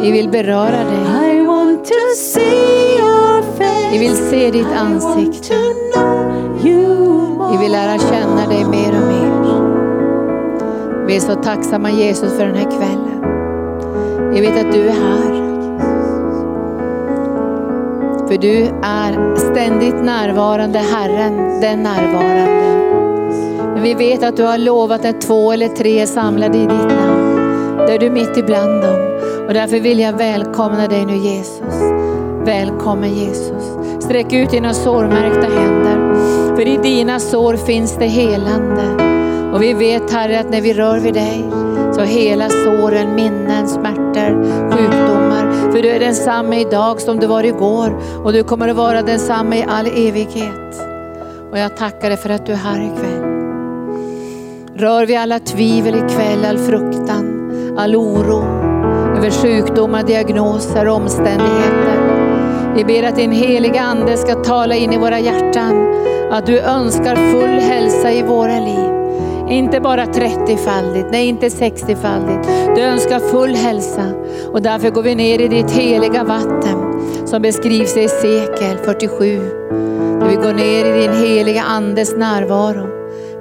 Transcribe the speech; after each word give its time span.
Vi 0.00 0.10
vill 0.12 0.28
beröra 0.28 0.84
dig. 0.84 1.32
I 1.36 1.46
want 1.46 1.84
to 1.84 1.94
see 2.16 2.98
your 2.98 3.42
face. 3.42 3.90
Vi 3.92 3.98
vill 3.98 4.16
se 4.16 4.50
ditt 4.50 4.72
ansikte. 4.76 5.54
Vi 7.52 7.58
vill 7.58 7.72
lära 7.72 7.98
känna 7.98 8.46
dig 8.48 8.64
mer 8.64 8.88
och 8.88 9.08
mer. 9.08 9.32
Vi 11.06 11.16
är 11.16 11.20
så 11.20 11.34
tacksamma 11.34 11.90
Jesus 11.90 12.32
för 12.32 12.46
den 12.46 12.54
här 12.54 12.70
kvällen. 12.70 13.22
Vi 14.34 14.40
vet 14.40 14.66
att 14.66 14.72
du 14.72 14.80
är 14.80 14.92
här. 14.92 15.42
För 18.28 18.38
du 18.38 18.64
är 18.82 19.36
ständigt 19.36 20.04
närvarande, 20.04 20.78
Herren, 20.78 21.60
den 21.60 21.82
närvarande. 21.82 22.62
Men 23.74 23.82
vi 23.82 23.94
vet 23.94 24.22
att 24.22 24.36
du 24.36 24.42
har 24.42 24.58
lovat 24.58 25.04
att 25.04 25.20
två 25.20 25.52
eller 25.52 25.68
tre 25.68 26.00
är 26.00 26.06
samlade 26.06 26.58
i 26.58 26.60
ditt 26.60 26.88
namn. 26.88 27.76
Där 27.76 27.98
du 27.98 28.06
är 28.06 28.10
mitt 28.10 28.36
ibland 28.36 28.82
dem. 28.82 28.98
Och 29.52 29.58
därför 29.58 29.80
vill 29.80 29.98
jag 29.98 30.12
välkomna 30.12 30.88
dig 30.88 31.06
nu 31.06 31.16
Jesus. 31.16 31.74
Välkommen 32.44 33.14
Jesus. 33.14 33.62
Sträck 34.04 34.32
ut 34.32 34.50
dina 34.50 34.74
sårmärkta 34.74 35.60
händer. 35.60 36.14
För 36.56 36.68
i 36.68 36.76
dina 36.76 37.20
sår 37.20 37.56
finns 37.56 37.96
det 37.98 38.06
helande. 38.06 38.82
Och 39.52 39.62
vi 39.62 39.72
vet 39.72 40.12
Herre 40.12 40.40
att 40.40 40.50
när 40.50 40.60
vi 40.60 40.74
rör 40.74 40.98
vid 40.98 41.14
dig 41.14 41.44
så 41.94 42.00
hela 42.00 42.48
såren, 42.48 43.14
minnen, 43.14 43.68
smärtor, 43.68 44.42
sjukdomar. 44.70 45.72
För 45.72 45.82
du 45.82 45.88
är 45.88 46.00
densamma 46.00 46.56
idag 46.56 47.00
som 47.00 47.18
du 47.18 47.26
var 47.26 47.44
igår 47.44 48.00
och 48.24 48.32
du 48.32 48.44
kommer 48.44 48.68
att 48.68 48.76
vara 48.76 49.02
densamma 49.02 49.56
i 49.56 49.64
all 49.68 49.86
evighet. 49.86 50.80
Och 51.50 51.58
jag 51.58 51.76
tackar 51.76 52.08
dig 52.08 52.18
för 52.18 52.30
att 52.30 52.46
du 52.46 52.52
är 52.52 52.56
här 52.56 52.80
ikväll. 52.80 53.22
Rör 54.76 55.06
vi 55.06 55.16
alla 55.16 55.38
tvivel 55.38 55.94
ikväll, 55.94 56.44
all 56.44 56.58
fruktan, 56.58 57.50
all 57.78 57.96
oro 57.96 58.61
över 59.22 59.30
sjukdomar, 59.30 60.02
diagnoser, 60.02 60.88
och 60.88 60.96
omständigheter. 60.96 62.74
Vi 62.76 62.84
ber 62.84 63.02
att 63.02 63.16
din 63.16 63.32
heliga 63.32 63.80
Ande 63.80 64.16
ska 64.16 64.34
tala 64.34 64.74
in 64.74 64.92
i 64.92 64.98
våra 64.98 65.20
hjärtan 65.20 65.94
att 66.30 66.46
du 66.46 66.58
önskar 66.58 67.16
full 67.16 67.60
hälsa 67.60 68.12
i 68.12 68.22
våra 68.22 68.58
liv. 68.58 68.90
Inte 69.48 69.80
bara 69.80 70.04
30-faldigt, 70.04 71.06
nej 71.10 71.26
inte 71.26 71.48
60-faldigt. 71.48 72.74
Du 72.74 72.80
önskar 72.80 73.18
full 73.18 73.54
hälsa 73.54 74.04
och 74.52 74.62
därför 74.62 74.90
går 74.90 75.02
vi 75.02 75.14
ner 75.14 75.38
i 75.38 75.48
ditt 75.48 75.70
heliga 75.70 76.24
vatten 76.24 76.78
som 77.26 77.42
beskrivs 77.42 77.96
i 77.96 78.08
Sekel 78.08 78.76
47. 78.84 79.38
Där 80.20 80.28
vi 80.28 80.36
går 80.36 80.52
ner 80.52 80.84
i 80.84 81.00
din 81.00 81.12
heliga 81.12 81.62
Andes 81.62 82.16
närvaro 82.16 82.86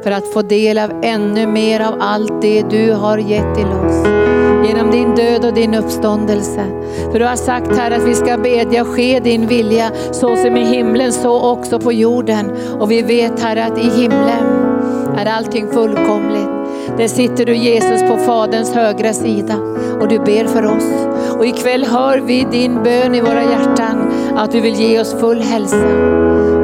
för 0.03 0.11
att 0.11 0.33
få 0.33 0.41
del 0.41 0.77
av 0.77 0.91
ännu 1.03 1.47
mer 1.47 1.79
av 1.79 1.95
allt 1.99 2.41
det 2.41 2.61
du 2.69 2.93
har 2.93 3.17
gett 3.17 3.55
till 3.55 3.67
oss. 3.67 4.40
Genom 4.65 4.91
din 4.91 5.15
död 5.15 5.45
och 5.45 5.53
din 5.53 5.73
uppståndelse. 5.73 6.63
För 7.11 7.19
du 7.19 7.25
har 7.25 7.35
sagt 7.35 7.77
här 7.77 7.91
att 7.91 8.03
vi 8.03 8.15
ska 8.15 8.37
bedja 8.37 8.85
ske 8.85 9.19
din 9.19 9.47
vilja 9.47 9.91
så 10.11 10.35
som 10.35 10.57
i 10.57 10.65
himlen 10.65 11.13
så 11.13 11.51
också 11.51 11.79
på 11.79 11.93
jorden. 11.93 12.51
Och 12.79 12.91
vi 12.91 13.01
vet 13.01 13.39
här 13.39 13.57
att 13.57 13.77
i 13.77 13.89
himlen 13.89 14.43
är 15.17 15.25
allting 15.25 15.67
fullkomligt. 15.67 16.49
Där 16.97 17.07
sitter 17.07 17.45
du 17.45 17.55
Jesus 17.55 18.01
på 18.01 18.17
Faderns 18.17 18.73
högra 18.73 19.13
sida 19.13 19.55
och 20.01 20.07
du 20.07 20.19
ber 20.19 20.45
för 20.45 20.65
oss. 20.65 21.07
Och 21.37 21.45
ikväll 21.45 21.85
hör 21.85 22.17
vi 22.17 22.47
din 22.51 22.83
bön 22.83 23.15
i 23.15 23.21
våra 23.21 23.43
hjärtan 23.43 24.11
att 24.35 24.51
du 24.51 24.61
vill 24.61 24.75
ge 24.75 24.99
oss 24.99 25.15
full 25.19 25.41
hälsa. 25.41 25.87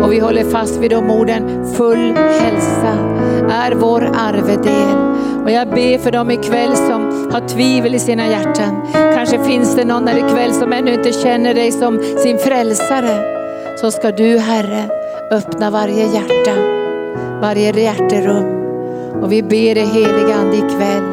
Och 0.02 0.12
vi 0.12 0.20
håller 0.20 0.44
fast 0.44 0.78
vid 0.78 0.92
de 0.92 1.12
orden, 1.12 1.66
full 1.76 2.16
hälsa 2.16 3.18
är 3.50 3.76
vår 3.76 4.02
arvedel. 4.02 5.18
Och 5.48 5.54
jag 5.54 5.70
ber 5.70 5.98
för 5.98 6.12
dem 6.12 6.32
ikväll 6.32 6.76
som 6.76 7.30
har 7.32 7.48
tvivel 7.48 7.96
i 7.96 8.00
sina 8.00 8.28
hjärtan. 8.28 8.82
Kanske 9.14 9.44
finns 9.44 9.76
det 9.76 9.86
någon 9.86 10.08
här 10.08 10.18
ikväll 10.18 10.54
som 10.54 10.74
ännu 10.74 10.94
inte 10.94 11.12
känner 11.12 11.54
dig 11.54 11.72
som 11.72 12.00
sin 12.24 12.38
frälsare. 12.38 13.38
Så 13.82 13.92
ska 13.92 14.12
du 14.12 14.38
Herre 14.38 14.90
öppna 15.32 15.72
varje 15.72 16.04
hjärta, 16.04 16.52
varje 17.42 17.82
hjärterum. 17.82 18.46
Och 19.22 19.32
vi 19.32 19.44
ber 19.44 19.76
dig 19.76 19.86
heliga 19.86 20.36
Ande 20.36 20.58
ikväll 20.58 21.04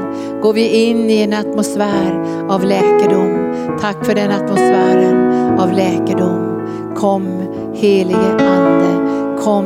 går 0.42 0.52
vi 0.52 0.68
in 0.68 1.10
i 1.10 1.22
en 1.22 1.32
atmosfär 1.32 2.24
av 2.48 2.64
läkedom. 2.64 3.54
Tack 3.80 4.04
för 4.04 4.14
den 4.14 4.30
atmosfären 4.30 5.58
av 5.58 5.72
läkedom. 5.72 6.66
Kom 6.96 7.26
helige 7.74 8.36
Ande, 8.38 9.10
kom 9.42 9.64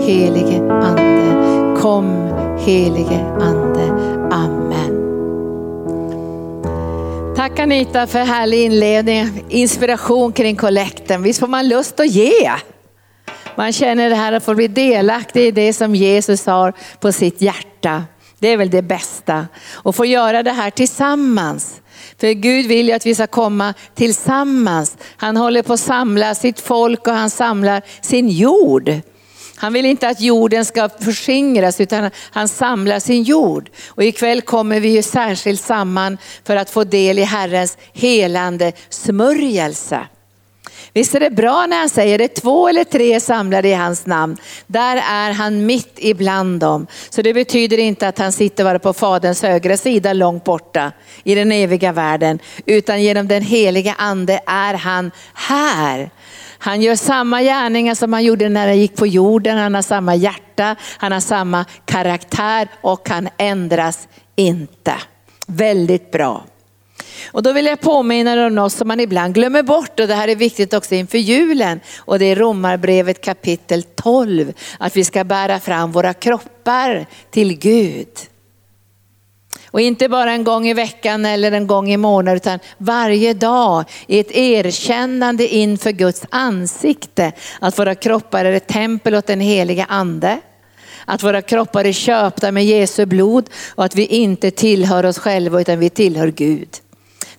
helige 0.00 0.72
Ande, 0.72 1.76
kom 1.80 2.06
helige 2.58 3.24
Ande. 3.40 3.65
Tack 7.46 7.58
Anita 7.58 8.06
för 8.06 8.18
härlig 8.18 8.64
inledning, 8.64 9.44
inspiration 9.48 10.32
kring 10.32 10.56
kollekten. 10.56 11.22
Visst 11.22 11.40
får 11.40 11.46
man 11.46 11.68
lust 11.68 12.00
att 12.00 12.10
ge? 12.10 12.52
Man 13.56 13.72
känner 13.72 14.10
det 14.10 14.16
här 14.16 14.32
att 14.32 14.44
få 14.44 14.54
bli 14.54 14.68
delaktig 14.68 15.46
i 15.46 15.50
det 15.50 15.72
som 15.72 15.94
Jesus 15.94 16.46
har 16.46 16.72
på 17.00 17.12
sitt 17.12 17.40
hjärta. 17.40 18.04
Det 18.38 18.48
är 18.48 18.56
väl 18.56 18.70
det 18.70 18.82
bästa. 18.82 19.46
Och 19.72 19.94
få 19.94 20.04
göra 20.04 20.42
det 20.42 20.52
här 20.52 20.70
tillsammans. 20.70 21.80
För 22.20 22.32
Gud 22.32 22.66
vill 22.66 22.88
ju 22.88 22.92
att 22.92 23.06
vi 23.06 23.14
ska 23.14 23.26
komma 23.26 23.74
tillsammans. 23.94 24.96
Han 25.16 25.36
håller 25.36 25.62
på 25.62 25.72
att 25.72 25.80
samla 25.80 26.34
sitt 26.34 26.60
folk 26.60 27.06
och 27.06 27.14
han 27.14 27.30
samlar 27.30 27.82
sin 28.00 28.28
jord. 28.28 28.90
Han 29.56 29.72
vill 29.72 29.86
inte 29.86 30.08
att 30.08 30.20
jorden 30.20 30.64
ska 30.64 30.88
förskingras 30.88 31.80
utan 31.80 32.10
han 32.30 32.48
samlar 32.48 32.98
sin 32.98 33.22
jord. 33.22 33.70
Och 33.88 34.04
ikväll 34.04 34.42
kommer 34.42 34.80
vi 34.80 34.88
ju 34.88 35.02
särskilt 35.02 35.60
samman 35.60 36.18
för 36.44 36.56
att 36.56 36.70
få 36.70 36.84
del 36.84 37.18
i 37.18 37.22
Herrens 37.22 37.78
helande 37.92 38.72
smörjelse. 38.88 40.06
Visst 40.92 41.14
är 41.14 41.20
det 41.20 41.30
bra 41.30 41.66
när 41.66 41.78
han 41.78 41.88
säger 41.88 42.18
det 42.18 42.28
två 42.28 42.68
eller 42.68 42.84
tre 42.84 43.20
samlade 43.20 43.68
i 43.68 43.74
hans 43.74 44.06
namn. 44.06 44.36
Där 44.66 44.96
är 44.96 45.32
han 45.32 45.66
mitt 45.66 45.94
ibland 45.96 46.60
dem. 46.60 46.86
Så 47.10 47.22
det 47.22 47.34
betyder 47.34 47.78
inte 47.78 48.08
att 48.08 48.18
han 48.18 48.32
sitter 48.32 48.64
bara 48.64 48.78
på 48.78 48.92
faderns 48.92 49.42
högra 49.42 49.76
sida 49.76 50.12
långt 50.12 50.44
borta 50.44 50.92
i 51.24 51.34
den 51.34 51.52
eviga 51.52 51.92
världen. 51.92 52.38
Utan 52.66 53.02
genom 53.02 53.28
den 53.28 53.42
heliga 53.42 53.94
ande 53.98 54.40
är 54.46 54.74
han 54.74 55.10
här. 55.34 56.10
Han 56.58 56.82
gör 56.82 56.96
samma 56.96 57.42
gärningar 57.42 57.94
som 57.94 58.12
han 58.12 58.24
gjorde 58.24 58.48
när 58.48 58.66
han 58.66 58.78
gick 58.78 58.96
på 58.96 59.06
jorden. 59.06 59.58
Han 59.58 59.74
har 59.74 59.82
samma 59.82 60.14
hjärta, 60.14 60.76
han 60.98 61.12
har 61.12 61.20
samma 61.20 61.64
karaktär 61.84 62.68
och 62.80 63.08
han 63.08 63.28
ändras 63.38 64.08
inte. 64.36 64.94
Väldigt 65.46 66.10
bra. 66.10 66.44
Och 67.32 67.42
då 67.42 67.52
vill 67.52 67.66
jag 67.66 67.80
påminna 67.80 68.46
om 68.46 68.54
något 68.54 68.72
som 68.72 68.88
man 68.88 69.00
ibland 69.00 69.34
glömmer 69.34 69.62
bort 69.62 70.00
och 70.00 70.08
det 70.08 70.14
här 70.14 70.28
är 70.28 70.36
viktigt 70.36 70.74
också 70.74 70.94
inför 70.94 71.18
julen. 71.18 71.80
Och 71.98 72.18
det 72.18 72.24
är 72.24 72.36
Romarbrevet 72.36 73.20
kapitel 73.20 73.82
12. 73.82 74.52
Att 74.78 74.96
vi 74.96 75.04
ska 75.04 75.24
bära 75.24 75.60
fram 75.60 75.92
våra 75.92 76.14
kroppar 76.14 77.06
till 77.30 77.58
Gud. 77.58 78.08
Och 79.76 79.82
inte 79.82 80.08
bara 80.08 80.32
en 80.32 80.44
gång 80.44 80.68
i 80.68 80.74
veckan 80.74 81.24
eller 81.24 81.52
en 81.52 81.66
gång 81.66 81.90
i 81.90 81.96
månaden 81.96 82.36
utan 82.36 82.58
varje 82.78 83.34
dag 83.34 83.84
i 84.06 84.18
ett 84.18 84.30
erkännande 84.30 85.48
inför 85.48 85.90
Guds 85.90 86.22
ansikte. 86.30 87.32
Att 87.60 87.78
våra 87.78 87.94
kroppar 87.94 88.44
är 88.44 88.52
ett 88.52 88.66
tempel 88.66 89.14
åt 89.14 89.26
den 89.26 89.40
heliga 89.40 89.84
ande. 89.84 90.38
Att 91.04 91.22
våra 91.22 91.42
kroppar 91.42 91.84
är 91.84 91.92
köpta 91.92 92.52
med 92.52 92.64
Jesu 92.64 93.06
blod 93.06 93.50
och 93.74 93.84
att 93.84 93.94
vi 93.94 94.06
inte 94.06 94.50
tillhör 94.50 95.06
oss 95.06 95.18
själva 95.18 95.60
utan 95.60 95.78
vi 95.78 95.90
tillhör 95.90 96.28
Gud. 96.28 96.68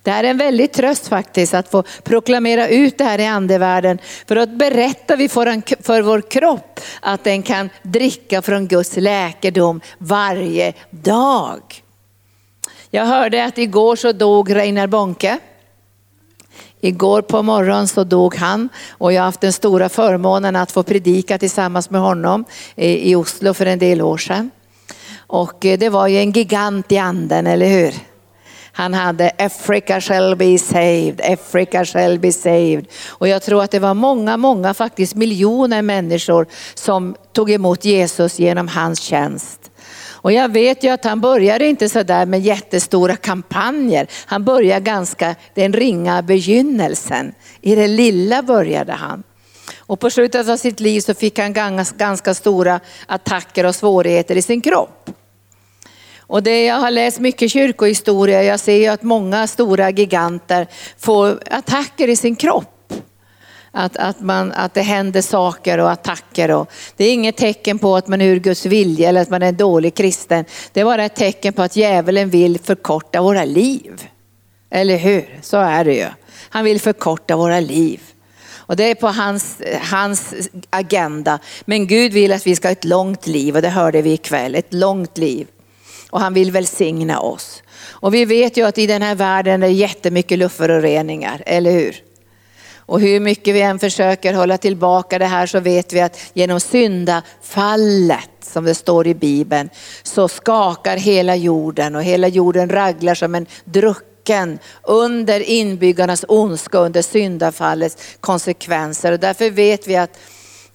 Det 0.03 0.12
här 0.12 0.24
är 0.24 0.30
en 0.30 0.38
väldig 0.38 0.72
tröst 0.72 1.08
faktiskt 1.08 1.53
att 1.53 1.72
få 1.72 1.84
proklamera 2.03 2.68
ut 2.68 2.97
det 2.97 3.03
här 3.03 3.20
i 3.20 3.26
andevärlden. 3.26 3.97
För 4.28 4.36
att 4.36 4.50
berätta 4.50 5.16
vi 5.16 5.30
för, 5.30 5.84
för 5.84 6.02
vår 6.02 6.22
kropp 6.22 6.80
att 7.02 7.24
den 7.24 7.44
kan 7.44 7.70
dricka 7.84 8.42
från 8.42 8.68
Guds 8.68 8.97
läkedom 8.97 9.81
varje 9.97 10.74
dag. 10.90 11.62
Jag 12.92 13.06
hörde 13.06 13.46
att 13.46 13.58
igår 13.58 13.96
så 13.96 14.12
dog 14.12 14.56
Reinar 14.56 14.88
Bonke. 14.88 15.40
Igår 16.82 17.22
på 17.22 17.44
morgonen 17.44 17.88
så 17.88 18.03
dog 18.03 18.35
han 18.35 18.70
och 18.90 19.14
jag 19.14 19.22
har 19.22 19.26
haft 19.26 19.41
den 19.41 19.53
stora 19.53 19.90
förmånen 19.90 20.56
att 20.56 20.72
få 20.72 20.84
predika 20.84 21.38
tillsammans 21.38 21.90
med 21.90 22.02
honom 22.02 22.46
eh, 22.76 22.96
i 22.96 23.16
Oslo 23.16 23.53
för 23.53 23.66
en 23.66 23.79
del 23.79 24.02
år 24.02 24.17
sedan. 24.17 24.52
Och 25.17 25.66
eh, 25.66 25.79
det 25.79 25.90
var 25.90 26.08
ju 26.08 26.17
en 26.17 26.32
gigant 26.32 26.91
i 26.91 26.97
anden, 26.97 27.47
eller 27.47 27.67
hur? 27.67 27.94
Han 28.72 28.94
hade 28.94 29.32
Africa 29.38 30.02
shall 30.02 30.35
be 30.35 30.58
saved, 30.58 31.22
Africa 31.22 31.85
shall 31.85 32.20
be 32.20 32.32
saved. 32.32 32.85
Och 33.08 33.28
jag 33.28 33.41
tror 33.41 33.64
att 33.64 33.72
det 33.72 33.79
var 33.79 33.94
många, 33.94 34.38
många, 34.38 34.73
faktiskt 34.73 35.16
miljoner 35.16 35.82
människor 35.82 36.47
som 36.73 37.16
tog 37.34 37.52
emot 37.52 37.85
Jesus 37.85 38.40
genom 38.40 38.67
hans 38.67 39.00
tjänst. 39.00 39.72
Och 40.28 40.34
jag 40.34 40.52
vet 40.52 40.84
ju 40.84 40.90
att 40.90 41.03
han 41.03 41.22
började 41.22 41.68
inte 41.68 41.90
så 41.90 42.03
där 42.03 42.26
med 42.26 42.40
jättestora 42.40 43.16
kampanjer. 43.16 44.08
Han 44.26 44.46
började 44.46 44.82
ganska, 44.82 45.35
den 45.53 45.74
ringa 45.74 46.22
begynnelsen. 46.22 47.34
I 47.62 47.76
det 47.76 47.88
lilla 47.88 48.41
började 48.44 48.94
han. 48.94 49.24
Och 49.78 50.00
på 50.00 50.09
slutet 50.09 50.50
av 50.50 50.58
sitt 50.58 50.79
liv 50.79 51.02
så 51.02 51.14
fick 51.14 51.40
han 51.40 51.53
ganska, 51.53 51.97
ganska 51.97 52.34
stora 52.34 52.79
attacker 53.06 53.66
och 53.66 53.76
svårigheter 53.76 54.35
i 54.35 54.41
sin 54.41 54.62
kropp. 54.62 55.09
Och 56.20 56.44
det, 56.44 56.66
jag 56.66 56.76
har 56.76 56.91
läst 56.91 57.20
mycket 57.20 57.52
kyrkohistoria, 57.52 58.44
jag 58.44 58.59
ser 58.59 58.78
ju 58.78 58.88
att 58.88 59.03
många 59.03 59.47
stora 59.47 59.90
giganter 59.90 60.68
får 60.97 61.40
attacker 61.52 62.08
i 62.08 62.16
sin 62.16 62.35
kropp. 62.35 62.77
Att, 63.72 63.97
att, 63.97 64.22
man, 64.22 64.52
att 64.52 64.73
det 64.73 64.81
händer 64.81 65.22
saker 65.22 65.78
och 65.78 65.91
attacker. 65.91 66.52
Och 66.52 66.72
det 66.96 67.05
är 67.05 67.14
inget 67.14 67.37
tecken 67.37 67.79
på 67.79 67.96
att 67.96 68.08
man 68.08 68.22
är 68.22 68.25
ur 68.25 68.40
Guds 68.40 68.66
vilja 68.66 69.09
eller 69.09 69.22
att 69.22 69.29
man 69.29 69.43
är 69.43 69.47
en 69.47 69.58
dålig 69.58 69.96
kristen. 69.96 70.46
Det 70.73 70.81
är 70.81 70.85
bara 70.85 71.05
ett 71.05 71.16
tecken 71.16 71.53
på 71.53 71.61
att 71.61 71.75
djävulen 71.75 72.29
vill 72.29 72.59
förkorta 72.59 73.22
våra 73.22 73.46
liv. 73.46 74.08
Eller 74.69 74.97
hur? 74.97 75.40
Så 75.41 75.58
är 75.58 75.85
det 75.85 75.93
ju. 75.93 76.05
Han 76.49 76.66
vill 76.66 76.81
förkorta 76.81 77.35
våra 77.35 77.59
liv. 77.59 78.02
Och 78.67 78.75
det 78.75 78.84
är 78.84 78.96
på 78.96 79.08
hans, 79.08 79.61
hans 79.91 80.34
agenda. 80.70 81.40
Men 81.66 81.87
Gud 81.87 82.13
vill 82.13 82.31
att 82.31 82.47
vi 82.47 82.55
ska 82.55 82.67
ha 82.67 82.72
ett 82.72 82.85
långt 82.85 83.28
liv 83.28 83.55
och 83.55 83.61
det 83.61 83.70
hörde 83.70 84.02
vi 84.02 84.13
ikväll. 84.13 84.55
Ett 84.55 84.73
långt 84.73 85.17
liv. 85.17 85.47
Och 86.09 86.20
han 86.20 86.34
vill 86.34 86.52
välsigna 86.52 87.20
oss. 87.20 87.63
Och 87.99 88.13
vi 88.13 88.25
vet 88.25 88.58
ju 88.58 88.67
att 88.67 88.78
i 88.78 88.87
den 88.87 89.02
här 89.02 89.16
världen 89.16 89.63
är 89.63 89.67
det 89.67 89.73
jättemycket 89.73 90.40
luftföroreningar, 90.40 91.43
eller 91.46 91.72
hur? 91.72 91.96
Och 92.87 92.99
hur 93.01 93.19
mycket 93.19 93.55
vi 93.55 93.61
än 93.61 93.79
försöker 93.79 94.34
hålla 94.34 94.57
tillbaka 94.57 95.19
det 95.19 95.25
här 95.25 95.45
så 95.45 95.59
vet 95.59 95.93
vi 95.93 96.01
att 96.01 96.19
genom 96.34 96.59
syndafallet, 96.59 98.29
som 98.41 98.66
det 98.66 98.75
står 98.75 99.07
i 99.07 99.16
Bibeln, 99.16 99.69
så 100.03 100.28
skakar 100.28 100.97
hela 100.97 101.35
jorden 101.35 101.95
och 101.95 102.03
hela 102.03 102.28
jorden 102.28 102.69
raglar 102.69 103.16
som 103.16 103.35
en 103.35 103.45
drucken 103.66 104.59
under 104.84 105.39
inbyggarnas 105.39 106.25
ondska, 106.28 106.78
under 106.78 107.01
syndafallets 107.01 107.97
konsekvenser. 108.19 109.11
Och 109.11 109.19
därför 109.19 109.49
vet 109.49 109.87
vi 109.87 109.95
att 109.95 110.19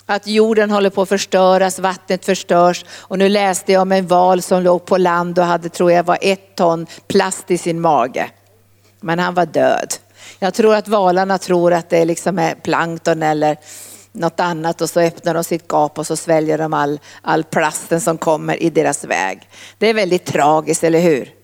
att 0.06 0.26
jorden 0.26 0.70
håller 0.70 0.90
på 0.90 1.02
att 1.02 1.08
förstöras, 1.08 1.78
vattnet 1.78 2.24
förstörs. 2.24 2.84
Och 2.90 3.18
nu 3.18 3.28
läste 3.28 3.72
jag 3.72 3.82
om 3.82 3.92
en 3.92 4.06
val 4.06 4.42
som 4.42 4.62
låg 4.62 4.84
på 4.84 4.96
land 4.96 5.38
och 5.38 5.44
hade, 5.44 5.68
tror 5.68 5.92
jag, 5.92 6.04
var 6.04 6.18
ett 6.20 6.56
ton 6.56 6.86
plast 7.08 7.50
i 7.50 7.58
sin 7.58 7.80
mage. 7.80 8.30
Men 9.00 9.18
han 9.18 9.34
var 9.34 9.46
död. 9.46 9.94
Jag 10.42 10.54
tror 10.54 10.74
att 10.74 10.88
valarna 10.88 11.38
tror 11.38 11.72
att 11.72 11.90
det 11.90 12.04
liksom 12.04 12.38
är 12.38 12.54
plankton 12.54 13.22
eller 13.22 13.56
något 14.12 14.40
annat 14.40 14.80
och 14.80 14.90
så 14.90 15.00
öppnar 15.00 15.34
de 15.34 15.44
sitt 15.44 15.68
gap 15.68 15.98
och 15.98 16.06
så 16.06 16.16
sväljer 16.16 16.58
de 16.58 16.74
all, 16.74 17.00
all 17.22 17.44
plasten 17.44 18.00
som 18.00 18.18
kommer 18.18 18.62
i 18.62 18.70
deras 18.70 19.04
väg. 19.04 19.48
Det 19.78 19.86
är 19.86 19.94
väldigt 19.94 20.24
tragiskt, 20.24 20.84
eller 20.84 21.00
hur? 21.00 21.41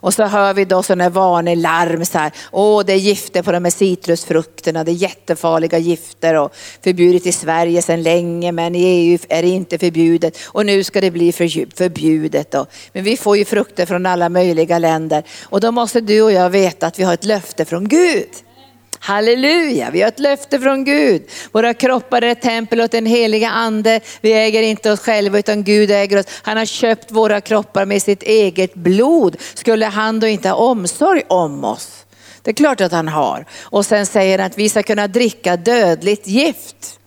Och 0.00 0.14
så 0.14 0.24
hör 0.24 0.54
vi 0.54 0.64
då 0.64 0.82
sådana 0.82 1.08
varnelarm 1.08 2.04
så 2.04 2.18
här. 2.18 2.32
Åh, 2.52 2.84
det 2.84 2.92
är 2.92 2.96
gifter 2.96 3.42
på 3.42 3.52
de 3.52 3.64
här 3.64 3.70
citrusfrukterna. 3.70 4.84
Det 4.84 4.90
är 4.90 4.94
jättefarliga 4.94 5.78
gifter 5.78 6.34
och 6.34 6.54
förbjudet 6.84 7.26
i 7.26 7.32
Sverige 7.32 7.82
sedan 7.82 8.02
länge, 8.02 8.52
men 8.52 8.74
i 8.74 8.82
EU 8.82 9.18
är 9.28 9.42
det 9.42 9.48
inte 9.48 9.78
förbjudet 9.78 10.38
och 10.46 10.66
nu 10.66 10.84
ska 10.84 11.00
det 11.00 11.10
bli 11.10 11.32
förbjudet. 11.32 12.50
Då. 12.50 12.66
Men 12.92 13.04
vi 13.04 13.16
får 13.16 13.36
ju 13.36 13.44
frukter 13.44 13.86
från 13.86 14.06
alla 14.06 14.28
möjliga 14.28 14.78
länder 14.78 15.22
och 15.44 15.60
då 15.60 15.72
måste 15.72 16.00
du 16.00 16.22
och 16.22 16.32
jag 16.32 16.50
veta 16.50 16.86
att 16.86 16.98
vi 16.98 17.02
har 17.02 17.14
ett 17.14 17.24
löfte 17.24 17.64
från 17.64 17.88
Gud. 17.88 18.28
Halleluja, 19.00 19.90
vi 19.90 20.00
har 20.00 20.08
ett 20.08 20.18
löfte 20.18 20.60
från 20.60 20.84
Gud. 20.84 21.22
Våra 21.52 21.74
kroppar 21.74 22.22
är 22.22 22.28
ett 22.28 22.42
tempel 22.42 22.80
åt 22.80 22.90
den 22.90 23.06
heliga 23.06 23.48
ande. 23.50 24.00
Vi 24.20 24.32
äger 24.32 24.62
inte 24.62 24.92
oss 24.92 25.00
själva 25.00 25.38
utan 25.38 25.64
Gud 25.64 25.90
äger 25.90 26.18
oss. 26.18 26.26
Han 26.42 26.56
har 26.56 26.66
köpt 26.66 27.10
våra 27.10 27.40
kroppar 27.40 27.86
med 27.86 28.02
sitt 28.02 28.22
eget 28.22 28.74
blod. 28.74 29.36
Skulle 29.54 29.86
han 29.86 30.20
då 30.20 30.26
inte 30.26 30.48
ha 30.48 30.56
omsorg 30.56 31.22
om 31.28 31.64
oss? 31.64 32.04
Det 32.42 32.50
är 32.50 32.54
klart 32.54 32.80
att 32.80 32.92
han 32.92 33.08
har. 33.08 33.44
Och 33.60 33.86
sen 33.86 34.06
säger 34.06 34.38
han 34.38 34.46
att 34.46 34.58
vi 34.58 34.68
ska 34.68 34.82
kunna 34.82 35.06
dricka 35.06 35.56
dödligt 35.56 36.26
gift. 36.26 36.98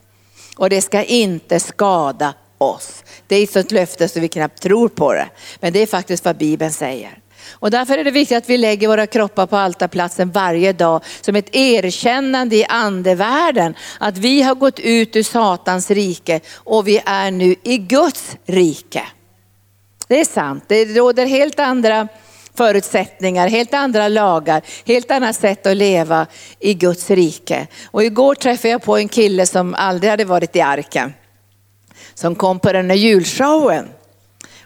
Och 0.57 0.69
det 0.69 0.81
ska 0.81 1.03
inte 1.03 1.59
skada 1.59 2.33
oss. 2.57 3.03
Det 3.27 3.35
är 3.35 3.43
ett 3.43 3.51
sånt 3.51 3.71
löfte 3.71 4.07
så 4.07 4.19
vi 4.19 4.27
knappt 4.27 4.61
tror 4.61 4.89
på 4.89 5.13
det. 5.13 5.29
Men 5.59 5.73
det 5.73 5.79
är 5.79 5.87
faktiskt 5.87 6.25
vad 6.25 6.37
Bibeln 6.37 6.71
säger. 6.71 7.17
Och 7.53 7.71
därför 7.71 7.97
är 7.97 8.03
det 8.03 8.11
viktigt 8.11 8.37
att 8.37 8.49
vi 8.49 8.57
lägger 8.57 8.87
våra 8.87 9.07
kroppar 9.07 9.47
på 9.47 9.57
altarplatsen 9.57 10.31
varje 10.31 10.73
dag 10.73 11.03
som 11.21 11.35
ett 11.35 11.55
erkännande 11.55 12.55
i 12.55 12.65
andevärlden 12.65 13.75
att 13.99 14.17
vi 14.17 14.41
har 14.41 14.55
gått 14.55 14.79
ut 14.79 15.15
ur 15.15 15.23
Satans 15.23 15.91
rike 15.91 16.39
och 16.55 16.87
vi 16.87 17.01
är 17.05 17.31
nu 17.31 17.55
i 17.63 17.77
Guds 17.77 18.37
rike. 18.45 19.03
Det 20.07 20.19
är 20.19 20.25
sant, 20.25 20.63
det 20.67 20.85
råder 20.85 21.25
helt 21.25 21.59
andra 21.59 22.07
förutsättningar, 22.55 23.47
helt 23.47 23.73
andra 23.73 24.07
lagar, 24.07 24.61
helt 24.85 25.11
annat 25.11 25.35
sätt 25.35 25.67
att 25.67 25.77
leva 25.77 26.27
i 26.59 26.73
Guds 26.73 27.09
rike. 27.09 27.67
Och 27.85 28.03
igår 28.03 28.35
träffade 28.35 28.69
jag 28.69 28.83
på 28.83 28.97
en 28.97 29.07
kille 29.07 29.45
som 29.45 29.75
aldrig 29.75 30.09
hade 30.09 30.25
varit 30.25 30.55
i 30.55 30.61
arken. 30.61 31.13
Som 32.13 32.35
kom 32.35 32.59
på 32.59 32.73
den 32.73 32.89
här 32.89 32.97
julshowen. 32.97 33.87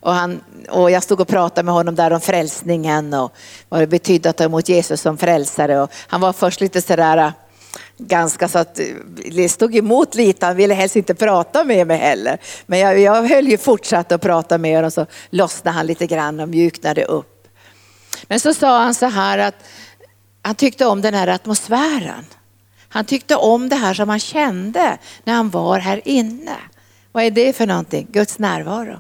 Och, 0.05 0.13
han, 0.13 0.41
och 0.69 0.91
jag 0.91 1.03
stod 1.03 1.21
och 1.21 1.27
pratade 1.27 1.65
med 1.65 1.73
honom 1.73 1.95
där 1.95 2.13
om 2.13 2.21
frälsningen 2.21 3.13
och 3.13 3.33
vad 3.69 3.79
det 3.79 3.87
betydde 3.87 4.29
att 4.29 4.37
ta 4.37 4.43
emot 4.43 4.69
Jesus 4.69 5.01
som 5.01 5.17
frälsare. 5.17 5.81
Och 5.81 5.91
han 6.07 6.21
var 6.21 6.33
först 6.33 6.61
lite 6.61 6.81
sådär 6.81 7.17
äh, 7.17 7.31
ganska 7.97 8.47
så 8.47 8.59
att 8.59 8.79
eh, 8.79 8.85
det 9.31 9.49
stod 9.49 9.75
emot 9.75 10.15
lite, 10.15 10.45
han 10.45 10.55
ville 10.55 10.73
helst 10.73 10.95
inte 10.95 11.15
prata 11.15 11.63
med 11.63 11.87
mig 11.87 11.97
heller. 11.97 12.37
Men 12.65 12.79
jag, 12.79 12.99
jag 12.99 13.23
höll 13.29 13.47
ju 13.47 13.57
fortsatt 13.57 14.11
att 14.11 14.21
prata 14.21 14.57
med 14.57 14.75
honom 14.75 14.91
så 14.91 15.05
lossnade 15.29 15.77
han 15.77 15.85
lite 15.87 16.07
grann 16.07 16.39
och 16.39 16.49
mjuknade 16.49 17.05
upp. 17.05 17.47
Men 18.27 18.39
så 18.39 18.53
sa 18.53 18.79
han 18.79 18.95
så 18.95 19.05
här 19.05 19.37
att 19.37 19.55
han 20.41 20.55
tyckte 20.55 20.85
om 20.85 21.01
den 21.01 21.13
här 21.13 21.27
atmosfären. 21.27 22.25
Han 22.89 23.05
tyckte 23.05 23.35
om 23.35 23.69
det 23.69 23.75
här 23.75 23.93
som 23.93 24.09
han 24.09 24.19
kände 24.19 24.97
när 25.23 25.33
han 25.33 25.49
var 25.49 25.79
här 25.79 26.01
inne. 26.07 26.57
Vad 27.11 27.23
är 27.23 27.31
det 27.31 27.55
för 27.55 27.65
någonting? 27.65 28.07
Guds 28.11 28.39
närvaro. 28.39 28.99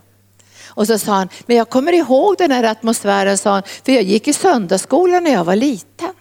Och 0.75 0.87
så 0.87 0.99
sa 0.99 1.11
han, 1.11 1.29
men 1.45 1.57
jag 1.57 1.69
kommer 1.69 1.93
ihåg 1.93 2.35
den 2.37 2.51
här 2.51 2.63
atmosfären, 2.63 3.37
sa 3.37 3.51
han, 3.51 3.63
för 3.85 3.91
jag 3.91 4.03
gick 4.03 4.27
i 4.27 4.33
söndagsskolan 4.33 5.23
när 5.23 5.31
jag 5.31 5.43
var 5.43 5.55
liten. 5.55 6.13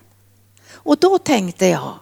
Och 0.72 0.98
då 0.98 1.18
tänkte 1.18 1.66
jag, 1.66 1.94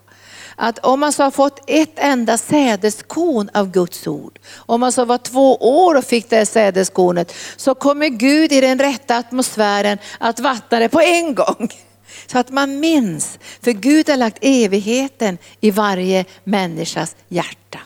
att 0.56 0.78
om 0.78 1.00
man 1.00 1.12
så 1.12 1.22
har 1.22 1.30
fått 1.30 1.60
ett 1.66 1.92
enda 1.96 2.38
sädeskorn 2.38 3.50
av 3.54 3.70
Guds 3.70 4.06
ord, 4.06 4.38
om 4.56 4.80
man 4.80 4.92
så 4.92 5.04
var 5.04 5.18
två 5.18 5.56
år 5.56 5.94
och 5.94 6.04
fick 6.04 6.30
det 6.30 6.46
sädeskornet, 6.46 7.34
så 7.56 7.74
kommer 7.74 8.08
Gud 8.08 8.52
i 8.52 8.60
den 8.60 8.78
rätta 8.78 9.16
atmosfären 9.16 9.98
att 10.18 10.40
vattna 10.40 10.78
det 10.78 10.88
på 10.88 11.00
en 11.00 11.34
gång. 11.34 11.68
Så 12.26 12.38
att 12.38 12.50
man 12.50 12.80
minns, 12.80 13.38
för 13.62 13.72
Gud 13.72 14.08
har 14.08 14.16
lagt 14.16 14.38
evigheten 14.40 15.38
i 15.60 15.70
varje 15.70 16.24
människas 16.44 17.16
hjärta. 17.28 17.78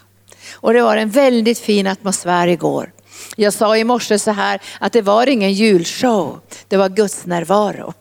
Och 0.52 0.72
det 0.72 0.82
var 0.82 0.96
en 0.96 1.10
väldigt 1.10 1.58
fin 1.58 1.86
atmosfär 1.86 2.46
igår. 2.46 2.92
Jag 3.36 3.52
sa 3.52 3.76
i 3.76 3.84
morse 3.84 4.18
så 4.18 4.30
här 4.30 4.60
att 4.80 4.92
det 4.92 5.02
var 5.02 5.26
ingen 5.26 5.52
julshow, 5.52 6.40
det 6.68 6.76
var 6.76 6.88
Guds 6.88 7.26
närvaro. 7.26 7.94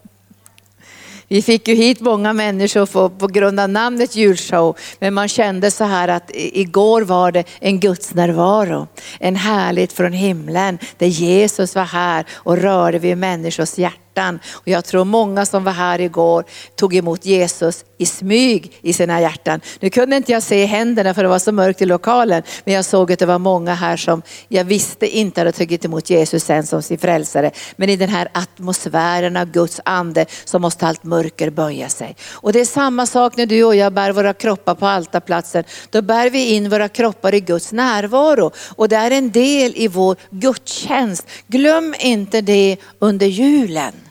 Vi 1.27 1.41
fick 1.41 1.67
ju 1.67 1.75
hit 1.75 1.99
många 1.99 2.33
människor 2.33 2.85
på, 2.85 3.09
på 3.09 3.27
grund 3.27 3.59
av 3.59 3.69
namnet 3.69 4.15
julshow, 4.15 4.77
men 4.99 5.13
man 5.13 5.27
kände 5.27 5.71
så 5.71 5.83
här 5.83 6.07
att 6.07 6.31
igår 6.33 7.01
var 7.01 7.31
det 7.31 7.43
en 7.59 7.79
Guds 7.79 8.13
närvaro. 8.13 8.87
En 9.19 9.35
härligt 9.35 9.93
från 9.93 10.13
himlen 10.13 10.79
där 10.97 11.07
Jesus 11.07 11.75
var 11.75 11.83
här 11.83 12.25
och 12.33 12.57
rörde 12.57 12.99
vid 12.99 13.17
människors 13.17 13.77
hjärta 13.77 14.04
hjärtan. 14.15 14.39
Och 14.53 14.67
jag 14.67 14.85
tror 14.85 15.05
många 15.05 15.45
som 15.45 15.63
var 15.63 15.71
här 15.71 16.01
igår 16.01 16.45
tog 16.75 16.95
emot 16.95 17.25
Jesus 17.25 17.85
i 17.97 18.05
smyg 18.05 18.71
i 18.81 18.93
sina 18.93 19.21
hjärtan. 19.21 19.61
Nu 19.79 19.89
kunde 19.89 20.15
inte 20.15 20.31
jag 20.31 20.43
se 20.43 20.65
händerna 20.65 21.13
för 21.13 21.23
det 21.23 21.29
var 21.29 21.39
så 21.39 21.51
mörkt 21.51 21.81
i 21.81 21.85
lokalen, 21.85 22.43
men 22.65 22.73
jag 22.73 22.85
såg 22.85 23.11
att 23.11 23.19
det 23.19 23.25
var 23.25 23.39
många 23.39 23.73
här 23.73 23.97
som 23.97 24.21
jag 24.47 24.65
visste 24.65 25.07
inte 25.17 25.41
hade 25.41 25.51
tagit 25.51 25.85
emot 25.85 26.09
Jesus 26.09 26.49
än 26.49 26.65
som 26.65 26.81
sin 26.81 26.97
frälsare. 26.97 27.51
Men 27.75 27.89
i 27.89 27.95
den 27.95 28.09
här 28.09 28.27
atmosfären 28.33 29.37
av 29.37 29.45
Guds 29.51 29.81
ande 29.85 30.25
så 30.45 30.59
måste 30.59 30.87
allt 30.87 31.03
mörker 31.03 31.49
böja 31.49 31.89
sig. 31.89 32.15
Och 32.41 32.53
det 32.53 32.59
är 32.59 32.65
samma 32.65 33.05
sak 33.05 33.37
när 33.37 33.45
du 33.45 33.63
och 33.63 33.75
jag 33.75 33.93
bär 33.93 34.11
våra 34.11 34.33
kroppar 34.33 34.75
på 34.75 34.87
altarplatsen. 34.87 35.63
Då 35.91 36.01
bär 36.01 36.29
vi 36.29 36.53
in 36.53 36.69
våra 36.69 36.87
kroppar 36.89 37.33
i 37.33 37.39
Guds 37.39 37.71
närvaro 37.71 38.51
och 38.75 38.89
det 38.89 38.95
är 38.95 39.11
en 39.11 39.31
del 39.31 39.73
i 39.75 39.87
vår 39.87 40.15
gudstjänst. 40.29 41.27
Glöm 41.47 41.95
inte 41.99 42.41
det 42.41 42.77
under 42.99 43.27
julen. 43.27 44.04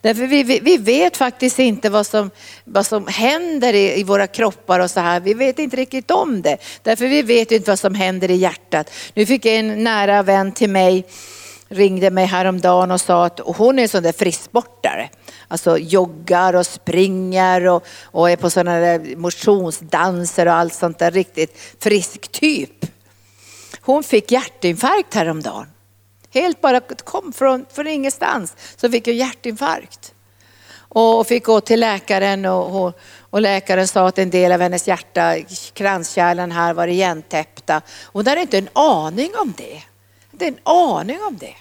Därför 0.00 0.26
vi, 0.26 0.42
vi, 0.42 0.60
vi, 0.60 0.76
vet 0.76 1.16
faktiskt 1.16 1.58
inte 1.58 1.90
vad 1.90 2.06
som, 2.06 2.30
vad 2.64 2.86
som 2.86 3.06
händer 3.06 3.72
i, 3.72 4.00
i, 4.00 4.02
våra 4.02 4.26
kroppar 4.26 4.80
och 4.80 4.90
så 4.90 5.00
här. 5.00 5.20
Vi 5.20 5.34
vet 5.34 5.58
inte 5.58 5.76
riktigt 5.76 6.10
om 6.10 6.42
det. 6.42 6.56
Därför 6.82 7.06
vi 7.06 7.22
vet 7.22 7.52
inte 7.52 7.70
vad 7.70 7.78
som 7.78 7.94
händer 7.94 8.30
i 8.30 8.34
hjärtat. 8.34 8.90
Nu 9.14 9.26
fick 9.26 9.46
en 9.46 9.84
nära 9.84 10.22
vän 10.22 10.52
till 10.52 10.70
mig 10.70 11.06
ringde 11.68 12.10
mig 12.10 12.26
häromdagen 12.26 12.90
och 12.90 13.00
sa 13.00 13.26
att 13.26 13.40
hon 13.44 13.78
är 13.78 13.82
en 13.82 13.88
sån 13.88 14.02
där 14.02 14.12
frisksportare. 14.12 15.08
Alltså 15.48 15.78
joggar 15.78 16.54
och 16.54 16.66
springer 16.66 17.66
och, 17.66 17.86
och 18.02 18.30
är 18.30 18.36
på 18.36 18.50
sådana 18.50 18.78
där 18.78 19.16
motionsdanser 19.16 20.46
och 20.46 20.54
allt 20.54 20.74
sånt 20.74 20.98
där 20.98 21.10
riktigt 21.10 21.76
frisk 21.80 22.28
typ. 22.28 22.86
Hon 23.80 24.02
fick 24.02 24.32
hjärtinfarkt 24.32 25.14
häromdagen. 25.14 25.66
Helt 26.36 26.60
bara 26.60 26.80
kom 26.80 27.32
från, 27.32 27.66
från 27.72 27.86
ingenstans 27.86 28.56
så 28.76 28.90
fick 28.90 29.06
jag 29.06 29.14
hjärtinfarkt. 29.14 30.14
Och 30.78 31.26
fick 31.26 31.44
gå 31.44 31.60
till 31.60 31.80
läkaren 31.80 32.44
och, 32.44 32.82
och, 32.82 32.98
och, 33.30 33.40
läkaren 33.40 33.88
sa 33.88 34.08
att 34.08 34.18
en 34.18 34.30
del 34.30 34.52
av 34.52 34.60
hennes 34.60 34.88
hjärta, 34.88 35.36
kranskärlen 35.72 36.52
här 36.52 36.74
var 36.74 36.88
igentäppta. 36.88 37.76
Och 38.04 38.12
hon 38.12 38.26
hade 38.26 38.40
inte 38.40 38.58
en 38.58 38.68
aning 38.72 39.30
om 39.38 39.54
det. 39.56 39.82
Inte 40.32 40.46
en 40.46 40.58
aning 40.62 41.18
om 41.28 41.36
det. 41.36 41.54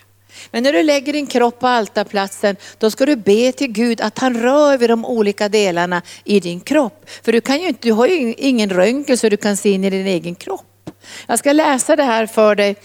Men 0.52 0.64
när 0.64 0.74
du 0.74 0.84
lägger 0.84 1.14
din 1.14 1.28
kropp 1.28 1.60
på 1.60 1.68
altarplatsen, 1.68 2.56
då 2.78 2.92
ska 2.92 3.06
du 3.06 3.16
be 3.16 3.52
till 3.52 3.72
Gud 3.72 4.02
att 4.02 4.20
han 4.20 4.42
rör 4.42 4.78
vid 4.78 4.90
de 4.90 5.06
olika 5.06 5.50
delarna 5.50 6.02
i 6.24 6.40
din 6.40 6.60
kropp. 6.60 7.10
För 7.24 7.32
du, 7.32 7.42
kan 7.42 7.62
ju 7.62 7.68
inte, 7.68 7.88
du 7.88 7.92
har 7.92 8.08
ju 8.08 8.34
ingen 8.34 8.70
röntgen 8.70 9.18
så 9.18 9.30
du 9.30 9.38
kan 9.38 9.58
se 9.58 9.70
in 9.70 9.84
i 9.84 9.90
din 9.90 10.08
egen 10.08 10.36
kropp. 10.36 10.90
Jag 11.28 11.40
ska 11.40 11.52
läsa 11.52 11.96
det 11.96 12.04
här 12.04 12.26
för 12.26 12.56
dig 12.56 12.76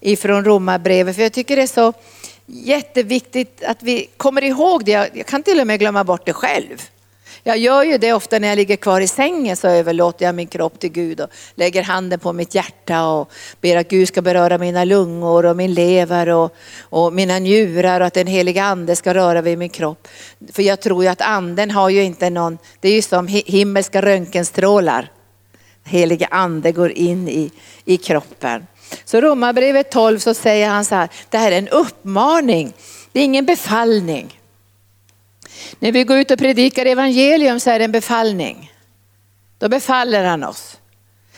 ifrån 0.00 0.44
Romarbrevet, 0.44 1.16
för 1.16 1.22
jag 1.22 1.32
tycker 1.32 1.56
det 1.56 1.62
är 1.62 1.66
så 1.66 1.92
jätteviktigt 2.46 3.64
att 3.64 3.82
vi 3.82 4.08
kommer 4.16 4.44
ihåg 4.44 4.84
det. 4.84 5.10
Jag 5.14 5.26
kan 5.26 5.42
till 5.42 5.60
och 5.60 5.66
med 5.66 5.80
glömma 5.80 6.04
bort 6.04 6.26
det 6.26 6.32
själv. 6.32 6.82
Jag 7.42 7.58
gör 7.58 7.82
ju 7.82 7.98
det 7.98 8.12
ofta 8.12 8.38
när 8.38 8.48
jag 8.48 8.56
ligger 8.56 8.76
kvar 8.76 9.00
i 9.00 9.08
sängen 9.08 9.56
så 9.56 9.68
överlåter 9.68 10.26
jag 10.26 10.34
min 10.34 10.46
kropp 10.46 10.78
till 10.78 10.90
Gud 10.90 11.20
och 11.20 11.30
lägger 11.54 11.82
handen 11.82 12.18
på 12.18 12.32
mitt 12.32 12.54
hjärta 12.54 13.06
och 13.06 13.30
ber 13.60 13.76
att 13.76 13.88
Gud 13.88 14.08
ska 14.08 14.22
beröra 14.22 14.58
mina 14.58 14.84
lungor 14.84 15.46
och 15.46 15.56
min 15.56 15.74
lever 15.74 16.28
och, 16.28 16.54
och 16.80 17.12
mina 17.12 17.38
njurar 17.38 18.00
och 18.00 18.06
att 18.06 18.14
den 18.14 18.26
heliga 18.26 18.64
ande 18.64 18.96
ska 18.96 19.14
röra 19.14 19.42
vid 19.42 19.58
min 19.58 19.68
kropp. 19.68 20.08
För 20.52 20.62
jag 20.62 20.80
tror 20.80 21.02
ju 21.02 21.08
att 21.08 21.20
anden 21.20 21.70
har 21.70 21.88
ju 21.88 22.02
inte 22.02 22.30
någon, 22.30 22.58
det 22.80 22.88
är 22.88 22.92
ju 22.92 23.02
som 23.02 23.26
himmelska 23.26 24.02
röntgenstrålar. 24.02 25.10
Helige 25.84 26.26
ande 26.30 26.72
går 26.72 26.90
in 26.92 27.28
i, 27.28 27.50
i 27.84 27.96
kroppen. 27.96 28.66
Så 29.04 29.20
Romarbrevet 29.20 29.90
12 29.90 30.18
så 30.18 30.34
säger 30.34 30.68
han 30.68 30.84
så 30.84 30.94
här, 30.94 31.08
det 31.30 31.38
här 31.38 31.52
är 31.52 31.58
en 31.58 31.68
uppmaning, 31.68 32.72
det 33.12 33.20
är 33.20 33.24
ingen 33.24 33.46
befallning. 33.46 34.40
När 35.78 35.92
vi 35.92 36.04
går 36.04 36.18
ut 36.18 36.30
och 36.30 36.38
predikar 36.38 36.86
evangelium 36.86 37.60
så 37.60 37.70
är 37.70 37.78
det 37.78 37.84
en 37.84 37.92
befallning. 37.92 38.72
Då 39.58 39.68
befaller 39.68 40.24
han 40.24 40.44
oss. 40.44 40.78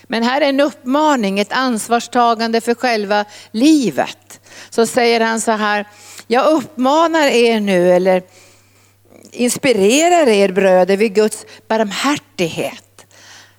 Men 0.03 0.23
här 0.23 0.41
är 0.41 0.49
en 0.49 0.61
uppmaning, 0.61 1.39
ett 1.39 1.53
ansvarstagande 1.53 2.61
för 2.61 2.75
själva 2.75 3.25
livet. 3.51 4.41
Så 4.71 4.87
säger 4.87 5.21
han 5.21 5.41
så 5.41 5.53
här, 5.53 5.85
jag 6.27 6.53
uppmanar 6.53 7.27
er 7.27 7.61
nu 7.61 7.93
eller 7.93 8.23
inspirerar 9.33 10.29
er 10.29 10.53
bröder 10.53 10.97
vid 10.97 11.15
Guds 11.15 11.47
barmhärtighet. 11.69 13.07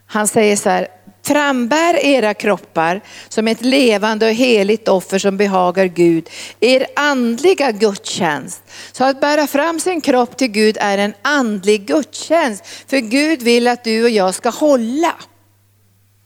Han 0.05 0.27
säger 0.27 0.55
så 0.55 0.69
här, 0.69 0.87
Frambär 1.23 2.05
era 2.05 2.33
kroppar 2.33 3.01
som 3.29 3.47
ett 3.47 3.61
levande 3.61 4.25
och 4.27 4.33
heligt 4.33 4.87
offer 4.87 5.19
som 5.19 5.37
behagar 5.37 5.85
Gud, 5.85 6.29
er 6.59 6.87
andliga 6.95 7.71
gudstjänst. 7.71 8.63
Så 8.91 9.03
att 9.03 9.21
bära 9.21 9.47
fram 9.47 9.79
sin 9.79 10.01
kropp 10.01 10.37
till 10.37 10.47
Gud 10.47 10.77
är 10.79 10.97
en 10.97 11.13
andlig 11.21 11.85
gudstjänst. 11.85 12.65
För 12.87 12.97
Gud 12.97 13.41
vill 13.41 13.67
att 13.67 13.83
du 13.83 14.03
och 14.03 14.09
jag 14.09 14.35
ska 14.35 14.49
hålla. 14.49 15.15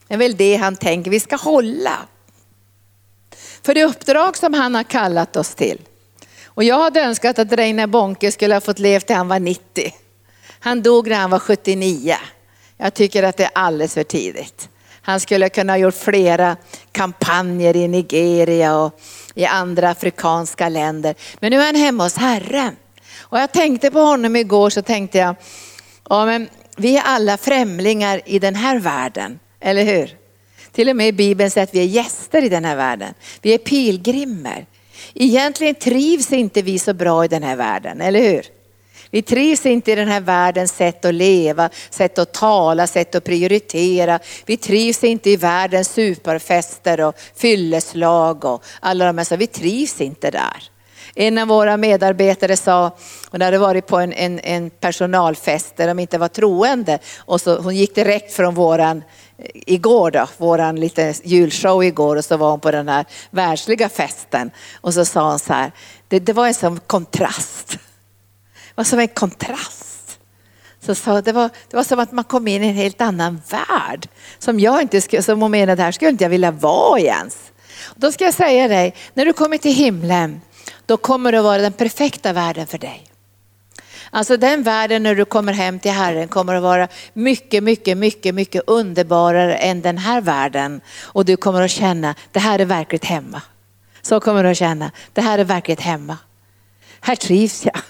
Det 0.07 0.13
är 0.13 0.17
väl 0.17 0.35
det 0.35 0.55
han 0.55 0.75
tänker, 0.75 1.11
vi 1.11 1.19
ska 1.19 1.35
hålla. 1.35 1.97
För 3.63 3.73
det 3.73 3.83
uppdrag 3.83 4.37
som 4.37 4.53
han 4.53 4.75
har 4.75 4.83
kallat 4.83 5.35
oss 5.35 5.55
till. 5.55 5.81
Och 6.45 6.63
jag 6.63 6.79
hade 6.79 7.01
önskat 7.01 7.39
att 7.39 7.51
Reine 7.51 7.87
Bonke 7.87 8.31
skulle 8.31 8.53
ha 8.53 8.61
fått 8.61 8.79
leva 8.79 8.99
till 8.99 9.15
han 9.15 9.27
var 9.27 9.39
90. 9.39 9.93
Han 10.59 10.81
dog 10.81 11.07
när 11.07 11.15
han 11.15 11.29
var 11.29 11.39
79. 11.39 12.15
Jag 12.77 12.93
tycker 12.93 13.23
att 13.23 13.37
det 13.37 13.43
är 13.43 13.51
alldeles 13.53 13.93
för 13.93 14.03
tidigt. 14.03 14.69
Han 15.05 15.19
skulle 15.19 15.49
kunna 15.49 15.73
ha 15.73 15.77
gjort 15.77 15.95
flera 15.95 16.57
kampanjer 16.91 17.75
i 17.75 17.87
Nigeria 17.87 18.77
och 18.77 18.99
i 19.35 19.45
andra 19.45 19.89
afrikanska 19.89 20.69
länder. 20.69 21.15
Men 21.39 21.51
nu 21.51 21.61
är 21.61 21.65
han 21.65 21.75
hemma 21.75 22.03
hos 22.03 22.17
Herren. 22.17 22.75
Och 23.19 23.39
jag 23.39 23.51
tänkte 23.51 23.91
på 23.91 23.99
honom 23.99 24.35
igår 24.35 24.69
så 24.69 24.81
tänkte 24.81 25.17
jag, 25.17 25.35
ja 26.09 26.25
men 26.25 26.49
vi 26.77 26.97
är 26.97 27.01
alla 27.01 27.37
främlingar 27.37 28.21
i 28.25 28.39
den 28.39 28.55
här 28.55 28.79
världen, 28.79 29.39
eller 29.59 29.83
hur? 29.83 30.17
Till 30.71 30.89
och 30.89 30.95
med 30.95 31.07
i 31.07 31.11
Bibeln 31.11 31.51
säger 31.51 31.63
att 31.63 31.75
vi 31.75 31.79
är 31.79 31.87
gäster 31.87 32.43
i 32.43 32.49
den 32.49 32.65
här 32.65 32.75
världen. 32.75 33.13
Vi 33.41 33.53
är 33.53 33.57
pilgrimer. 33.57 34.65
Egentligen 35.13 35.75
trivs 35.75 36.31
inte 36.31 36.61
vi 36.61 36.79
så 36.79 36.93
bra 36.93 37.25
i 37.25 37.27
den 37.27 37.43
här 37.43 37.55
världen, 37.55 38.01
eller 38.01 38.19
hur? 38.19 38.54
Vi 39.15 39.21
trivs 39.21 39.65
inte 39.65 39.91
i 39.91 39.95
den 39.95 40.07
här 40.07 40.21
världens 40.21 40.71
sätt 40.71 41.05
att 41.05 41.13
leva, 41.13 41.69
sätt 41.89 42.19
att 42.19 42.33
tala, 42.33 42.87
sätt 42.87 43.15
att 43.15 43.23
prioritera. 43.23 44.19
Vi 44.45 44.57
trivs 44.57 45.03
inte 45.03 45.29
i 45.29 45.35
världens 45.37 45.89
superfester 45.93 47.01
och 47.01 47.15
fylleslag 47.35 48.45
och 48.45 48.63
alla 48.79 49.05
de 49.05 49.17
här 49.17 49.25
så 49.25 49.35
Vi 49.35 49.47
trivs 49.47 50.01
inte 50.01 50.31
där. 50.31 50.63
En 51.15 51.37
av 51.37 51.47
våra 51.47 51.77
medarbetare 51.77 52.57
sa, 52.57 52.97
hon 53.31 53.41
hade 53.41 53.57
varit 53.57 53.87
på 53.87 53.97
en, 53.97 54.13
en, 54.13 54.39
en 54.39 54.69
personalfest 54.69 55.77
där 55.77 55.87
de 55.87 55.99
inte 55.99 56.17
var 56.17 56.27
troende 56.27 56.99
och 57.17 57.41
så, 57.41 57.61
hon 57.61 57.75
gick 57.75 57.95
direkt 57.95 58.33
från 58.33 58.55
våran 58.55 59.03
eh, 59.37 59.45
igår 59.65 60.11
då, 60.11 60.27
våran 60.37 60.75
lite 60.75 61.13
julshow 61.23 61.83
igår 61.83 62.15
och 62.15 62.25
så 62.25 62.37
var 62.37 62.51
hon 62.51 62.59
på 62.59 62.71
den 62.71 62.87
här 62.87 63.05
världsliga 63.29 63.89
festen 63.89 64.51
och 64.81 64.93
så 64.93 65.05
sa 65.05 65.29
hon 65.29 65.39
så 65.39 65.53
här, 65.53 65.71
det, 66.07 66.19
det 66.19 66.33
var 66.33 66.47
en 66.47 66.53
sån 66.53 66.79
kontrast 66.87 67.77
var 68.75 68.83
som 68.83 68.99
en 68.99 69.07
kontrast. 69.07 70.19
Så, 70.81 70.95
så 70.95 71.21
det, 71.21 71.31
var, 71.31 71.49
det 71.69 71.77
var 71.77 71.83
som 71.83 71.99
att 71.99 72.11
man 72.11 72.23
kom 72.23 72.47
in 72.47 72.63
i 72.63 72.67
en 72.67 72.75
helt 72.75 73.01
annan 73.01 73.41
värld. 73.49 74.07
Som 74.39 74.59
jag 74.59 74.81
inte 74.81 75.01
skulle, 75.01 75.23
som 75.23 75.41
hon 75.41 75.51
menade, 75.51 75.83
här 75.83 75.91
skulle 75.91 76.11
inte 76.11 76.23
jag 76.23 76.29
vilja 76.29 76.51
vara 76.51 76.99
ens. 76.99 77.37
Då 77.95 78.11
ska 78.11 78.23
jag 78.23 78.33
säga 78.33 78.67
dig, 78.67 78.95
när 79.13 79.25
du 79.25 79.33
kommer 79.33 79.57
till 79.57 79.73
himlen, 79.73 80.41
då 80.85 80.97
kommer 80.97 81.31
det 81.31 81.37
att 81.37 81.43
vara 81.43 81.61
den 81.61 81.73
perfekta 81.73 82.33
världen 82.33 82.67
för 82.67 82.77
dig. 82.77 83.11
Alltså 84.09 84.37
den 84.37 84.63
världen 84.63 85.03
när 85.03 85.15
du 85.15 85.25
kommer 85.25 85.53
hem 85.53 85.79
till 85.79 85.91
Herren 85.91 86.27
kommer 86.27 86.55
att 86.55 86.63
vara 86.63 86.87
mycket, 87.13 87.63
mycket, 87.63 87.97
mycket, 87.97 88.35
mycket 88.35 88.63
underbarare 88.67 89.55
än 89.55 89.81
den 89.81 89.97
här 89.97 90.21
världen. 90.21 90.81
Och 91.01 91.25
du 91.25 91.37
kommer 91.37 91.61
att 91.61 91.71
känna, 91.71 92.15
det 92.31 92.39
här 92.39 92.59
är 92.59 92.65
verkligt 92.65 93.05
hemma. 93.05 93.41
Så 94.01 94.19
kommer 94.19 94.43
du 94.43 94.49
att 94.49 94.57
känna, 94.57 94.91
det 95.13 95.21
här 95.21 95.39
är 95.39 95.43
verkligt 95.43 95.81
hemma. 95.81 96.17
Här 97.01 97.15
trivs 97.15 97.65
jag. 97.65 97.81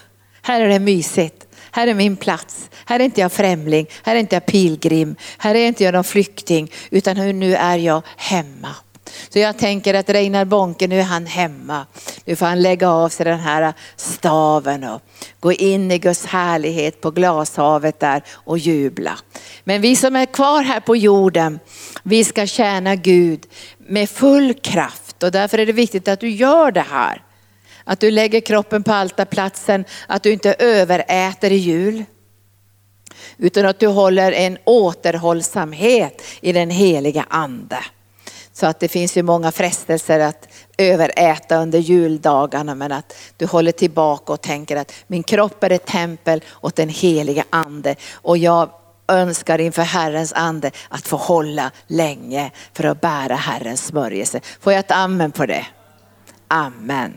Här 0.46 0.60
är 0.60 0.68
det 0.68 0.78
mysigt. 0.78 1.46
Här 1.70 1.86
är 1.86 1.94
min 1.94 2.16
plats. 2.16 2.70
Här 2.84 3.00
är 3.00 3.04
inte 3.04 3.20
jag 3.20 3.32
främling. 3.32 3.86
Här 4.02 4.14
är 4.14 4.20
inte 4.20 4.36
jag 4.36 4.46
pilgrim. 4.46 5.16
Här 5.38 5.54
är 5.54 5.68
inte 5.68 5.84
jag 5.84 5.94
någon 5.94 6.04
flykting. 6.04 6.72
Utan 6.90 7.38
nu 7.38 7.54
är 7.54 7.76
jag 7.76 8.02
hemma. 8.16 8.68
Så 9.28 9.38
jag 9.38 9.58
tänker 9.58 9.94
att 9.94 10.10
Reinar 10.10 10.44
Bonke, 10.44 10.86
nu 10.86 11.00
är 11.00 11.04
han 11.04 11.26
hemma. 11.26 11.86
Nu 12.24 12.36
får 12.36 12.46
han 12.46 12.62
lägga 12.62 12.90
av 12.90 13.08
sig 13.08 13.24
den 13.24 13.38
här 13.38 13.72
staven 13.96 14.84
och 14.84 15.02
gå 15.40 15.52
in 15.52 15.90
i 15.90 15.98
Guds 15.98 16.26
härlighet 16.26 17.00
på 17.00 17.10
glashavet 17.10 18.00
där 18.00 18.22
och 18.32 18.58
jubla. 18.58 19.18
Men 19.64 19.80
vi 19.80 19.96
som 19.96 20.16
är 20.16 20.26
kvar 20.26 20.62
här 20.62 20.80
på 20.80 20.96
jorden, 20.96 21.58
vi 22.02 22.24
ska 22.24 22.46
tjäna 22.46 22.94
Gud 22.94 23.46
med 23.78 24.10
full 24.10 24.54
kraft 24.54 25.22
och 25.22 25.32
därför 25.32 25.58
är 25.58 25.66
det 25.66 25.72
viktigt 25.72 26.08
att 26.08 26.20
du 26.20 26.30
gör 26.30 26.72
det 26.72 26.86
här. 26.90 27.25
Att 27.88 28.00
du 28.00 28.10
lägger 28.10 28.40
kroppen 28.40 28.82
på 28.82 28.92
altarplatsen, 28.92 29.84
att 30.06 30.22
du 30.22 30.32
inte 30.32 30.54
överäter 30.58 31.50
i 31.50 31.56
jul. 31.56 32.04
Utan 33.36 33.66
att 33.66 33.78
du 33.78 33.86
håller 33.86 34.32
en 34.32 34.58
återhållsamhet 34.64 36.22
i 36.40 36.52
den 36.52 36.70
heliga 36.70 37.26
ande. 37.28 37.78
Så 38.52 38.66
att 38.66 38.80
det 38.80 38.88
finns 38.88 39.16
ju 39.16 39.22
många 39.22 39.52
frestelser 39.52 40.20
att 40.20 40.48
överäta 40.78 41.56
under 41.56 41.78
juldagarna 41.78 42.74
men 42.74 42.92
att 42.92 43.16
du 43.36 43.46
håller 43.46 43.72
tillbaka 43.72 44.32
och 44.32 44.40
tänker 44.40 44.76
att 44.76 44.92
min 45.06 45.22
kropp 45.22 45.64
är 45.64 45.70
ett 45.70 45.86
tempel 45.86 46.44
åt 46.60 46.76
den 46.76 46.88
heliga 46.88 47.44
ande 47.50 47.96
och 48.12 48.38
jag 48.38 48.70
önskar 49.08 49.58
inför 49.58 49.82
Herrens 49.82 50.32
ande 50.32 50.70
att 50.88 51.06
få 51.06 51.16
hålla 51.16 51.70
länge 51.86 52.50
för 52.72 52.84
att 52.84 53.00
bära 53.00 53.34
Herrens 53.34 53.86
smörjelse. 53.86 54.40
Får 54.60 54.72
jag 54.72 54.80
ett 54.80 54.90
amen 54.90 55.32
på 55.32 55.46
det? 55.46 55.66
Amen. 56.48 57.12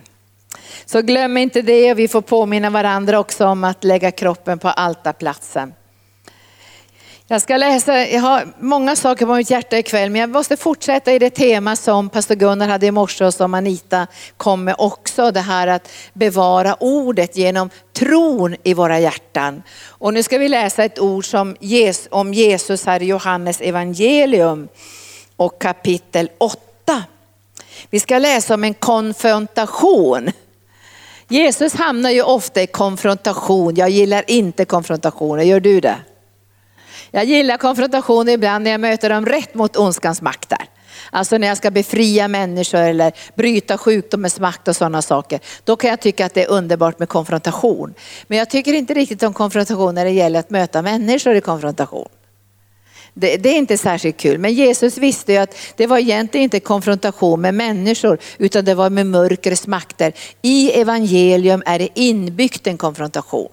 Så 0.86 1.02
glöm 1.02 1.38
inte 1.38 1.62
det 1.62 1.92
och 1.92 2.00
vi 2.00 2.08
får 2.08 2.22
påminna 2.22 2.70
varandra 2.70 3.20
också 3.20 3.46
om 3.46 3.64
att 3.64 3.84
lägga 3.84 4.12
kroppen 4.12 4.60
på 4.60 4.68
altarplatsen. 4.68 5.74
Jag 7.32 7.42
ska 7.42 7.58
läsa, 7.58 8.08
jag 8.08 8.22
har 8.22 8.48
många 8.60 8.96
saker 8.96 9.26
på 9.26 9.36
mitt 9.36 9.50
hjärta 9.50 9.78
ikväll 9.78 10.10
men 10.10 10.22
jag 10.22 10.30
måste 10.30 10.58
fortsätta 10.58 11.14
i 11.14 11.20
det 11.20 11.30
tema 11.30 11.76
som 11.76 12.10
pastor 12.10 12.36
Gunnar 12.36 12.68
hade 12.68 12.86
i 12.86 12.92
morse 12.92 13.26
och 13.26 13.34
som 13.34 13.54
Anita 13.54 14.08
kom 14.38 14.64
med 14.64 14.76
också. 14.78 15.32
Det 15.32 15.40
här 15.40 15.68
att 15.68 15.90
bevara 16.14 16.76
ordet 16.80 17.38
genom 17.38 17.70
tron 17.94 18.56
i 18.64 18.74
våra 18.74 19.00
hjärtan. 19.00 19.64
Och 19.88 20.14
nu 20.14 20.24
ska 20.24 20.38
vi 20.38 20.48
läsa 20.48 20.84
ett 20.84 21.00
ord 21.00 21.26
som 21.26 21.56
om 22.10 22.34
Jesus 22.34 22.86
här 22.86 23.02
i 23.02 23.06
Johannes 23.06 23.62
evangelium 23.62 24.68
och 25.36 25.62
kapitel 25.62 26.30
8. 26.38 26.60
Vi 27.90 28.00
ska 28.00 28.20
läsa 28.20 28.54
om 28.54 28.64
en 28.64 28.74
konfrontation. 28.74 30.32
Jesus 31.32 31.74
hamnar 31.74 32.10
ju 32.10 32.22
ofta 32.22 32.62
i 32.62 32.68
konfrontation. 32.68 33.76
Jag 33.76 33.90
gillar 33.90 34.24
inte 34.28 34.66
konfrontationer, 34.66 35.44
gör 35.44 35.60
du 35.60 35.80
det? 35.80 35.96
Jag 37.12 37.26
gillar 37.26 37.58
konfrontationer 37.58 38.34
ibland 38.34 38.64
när 38.64 38.72
jag 38.72 38.80
möter 38.82 39.10
dem 39.10 39.26
rätt 39.26 39.54
mot 39.54 39.78
ondskans 39.78 40.22
makter. 40.22 40.58
Alltså 41.12 41.38
när 41.38 41.48
jag 41.48 41.58
ska 41.58 41.72
befria 41.72 42.28
människor 42.28 42.80
eller 42.80 43.14
bryta 43.36 43.78
sjukdomens 43.78 44.40
makt 44.40 44.68
och 44.68 44.76
sådana 44.76 45.02
saker. 45.02 45.40
Då 45.64 45.76
kan 45.76 45.90
jag 45.90 46.00
tycka 46.00 46.26
att 46.26 46.34
det 46.34 46.44
är 46.44 46.50
underbart 46.50 47.00
med 47.00 47.10
konfrontation. 47.10 47.94
Men 48.28 48.38
jag 48.38 48.50
tycker 48.50 48.74
inte 48.74 48.94
riktigt 48.94 49.24
om 49.24 49.34
konfrontation 49.34 49.96
när 49.96 50.06
det 50.06 50.12
gäller 50.12 50.40
att 50.40 50.50
möta 50.50 50.82
människor 50.82 51.36
i 51.36 51.42
konfrontation. 51.42 52.10
Det, 53.20 53.38
det, 53.38 53.50
är 53.50 53.58
inte 53.58 53.78
särskilt 53.78 54.18
kul. 54.18 54.38
Men 54.38 54.54
Jesus 54.54 54.98
visste 54.98 55.34
ju 55.34 55.38
att 55.38 55.56
det 55.76 55.88
var 55.88 55.98
egentligen 55.98 56.44
inte 56.44 56.60
konfrontation 56.60 57.42
med 57.42 57.54
människor 57.54 58.20
utan 58.38 58.66
det 58.66 58.76
var 58.76 58.90
med 58.90 59.08
mörkrets 59.08 59.68
makter. 59.68 60.14
I 60.42 60.72
evangelium 60.72 61.64
är 61.66 61.80
det 61.80 61.90
inbyggt 61.94 62.68
en 62.68 62.78
konfrontation. 62.78 63.52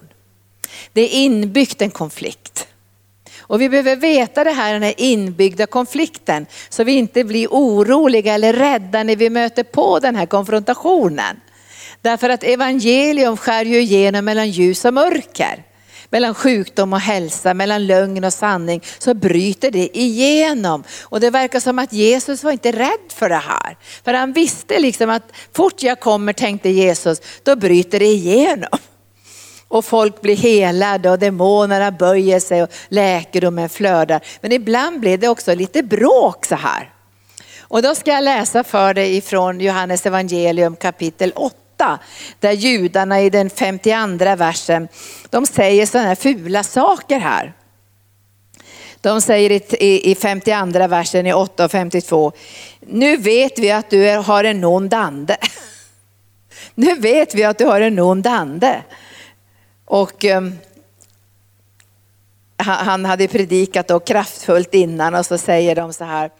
Det 0.93 1.01
är 1.01 1.09
inbyggt 1.09 1.81
en 1.81 1.91
konflikt. 1.91 2.67
Och 3.39 3.61
vi 3.61 3.69
behöver 3.69 3.95
veta 3.95 4.43
det 4.43 4.51
här, 4.51 4.73
den 4.73 4.83
här 4.83 4.93
inbyggda 4.97 5.65
konflikten, 5.65 6.45
så 6.69 6.83
vi 6.83 6.91
inte 6.91 7.23
blir 7.23 7.47
oroliga 7.47 8.33
eller 8.33 8.53
rädda 8.53 9.03
när 9.03 9.15
vi 9.15 9.29
möter 9.29 9.63
på 9.63 9.99
den 9.99 10.15
här 10.15 10.25
konfrontationen. 10.25 11.39
Därför 12.01 12.29
att 12.29 12.43
evangelium 12.43 13.37
skär 13.37 13.65
ju 13.65 13.79
igenom 13.79 14.25
mellan 14.25 14.49
ljus 14.49 14.85
och 14.85 14.93
mörker. 14.93 15.63
Mellan 16.09 16.35
sjukdom 16.35 16.93
och 16.93 16.99
hälsa, 16.99 17.53
mellan 17.53 17.87
lögn 17.87 18.23
och 18.23 18.33
sanning, 18.33 18.83
så 18.99 19.13
bryter 19.13 19.71
det 19.71 19.97
igenom. 19.97 20.83
Och 21.01 21.19
det 21.19 21.29
verkar 21.29 21.59
som 21.59 21.79
att 21.79 21.93
Jesus 21.93 22.43
var 22.43 22.51
inte 22.51 22.71
rädd 22.71 23.11
för 23.13 23.29
det 23.29 23.35
här. 23.35 23.77
För 24.03 24.13
han 24.13 24.33
visste 24.33 24.79
liksom 24.79 25.09
att 25.09 25.23
fort 25.53 25.83
jag 25.83 25.99
kommer, 25.99 26.33
tänkte 26.33 26.69
Jesus, 26.69 27.21
då 27.43 27.55
bryter 27.55 27.99
det 27.99 28.05
igenom. 28.05 28.79
Och 29.67 29.85
folk 29.85 30.21
blir 30.21 30.35
helade 30.35 31.09
och 31.09 31.19
demonerna 31.19 31.91
böjer 31.91 32.39
sig 32.39 32.63
och 32.63 32.69
läkedomen 32.89 33.69
flödar. 33.69 34.21
Men 34.41 34.51
ibland 34.51 34.99
blir 34.99 35.17
det 35.17 35.27
också 35.27 35.55
lite 35.55 35.83
bråk 35.83 36.45
så 36.45 36.55
här. 36.55 36.93
Och 37.69 37.81
då 37.81 37.95
ska 37.95 38.11
jag 38.11 38.23
läsa 38.23 38.63
för 38.63 38.93
dig 38.93 39.17
ifrån 39.17 39.59
Johannes 39.59 40.05
evangelium 40.05 40.75
kapitel 40.75 41.31
8. 41.35 41.66
Där 42.39 42.51
judarna 42.51 43.21
i 43.21 43.29
den 43.29 43.49
52 43.49 44.35
versen, 44.35 44.87
de 45.29 45.45
säger 45.45 45.85
sådana 45.85 46.07
här 46.07 46.15
fula 46.15 46.63
saker 46.63 47.19
här. 47.19 47.53
De 49.01 49.21
säger 49.21 49.83
i 49.83 50.15
52 50.15 50.87
versen 50.87 51.27
i 51.27 51.33
8 51.33 51.65
och 51.65 51.71
52, 51.71 52.31
nu 52.79 53.17
vet 53.17 53.59
vi 53.59 53.71
att 53.71 53.89
du 53.89 54.17
har 54.17 54.43
en 54.43 54.63
ond 54.63 54.93
ande. 54.93 55.37
Nu 56.75 56.95
vet 56.95 57.35
vi 57.35 57.43
att 57.43 57.57
du 57.57 57.65
har 57.65 57.81
en 57.81 57.99
ond 57.99 58.27
ande. 58.27 58.83
Och 59.85 60.23
um, 60.23 60.57
han 62.57 63.05
hade 63.05 63.27
predikat 63.27 63.87
då 63.87 63.99
kraftfullt 63.99 64.73
innan 64.73 65.15
och 65.15 65.25
så 65.25 65.37
säger 65.37 65.75
de 65.75 65.93
så 65.93 66.03
här. 66.03 66.31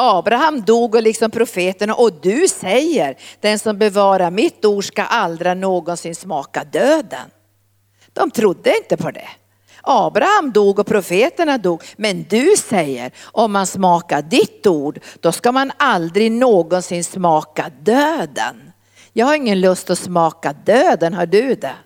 Abraham 0.00 0.60
dog 0.60 0.94
och 0.94 1.02
liksom 1.02 1.30
profeterna 1.30 1.94
och 1.94 2.12
du 2.12 2.48
säger 2.48 3.16
den 3.40 3.58
som 3.58 3.78
bevarar 3.78 4.30
mitt 4.30 4.64
ord 4.64 4.84
ska 4.84 5.02
aldrig 5.02 5.56
någonsin 5.56 6.14
smaka 6.14 6.64
döden. 6.64 7.30
De 8.12 8.30
trodde 8.30 8.76
inte 8.76 8.96
på 8.96 9.10
det. 9.10 9.28
Abraham 9.82 10.52
dog 10.52 10.78
och 10.78 10.86
profeterna 10.86 11.58
dog. 11.58 11.82
Men 11.96 12.26
du 12.30 12.54
säger 12.56 13.12
om 13.24 13.52
man 13.52 13.66
smakar 13.66 14.22
ditt 14.22 14.66
ord 14.66 15.00
då 15.20 15.32
ska 15.32 15.52
man 15.52 15.72
aldrig 15.76 16.32
någonsin 16.32 17.04
smaka 17.04 17.70
döden. 17.80 18.72
Jag 19.12 19.26
har 19.26 19.34
ingen 19.34 19.60
lust 19.60 19.90
att 19.90 19.98
smaka 19.98 20.52
döden, 20.52 21.14
har 21.14 21.26
du 21.26 21.54
det? 21.54 21.76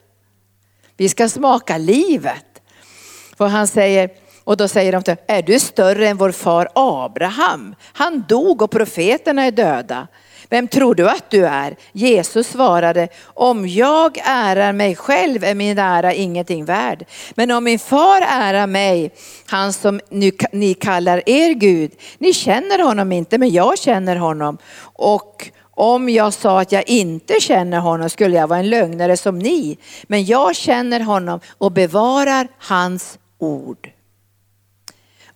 Vi 0.97 1.09
ska 1.09 1.29
smaka 1.29 1.79
livet. 1.79 2.63
För 3.37 3.47
han 3.47 3.69
säger, 3.69 4.11
och 4.45 4.57
då 4.57 4.69
säger 4.69 4.93
de 4.93 5.03
till 5.03 5.17
är 5.27 5.43
du 5.43 5.61
större 5.61 6.09
än 6.09 6.17
vår 6.17 6.31
far 6.31 6.69
Abraham? 6.75 7.75
Han 7.93 8.25
dog 8.29 8.63
och 8.63 8.71
profeterna 8.71 9.43
är 9.43 9.51
döda. 9.51 10.09
Vem 10.53 10.69
tror 10.69 10.95
du 10.95 11.09
att 11.09 11.31
du 11.31 11.47
är? 11.47 11.77
Jesus 11.93 12.49
svarade, 12.49 13.09
om 13.25 13.69
jag 13.69 14.19
ärar 14.25 14.73
mig 14.73 14.97
själv 14.97 15.45
är 15.45 15.55
min 15.55 15.79
ära 15.79 16.15
ingenting 16.15 16.65
värd. 16.65 17.05
Men 17.35 17.51
om 17.51 17.65
min 17.65 17.79
far 17.79 18.23
ärar 18.29 18.67
mig, 18.67 19.11
han 19.47 19.73
som 19.73 20.01
ni 20.53 20.75
kallar 20.75 21.23
er 21.29 21.55
Gud, 21.55 21.93
ni 22.19 22.33
känner 22.33 22.85
honom 22.85 23.13
inte 23.13 23.39
men 23.39 23.51
jag 23.51 23.79
känner 23.79 24.17
honom. 24.17 24.59
Och 24.83 25.51
om 25.75 26.09
jag 26.09 26.33
sa 26.33 26.61
att 26.61 26.73
jag 26.73 26.89
inte 26.89 27.41
känner 27.41 27.79
honom 27.79 28.11
skulle 28.11 28.37
jag 28.37 28.47
vara 28.47 28.59
en 28.59 28.71
lögnare 28.71 29.17
som 29.17 29.39
ni. 29.39 29.79
Men 30.03 30.25
jag 30.25 30.57
känner 30.57 31.01
honom 31.01 31.41
och 31.59 31.73
bevarar 31.73 32.49
hans 32.59 33.19
ord. 33.39 33.91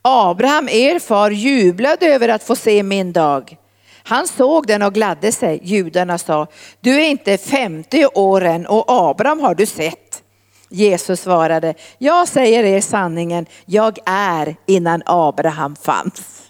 Abraham, 0.08 0.68
er 0.68 0.98
far, 0.98 1.30
jublade 1.30 2.06
över 2.06 2.28
att 2.28 2.42
få 2.42 2.56
se 2.56 2.82
min 2.82 3.12
dag. 3.12 3.56
Han 4.02 4.26
såg 4.26 4.66
den 4.66 4.82
och 4.82 4.94
gladde 4.94 5.32
sig. 5.32 5.60
Judarna 5.62 6.18
sa, 6.18 6.46
du 6.80 7.00
är 7.00 7.08
inte 7.08 7.38
50 7.38 8.06
år 8.06 8.44
än 8.44 8.66
och 8.66 8.84
Abraham 8.88 9.40
har 9.40 9.54
du 9.54 9.66
sett. 9.66 10.22
Jesus 10.68 11.20
svarade, 11.20 11.74
jag 11.98 12.28
säger 12.28 12.64
er 12.64 12.80
sanningen, 12.80 13.46
jag 13.64 13.98
är 14.06 14.56
innan 14.66 15.02
Abraham 15.06 15.76
fanns. 15.76 16.45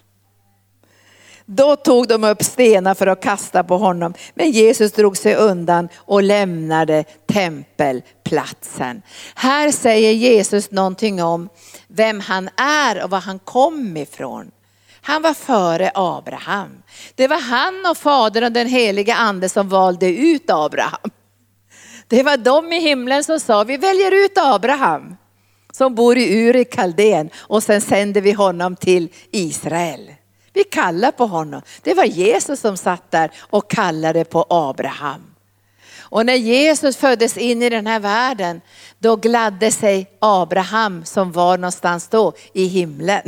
Då 1.46 1.76
tog 1.76 2.08
de 2.08 2.24
upp 2.24 2.44
stenar 2.44 2.94
för 2.94 3.06
att 3.06 3.22
kasta 3.22 3.64
på 3.64 3.78
honom. 3.78 4.14
Men 4.34 4.50
Jesus 4.50 4.92
drog 4.92 5.16
sig 5.16 5.34
undan 5.34 5.88
och 5.96 6.22
lämnade 6.22 7.04
tempelplatsen. 7.32 9.02
Här 9.34 9.70
säger 9.70 10.12
Jesus 10.12 10.70
någonting 10.70 11.22
om 11.22 11.48
vem 11.88 12.20
han 12.20 12.48
är 12.56 13.04
och 13.04 13.10
var 13.10 13.20
han 13.20 13.38
kom 13.38 13.96
ifrån. 13.96 14.50
Han 15.00 15.22
var 15.22 15.34
före 15.34 15.90
Abraham. 15.94 16.82
Det 17.14 17.28
var 17.28 17.40
han 17.40 17.90
och 17.90 17.98
Fadern 17.98 18.44
och 18.44 18.52
den 18.52 18.66
heliga 18.66 19.14
ande 19.14 19.48
som 19.48 19.68
valde 19.68 20.16
ut 20.16 20.50
Abraham. 20.50 21.10
Det 22.08 22.22
var 22.22 22.36
de 22.36 22.72
i 22.72 22.80
himlen 22.80 23.24
som 23.24 23.40
sa, 23.40 23.64
vi 23.64 23.76
väljer 23.76 24.24
ut 24.24 24.38
Abraham 24.38 25.16
som 25.72 25.94
bor 25.94 26.18
i 26.18 26.38
Ur 26.38 26.56
i 26.56 26.64
Kaldén 26.64 27.30
och 27.36 27.62
sen 27.62 27.80
sänder 27.80 28.20
vi 28.20 28.32
honom 28.32 28.76
till 28.76 29.08
Israel. 29.30 30.15
Vi 30.56 30.64
kallar 30.64 31.12
på 31.12 31.26
honom. 31.26 31.62
Det 31.82 31.94
var 31.94 32.04
Jesus 32.04 32.60
som 32.60 32.76
satt 32.76 33.10
där 33.10 33.30
och 33.38 33.70
kallade 33.70 34.24
på 34.24 34.46
Abraham. 34.50 35.34
Och 35.98 36.26
när 36.26 36.34
Jesus 36.34 36.96
föddes 36.96 37.36
in 37.36 37.62
i 37.62 37.70
den 37.70 37.86
här 37.86 38.00
världen, 38.00 38.60
då 38.98 39.16
gladde 39.16 39.70
sig 39.70 40.10
Abraham 40.18 41.04
som 41.04 41.32
var 41.32 41.58
någonstans 41.58 42.08
då 42.08 42.32
i 42.52 42.66
himlen. 42.66 43.22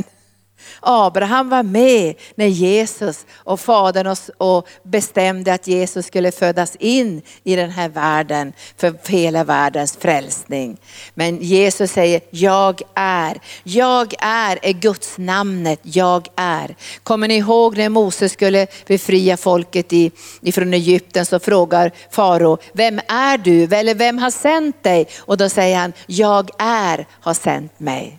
Abraham 0.79 1.49
var 1.49 1.63
med 1.63 2.15
när 2.35 2.45
Jesus 2.45 3.25
och 3.33 3.59
Fadern 3.59 4.15
och 4.37 4.67
bestämde 4.83 5.53
att 5.53 5.67
Jesus 5.67 6.05
skulle 6.05 6.31
födas 6.31 6.75
in 6.75 7.21
i 7.43 7.55
den 7.55 7.69
här 7.69 7.89
världen 7.89 8.53
för 8.77 8.95
hela 9.07 9.43
världens 9.43 9.97
frälsning. 9.97 10.77
Men 11.13 11.41
Jesus 11.41 11.91
säger, 11.91 12.21
jag 12.29 12.81
är. 12.95 13.39
Jag 13.63 14.13
är 14.19 14.59
är 14.61 14.73
Guds 14.73 15.17
namnet, 15.17 15.79
jag 15.83 16.27
är. 16.35 16.75
Kommer 17.03 17.27
ni 17.27 17.37
ihåg 17.37 17.77
när 17.77 17.89
Moses 17.89 18.31
skulle 18.31 18.67
befria 18.87 19.37
folket 19.37 19.93
ifrån 20.41 20.73
Egypten 20.73 21.25
så 21.25 21.39
frågar 21.39 21.91
farao, 22.11 22.57
vem 22.73 22.99
är 23.07 23.37
du? 23.37 23.63
Eller 23.63 23.95
vem 23.95 24.17
har 24.17 24.31
sänt 24.31 24.83
dig? 24.83 25.07
Och 25.19 25.37
då 25.37 25.49
säger 25.49 25.77
han, 25.77 25.93
jag 26.07 26.49
är 26.57 27.07
har 27.21 27.33
sänt 27.33 27.79
mig. 27.79 28.18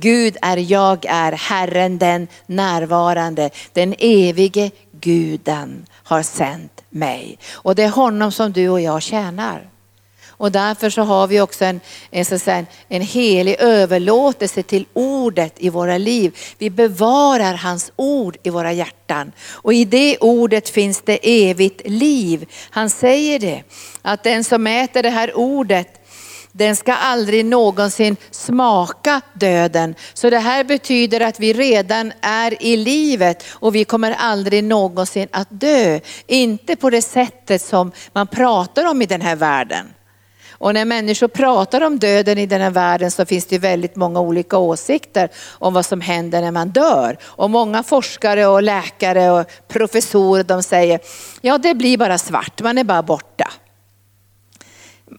Gud 0.00 0.36
är 0.42 0.56
jag 0.56 1.04
är, 1.08 1.32
Herren 1.32 1.98
den 1.98 2.28
närvarande, 2.46 3.50
den 3.72 3.94
evige 3.98 4.70
guden 5.00 5.86
har 5.92 6.22
sänt 6.22 6.82
mig. 6.90 7.38
Och 7.52 7.74
det 7.74 7.82
är 7.82 7.88
honom 7.88 8.32
som 8.32 8.52
du 8.52 8.68
och 8.68 8.80
jag 8.80 9.02
tjänar. 9.02 9.68
Och 10.38 10.52
därför 10.52 10.90
så 10.90 11.02
har 11.02 11.26
vi 11.26 11.40
också 11.40 11.64
en, 11.64 11.80
en, 12.10 12.24
så 12.24 12.38
säga, 12.38 12.66
en 12.88 13.02
helig 13.02 13.56
överlåtelse 13.58 14.62
till 14.62 14.86
ordet 14.92 15.54
i 15.56 15.68
våra 15.70 15.98
liv. 15.98 16.36
Vi 16.58 16.70
bevarar 16.70 17.54
hans 17.54 17.92
ord 17.96 18.36
i 18.42 18.50
våra 18.50 18.72
hjärtan. 18.72 19.32
Och 19.50 19.74
i 19.74 19.84
det 19.84 20.18
ordet 20.20 20.68
finns 20.68 21.02
det 21.02 21.48
evigt 21.50 21.88
liv. 21.88 22.46
Han 22.70 22.90
säger 22.90 23.38
det, 23.38 23.62
att 24.02 24.22
den 24.22 24.44
som 24.44 24.66
äter 24.66 25.02
det 25.02 25.10
här 25.10 25.36
ordet 25.36 25.97
den 26.52 26.76
ska 26.76 26.94
aldrig 26.94 27.44
någonsin 27.44 28.16
smaka 28.30 29.20
döden. 29.34 29.94
Så 30.14 30.30
det 30.30 30.38
här 30.38 30.64
betyder 30.64 31.20
att 31.20 31.40
vi 31.40 31.52
redan 31.52 32.12
är 32.20 32.62
i 32.62 32.76
livet 32.76 33.44
och 33.50 33.74
vi 33.74 33.84
kommer 33.84 34.12
aldrig 34.18 34.64
någonsin 34.64 35.28
att 35.30 35.48
dö. 35.50 36.00
Inte 36.26 36.76
på 36.76 36.90
det 36.90 37.02
sättet 37.02 37.62
som 37.62 37.92
man 38.12 38.26
pratar 38.26 38.84
om 38.84 39.02
i 39.02 39.06
den 39.06 39.20
här 39.20 39.36
världen. 39.36 39.86
Och 40.58 40.74
när 40.74 40.84
människor 40.84 41.28
pratar 41.28 41.80
om 41.80 41.98
döden 41.98 42.38
i 42.38 42.46
den 42.46 42.60
här 42.60 42.70
världen 42.70 43.10
så 43.10 43.26
finns 43.26 43.46
det 43.46 43.58
väldigt 43.58 43.96
många 43.96 44.20
olika 44.20 44.58
åsikter 44.58 45.28
om 45.50 45.74
vad 45.74 45.86
som 45.86 46.00
händer 46.00 46.40
när 46.40 46.50
man 46.50 46.68
dör. 46.68 47.18
Och 47.22 47.50
många 47.50 47.82
forskare 47.82 48.46
och 48.46 48.62
läkare 48.62 49.30
och 49.30 49.46
professorer 49.68 50.44
de 50.44 50.62
säger, 50.62 51.00
ja 51.40 51.58
det 51.58 51.74
blir 51.74 51.98
bara 51.98 52.18
svart, 52.18 52.62
man 52.62 52.78
är 52.78 52.84
bara 52.84 53.02
borta. 53.02 53.50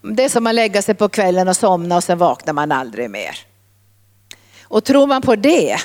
Det 0.02 0.24
är 0.24 0.30
som 0.30 0.48
att 0.48 0.56
lägga 0.56 0.82
sig 0.82 0.96
på 0.96 1.10
kvällen 1.10 1.48
och 1.48 1.58
somna 1.58 1.98
och 1.98 2.04
sen 2.04 2.18
vaknar 2.18 2.54
man 2.54 2.72
aldrig 2.72 3.10
mer. 3.10 3.38
Och 4.64 4.84
tror 4.84 5.08
man 5.08 5.22
på 5.22 5.36
det, 5.36 5.78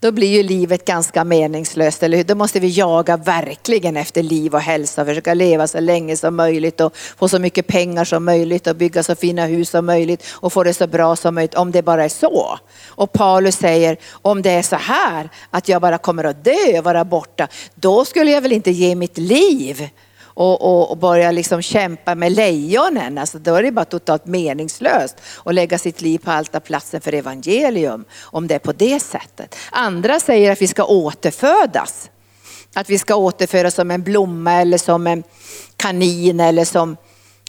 då 0.00 0.12
blir 0.12 0.28
ju 0.28 0.42
livet 0.42 0.84
ganska 0.84 1.24
meningslöst, 1.24 2.02
eller 2.02 2.16
hur? 2.16 2.24
Då 2.24 2.34
måste 2.34 2.60
vi 2.60 2.68
jaga 2.68 3.16
verkligen 3.16 3.96
efter 3.96 4.22
liv 4.22 4.54
och 4.54 4.60
hälsa, 4.60 5.04
försöka 5.04 5.34
leva 5.34 5.66
så 5.66 5.80
länge 5.80 6.16
som 6.16 6.36
möjligt 6.36 6.80
och 6.80 6.96
få 6.96 7.28
så 7.28 7.38
mycket 7.38 7.66
pengar 7.66 8.04
som 8.04 8.24
möjligt 8.24 8.66
och 8.66 8.76
bygga 8.76 9.02
så 9.02 9.14
fina 9.14 9.46
hus 9.46 9.70
som 9.70 9.86
möjligt 9.86 10.24
och 10.30 10.52
få 10.52 10.62
det 10.62 10.74
så 10.74 10.86
bra 10.86 11.16
som 11.16 11.34
möjligt, 11.34 11.54
om 11.54 11.72
det 11.72 11.82
bara 11.82 12.04
är 12.04 12.08
så. 12.08 12.58
Och 12.86 13.12
Paulus 13.12 13.56
säger, 13.56 13.96
om 14.12 14.42
det 14.42 14.50
är 14.50 14.62
så 14.62 14.76
här 14.76 15.28
att 15.50 15.68
jag 15.68 15.82
bara 15.82 15.98
kommer 15.98 16.24
att 16.24 16.44
dö 16.44 16.78
och 16.78 16.84
vara 16.84 17.04
borta, 17.04 17.48
då 17.74 18.04
skulle 18.04 18.30
jag 18.30 18.40
väl 18.40 18.52
inte 18.52 18.70
ge 18.70 18.94
mitt 18.94 19.18
liv 19.18 19.88
och, 20.34 20.62
och, 20.62 20.90
och 20.90 20.96
börja 20.96 21.30
liksom 21.30 21.62
kämpa 21.62 22.14
med 22.14 22.32
lejonen. 22.32 23.18
Alltså 23.18 23.38
då 23.38 23.54
är 23.54 23.62
det 23.62 23.72
bara 23.72 23.84
totalt 23.84 24.26
meningslöst 24.26 25.16
att 25.44 25.54
lägga 25.54 25.78
sitt 25.78 26.00
liv 26.00 26.18
på 26.18 26.30
altarplatsen 26.30 27.00
för 27.00 27.14
evangelium 27.14 28.04
om 28.20 28.46
det 28.46 28.54
är 28.54 28.58
på 28.58 28.72
det 28.72 29.00
sättet. 29.00 29.56
Andra 29.70 30.20
säger 30.20 30.52
att 30.52 30.62
vi 30.62 30.66
ska 30.66 30.84
återfödas. 30.84 32.10
Att 32.74 32.90
vi 32.90 32.98
ska 32.98 33.14
återfödas 33.14 33.74
som 33.74 33.90
en 33.90 34.02
blomma 34.02 34.52
eller 34.52 34.78
som 34.78 35.06
en 35.06 35.22
kanin 35.76 36.40
eller 36.40 36.64
som 36.64 36.96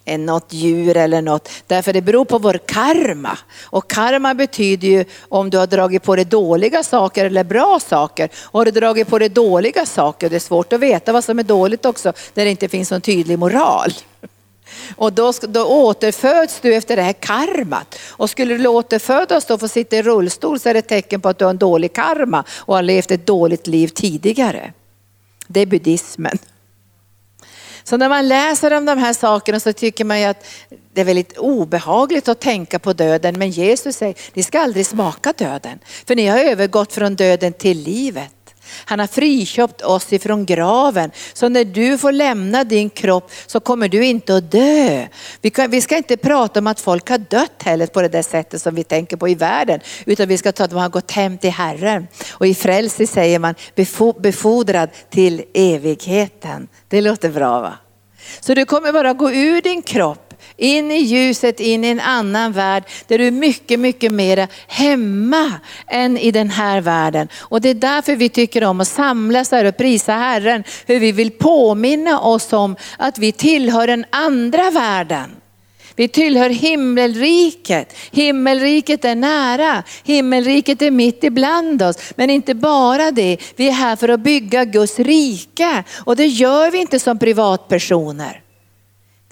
än 0.05 0.25
något 0.25 0.53
djur 0.53 0.97
eller 0.97 1.21
något. 1.21 1.49
Därför 1.67 1.93
det 1.93 2.01
beror 2.01 2.25
på 2.25 2.37
vår 2.37 2.59
karma. 2.65 3.37
Och 3.63 3.89
karma 3.89 4.33
betyder 4.33 4.87
ju 4.87 5.05
om 5.29 5.49
du 5.49 5.57
har 5.57 5.67
dragit 5.67 6.03
på 6.03 6.15
dig 6.15 6.25
dåliga 6.25 6.83
saker 6.83 7.25
eller 7.25 7.43
bra 7.43 7.79
saker. 7.87 8.29
Och 8.43 8.59
har 8.59 8.65
du 8.65 8.71
dragit 8.71 9.07
på 9.07 9.19
dig 9.19 9.29
dåliga 9.29 9.85
saker, 9.85 10.29
det 10.29 10.35
är 10.35 10.39
svårt 10.39 10.73
att 10.73 10.79
veta 10.79 11.11
vad 11.11 11.23
som 11.23 11.39
är 11.39 11.43
dåligt 11.43 11.85
också, 11.85 12.13
när 12.33 12.45
det 12.45 12.51
inte 12.51 12.67
finns 12.67 12.91
någon 12.91 13.01
tydlig 13.01 13.39
moral. 13.39 13.93
Och 14.95 15.13
då, 15.13 15.33
då 15.41 15.65
återföds 15.65 16.59
du 16.61 16.75
efter 16.75 16.95
det 16.95 17.01
här 17.01 17.13
karmat. 17.13 17.99
Och 18.09 18.29
skulle 18.29 18.57
du 18.57 18.67
återfödas 18.67 19.45
då 19.45 19.53
och 19.53 19.59
få 19.59 19.67
sitta 19.67 19.95
i 19.95 20.01
rullstol 20.01 20.59
så 20.59 20.69
är 20.69 20.73
det 20.73 20.79
ett 20.79 20.87
tecken 20.87 21.21
på 21.21 21.29
att 21.29 21.39
du 21.39 21.45
har 21.45 21.49
en 21.49 21.57
dålig 21.57 21.93
karma 21.93 22.43
och 22.49 22.75
har 22.75 22.81
levt 22.81 23.11
ett 23.11 23.25
dåligt 23.25 23.67
liv 23.67 23.87
tidigare. 23.87 24.73
Det 25.47 25.59
är 25.59 25.65
buddhismen. 25.65 26.37
Så 27.83 27.97
när 27.97 28.09
man 28.09 28.27
läser 28.27 28.73
om 28.73 28.85
de 28.85 28.97
här 28.97 29.13
sakerna 29.13 29.59
så 29.59 29.73
tycker 29.73 30.05
man 30.05 30.19
ju 30.19 30.25
att 30.25 30.45
det 30.93 31.01
är 31.01 31.05
väldigt 31.05 31.37
obehagligt 31.37 32.27
att 32.27 32.39
tänka 32.39 32.79
på 32.79 32.93
döden. 32.93 33.39
Men 33.39 33.49
Jesus 33.49 33.95
säger, 33.95 34.15
ni 34.33 34.43
ska 34.43 34.59
aldrig 34.59 34.85
smaka 34.85 35.33
döden. 35.37 35.79
För 36.05 36.15
ni 36.15 36.27
har 36.27 36.39
övergått 36.39 36.93
från 36.93 37.15
döden 37.15 37.53
till 37.53 37.77
livet. 37.77 38.42
Han 38.85 38.99
har 38.99 39.07
friköpt 39.07 39.81
oss 39.81 40.13
ifrån 40.13 40.45
graven. 40.45 41.11
Så 41.33 41.49
när 41.49 41.65
du 41.65 41.97
får 41.97 42.11
lämna 42.11 42.63
din 42.63 42.89
kropp 42.89 43.31
så 43.47 43.59
kommer 43.59 43.89
du 43.89 44.05
inte 44.05 44.35
att 44.35 44.51
dö. 44.51 45.07
Vi, 45.41 45.49
kan, 45.49 45.71
vi 45.71 45.81
ska 45.81 45.97
inte 45.97 46.17
prata 46.17 46.59
om 46.59 46.67
att 46.67 46.79
folk 46.79 47.09
har 47.09 47.17
dött 47.17 47.63
heller 47.63 47.87
på 47.87 48.01
det 48.01 48.07
där 48.07 48.21
sättet 48.21 48.61
som 48.61 48.75
vi 48.75 48.83
tänker 48.83 49.17
på 49.17 49.29
i 49.29 49.35
världen. 49.35 49.79
Utan 50.05 50.27
vi 50.27 50.37
ska 50.37 50.51
ta 50.51 50.63
att 50.63 50.69
de 50.69 50.79
har 50.79 50.89
gått 50.89 51.11
hem 51.11 51.37
till 51.37 51.51
Herren. 51.51 52.07
Och 52.31 52.47
i 52.47 52.55
frälse 52.55 53.07
säger 53.07 53.39
man 53.39 53.55
befordrad 54.21 54.89
till 55.09 55.43
evigheten. 55.53 56.67
Det 56.87 57.01
låter 57.01 57.29
bra 57.29 57.61
va? 57.61 57.73
Så 58.39 58.53
du 58.53 58.65
kommer 58.65 58.93
bara 58.93 59.13
gå 59.13 59.31
ur 59.31 59.61
din 59.61 59.81
kropp 59.81 60.22
in 60.57 60.91
i 60.91 60.97
ljuset, 60.97 61.59
in 61.59 61.83
i 61.83 61.87
en 61.87 61.99
annan 61.99 62.51
värld 62.51 62.83
där 63.07 63.17
du 63.17 63.27
är 63.27 63.31
mycket, 63.31 63.79
mycket 63.79 64.11
mer 64.11 64.47
hemma 64.67 65.51
än 65.87 66.17
i 66.17 66.31
den 66.31 66.49
här 66.49 66.81
världen. 66.81 67.27
Och 67.39 67.61
det 67.61 67.69
är 67.69 67.73
därför 67.73 68.15
vi 68.15 68.29
tycker 68.29 68.63
om 68.63 68.81
att 68.81 68.87
samlas 68.87 69.51
här 69.51 69.65
och 69.65 69.77
prisa 69.77 70.13
Herren, 70.13 70.63
hur 70.85 70.99
vi 70.99 71.11
vill 71.11 71.31
påminna 71.31 72.19
oss 72.19 72.53
om 72.53 72.75
att 72.97 73.17
vi 73.17 73.31
tillhör 73.31 73.87
den 73.87 74.05
andra 74.11 74.71
världen. 74.71 75.31
Vi 75.95 76.07
tillhör 76.07 76.49
himmelriket. 76.49 77.95
Himmelriket 78.11 79.05
är 79.05 79.15
nära. 79.15 79.83
Himmelriket 80.03 80.81
är 80.81 80.91
mitt 80.91 81.23
ibland 81.23 81.81
oss. 81.81 81.97
Men 82.15 82.29
inte 82.29 82.55
bara 82.55 83.11
det, 83.11 83.37
vi 83.55 83.67
är 83.67 83.71
här 83.71 83.95
för 83.95 84.09
att 84.09 84.19
bygga 84.19 84.65
Guds 84.65 84.99
rike. 84.99 85.83
Och 86.05 86.15
det 86.15 86.27
gör 86.27 86.71
vi 86.71 86.77
inte 86.77 86.99
som 86.99 87.19
privatpersoner. 87.19 88.42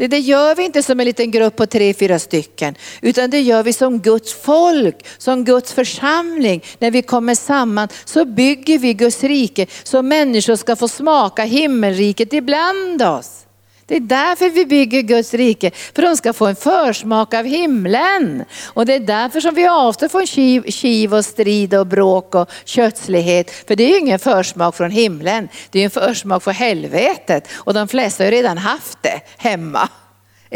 Det, 0.02 0.08
det 0.08 0.20
gör 0.20 0.56
vi 0.56 0.64
inte 0.66 0.84
som 0.84 1.00
en 1.00 1.06
liten 1.06 1.32
grupp 1.32 1.56
på 1.56 1.66
tre, 1.66 1.94
fyra 1.94 2.20
stycken, 2.20 2.76
utan 3.02 3.30
det 3.30 3.42
gör 3.42 3.64
vi 3.64 3.74
som 3.74 4.00
Guds 4.00 4.34
folk, 4.34 5.06
som 5.18 5.44
Guds 5.46 5.74
församling. 5.74 6.64
När 6.80 6.92
vi 6.92 7.02
kommer 7.02 7.36
samman 7.36 7.88
så 8.06 8.26
bygger 8.26 8.80
vi 8.80 8.94
Guds 8.94 9.24
rike 9.24 9.68
så 9.84 10.02
människor 10.02 10.56
ska 10.56 10.76
få 10.76 10.88
smaka 10.88 11.44
himmelriket 11.44 12.34
ibland 12.34 13.02
oss. 13.02 13.46
Det 13.92 13.98
är 13.98 14.00
därför 14.00 14.50
vi 14.50 14.66
bygger 14.66 15.02
Guds 15.02 15.34
rike, 15.34 15.72
för 15.96 16.02
de 16.02 16.18
ska 16.18 16.34
få 16.34 16.46
en 16.46 16.56
försmak 16.56 17.34
av 17.34 17.46
himlen. 17.46 18.46
Och 18.68 18.86
det 18.86 18.94
är 18.94 19.00
därför 19.00 19.42
som 19.42 19.56
vi 19.56 19.68
avstår 19.68 20.08
från 20.08 20.28
kiv, 20.28 20.64
kiv 20.72 21.14
och 21.14 21.26
strid 21.26 21.74
och 21.74 21.88
bråk 21.88 22.36
och 22.36 22.50
kötslighet. 22.66 23.52
För 23.68 23.76
det 23.76 23.84
är 23.84 23.90
ju 23.90 23.98
ingen 23.98 24.20
försmak 24.20 24.76
från 24.76 24.92
himlen, 24.92 25.50
det 25.70 25.80
är 25.80 25.84
en 25.84 25.92
försmak 25.92 26.44
från 26.44 26.54
helvetet. 26.54 27.48
Och 27.54 27.74
de 27.74 27.88
flesta 27.88 28.24
har 28.24 28.32
ju 28.32 28.38
redan 28.38 28.58
haft 28.58 28.98
det 29.02 29.22
hemma. 29.38 29.90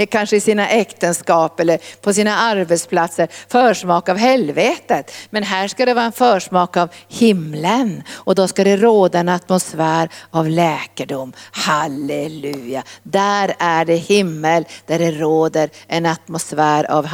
Kanske 0.09 0.35
i 0.35 0.39
sina 0.39 0.69
äktenskap 0.69 1.59
eller 1.59 1.79
på 2.01 2.13
sina 2.13 2.37
arbetsplatser, 2.37 3.27
försmak 3.47 4.09
av 4.09 4.17
helvetet. 4.17 5.11
Men 5.29 5.43
här 5.43 5.67
ska 5.67 5.85
det 5.85 5.93
vara 5.93 6.05
en 6.05 6.11
försmak 6.11 6.77
av 6.77 6.89
himlen 7.09 8.03
och 8.13 8.35
då 8.35 8.47
ska 8.47 8.63
det 8.63 8.77
råda 8.77 9.19
en 9.19 9.29
atmosfär 9.29 10.09
av 10.31 10.49
läkedom. 10.49 11.33
Halleluja! 11.51 12.83
Där 13.03 13.55
är 13.59 13.85
det 13.85 13.95
himmel, 13.95 14.65
där 14.85 14.99
det 14.99 15.11
råder 15.11 15.69
en 15.87 16.05
atmosfär 16.05 16.91
av, 16.91 17.09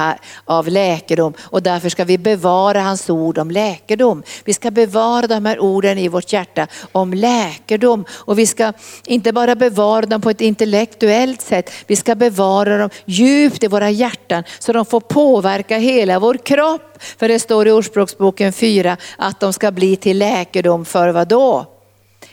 av 0.46 0.68
läkedom 0.68 1.34
och 1.42 1.64
därför 1.64 1.90
ska 1.90 2.04
vi 2.04 2.18
bevara 2.18 2.82
hans 2.82 3.10
ord 3.10 3.38
om 3.38 3.52
läkedom. 3.52 4.24
Vi 4.44 4.54
ska 4.54 4.72
bevara 4.72 5.28
de 5.28 5.46
här 5.46 5.60
orden 5.60 5.98
i 5.98 6.08
vårt 6.08 6.34
hjärta 6.34 6.68
om 6.92 7.14
läkedom 7.14 8.06
och 8.12 8.40
vi 8.40 8.48
ska 8.48 8.74
inte 9.06 9.34
bara 9.34 9.56
bevara 9.56 10.06
dem 10.06 10.22
på 10.22 10.30
ett 10.30 10.42
intellektuellt 10.42 11.42
sätt, 11.42 11.72
vi 11.88 11.96
ska 11.96 12.16
bevara 12.16 12.71
bevara 12.72 12.82
dem 12.82 12.90
djupt 13.06 13.64
i 13.64 13.68
våra 13.68 13.90
hjärtan 13.90 14.44
så 14.60 14.74
de 14.74 14.86
får 14.86 15.00
påverka 15.00 15.78
hela 15.78 16.20
vår 16.20 16.38
kropp. 16.38 16.98
För 17.20 17.28
det 17.28 17.40
står 17.40 17.68
i 17.68 17.72
Ordspråksboken 17.72 18.54
4 18.54 18.98
att 19.18 19.40
de 19.40 19.54
ska 19.54 19.72
bli 19.72 19.96
till 19.96 20.18
läkedom 20.18 20.86
för 20.86 21.10
vad 21.10 21.28
då? 21.28 21.66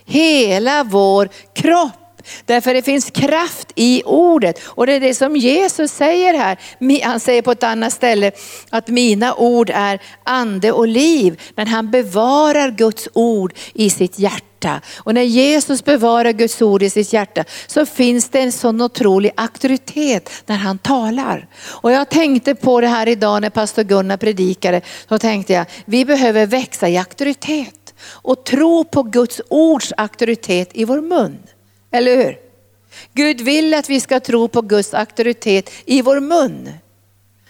Hela 0.04 0.84
vår 0.84 1.28
kropp. 1.54 1.97
Därför 2.44 2.74
det 2.74 2.82
finns 2.82 3.10
kraft 3.10 3.72
i 3.74 4.02
ordet. 4.06 4.60
Och 4.64 4.86
det 4.86 4.92
är 4.92 5.00
det 5.00 5.14
som 5.14 5.36
Jesus 5.36 5.92
säger 5.92 6.34
här. 6.34 6.58
Han 7.02 7.20
säger 7.20 7.42
på 7.42 7.52
ett 7.52 7.62
annat 7.62 7.92
ställe 7.92 8.32
att 8.70 8.88
mina 8.88 9.34
ord 9.34 9.70
är 9.74 10.02
ande 10.24 10.72
och 10.72 10.88
liv. 10.88 11.40
Men 11.54 11.66
han 11.66 11.90
bevarar 11.90 12.70
Guds 12.70 13.08
ord 13.12 13.54
i 13.74 13.90
sitt 13.90 14.18
hjärta. 14.18 14.80
Och 14.96 15.14
när 15.14 15.22
Jesus 15.22 15.84
bevarar 15.84 16.32
Guds 16.32 16.62
ord 16.62 16.82
i 16.82 16.90
sitt 16.90 17.12
hjärta 17.12 17.44
så 17.66 17.86
finns 17.86 18.28
det 18.28 18.40
en 18.40 18.52
sån 18.52 18.80
otrolig 18.80 19.32
auktoritet 19.36 20.30
när 20.46 20.56
han 20.56 20.78
talar. 20.78 21.48
Och 21.64 21.92
jag 21.92 22.08
tänkte 22.08 22.54
på 22.54 22.80
det 22.80 22.86
här 22.86 23.08
idag 23.08 23.42
när 23.42 23.50
pastor 23.50 23.82
Gunnar 23.82 24.16
predikade. 24.16 24.80
Så 25.08 25.18
tänkte 25.18 25.52
jag, 25.52 25.66
vi 25.84 26.04
behöver 26.04 26.46
växa 26.46 26.88
i 26.88 26.98
auktoritet 26.98 27.94
och 28.06 28.44
tro 28.44 28.84
på 28.84 29.02
Guds 29.02 29.40
ords 29.48 29.92
auktoritet 29.96 30.70
i 30.72 30.84
vår 30.84 31.00
mun. 31.00 31.38
Eller 31.90 32.16
hur? 32.16 32.38
Gud 33.12 33.40
vill 33.40 33.74
att 33.74 33.90
vi 33.90 34.00
ska 34.00 34.20
tro 34.20 34.48
på 34.48 34.62
Guds 34.62 34.94
auktoritet 34.94 35.70
i 35.84 36.02
vår 36.02 36.20
mun. 36.20 36.70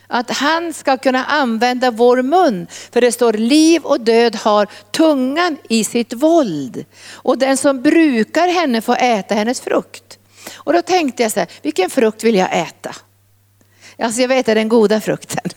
Att 0.06 0.30
han 0.30 0.72
ska 0.72 0.96
kunna 0.96 1.24
använda 1.24 1.90
vår 1.90 2.22
mun. 2.22 2.66
För 2.70 3.00
det 3.00 3.12
står 3.12 3.32
liv 3.32 3.82
och 3.82 4.00
död 4.00 4.36
har 4.36 4.68
tungan 4.90 5.56
i 5.68 5.84
sitt 5.84 6.12
våld. 6.12 6.84
Och 7.10 7.38
den 7.38 7.56
som 7.56 7.82
brukar 7.82 8.48
henne 8.48 8.80
får 8.80 8.96
äta 8.96 9.34
hennes 9.34 9.60
frukt. 9.60 10.18
Och 10.54 10.72
då 10.72 10.82
tänkte 10.82 11.22
jag 11.22 11.32
så 11.32 11.40
här, 11.40 11.48
vilken 11.62 11.90
frukt 11.90 12.24
vill 12.24 12.34
jag 12.34 12.58
äta? 12.60 12.94
Alltså 13.98 14.20
jag 14.20 14.28
vet 14.28 14.48
att 14.48 14.54
den 14.54 14.68
goda 14.68 15.00
frukten. 15.00 15.50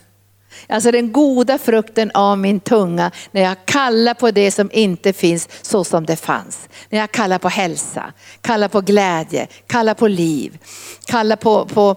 Alltså 0.72 0.92
den 0.92 1.12
goda 1.12 1.58
frukten 1.58 2.12
av 2.14 2.38
min 2.38 2.60
tunga 2.60 3.12
när 3.32 3.42
jag 3.42 3.56
kallar 3.66 4.14
på 4.14 4.32
det 4.32 4.52
som 4.52 4.70
inte 4.74 5.14
finns 5.14 5.50
så 5.62 5.84
som 5.84 6.06
det 6.06 6.16
fanns. 6.16 6.70
När 6.90 7.00
jag 7.00 7.12
kallar 7.12 7.38
på 7.38 7.50
hälsa, 7.50 8.14
kallar 8.42 8.68
på 8.68 8.82
glädje, 8.82 9.48
kallar 9.68 9.94
på 9.94 10.08
liv, 10.08 10.58
kallar 11.06 11.36
på, 11.36 11.66
på 11.66 11.96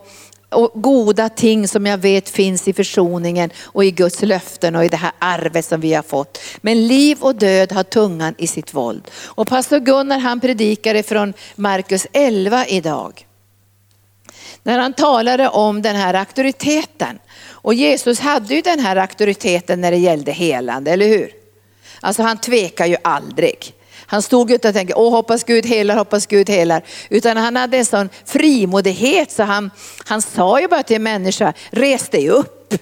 och 0.49 0.71
goda 0.75 1.29
ting 1.29 1.69
som 1.69 1.87
jag 1.87 1.99
vet 1.99 2.29
finns 2.29 2.69
i 2.69 2.73
försoningen 2.73 3.51
och 3.63 3.85
i 3.85 3.91
Guds 3.91 4.23
löften 4.23 4.77
och 4.77 4.85
i 4.85 4.89
det 4.89 4.97
här 4.97 5.13
arvet 5.19 5.65
som 5.65 5.81
vi 5.81 5.95
har 5.95 6.03
fått. 6.03 6.39
Men 6.61 6.87
liv 6.87 7.19
och 7.21 7.35
död 7.35 7.73
har 7.73 7.83
tungan 7.83 8.35
i 8.39 8.47
sitt 8.47 8.75
våld. 8.75 9.11
Och 9.25 9.49
pastor 9.49 9.79
Gunnar 9.79 10.19
han 10.19 10.41
predikade 10.41 11.03
från 11.03 11.35
Markus 11.57 12.07
11 12.13 12.67
idag. 12.67 13.27
När 14.63 14.79
han 14.79 14.93
talade 14.93 15.49
om 15.49 15.83
den 15.83 15.97
här 15.97 16.15
auktoriteten. 16.15 17.19
Och 17.65 17.75
Jesus 17.75 18.21
hade 18.21 18.55
ju 18.55 18.61
den 18.61 18.81
här 18.81 18.97
auktoriteten 18.97 19.81
när 19.81 19.91
det 19.91 19.97
gällde 19.97 20.33
helande, 20.33 20.91
eller 20.91 21.09
hur? 21.09 21.33
Alltså 22.01 22.23
han 22.23 22.39
tvekar 22.39 22.87
ju 22.87 22.97
aldrig. 23.05 23.75
Han 24.07 24.23
stod 24.23 24.51
inte 24.51 24.69
och 24.69 24.75
tänkte, 24.75 24.95
åh 24.95 25.11
hoppas 25.11 25.45
Gud 25.45 25.67
helar, 25.67 25.97
hoppas 25.97 26.27
Gud 26.27 26.51
helar. 26.51 26.83
Utan 27.09 27.37
han 27.37 27.57
hade 27.57 27.79
en 27.79 27.87
sån 27.87 28.09
frimodighet 28.25 29.31
så 29.31 29.43
han, 29.43 29.71
han 30.07 30.23
sa 30.23 30.61
ju 30.61 30.69
bara 30.69 30.83
till 30.83 30.97
en 30.97 31.03
människa, 31.03 31.53
res 31.71 32.09
dig 32.09 32.29
upp. 32.29 32.75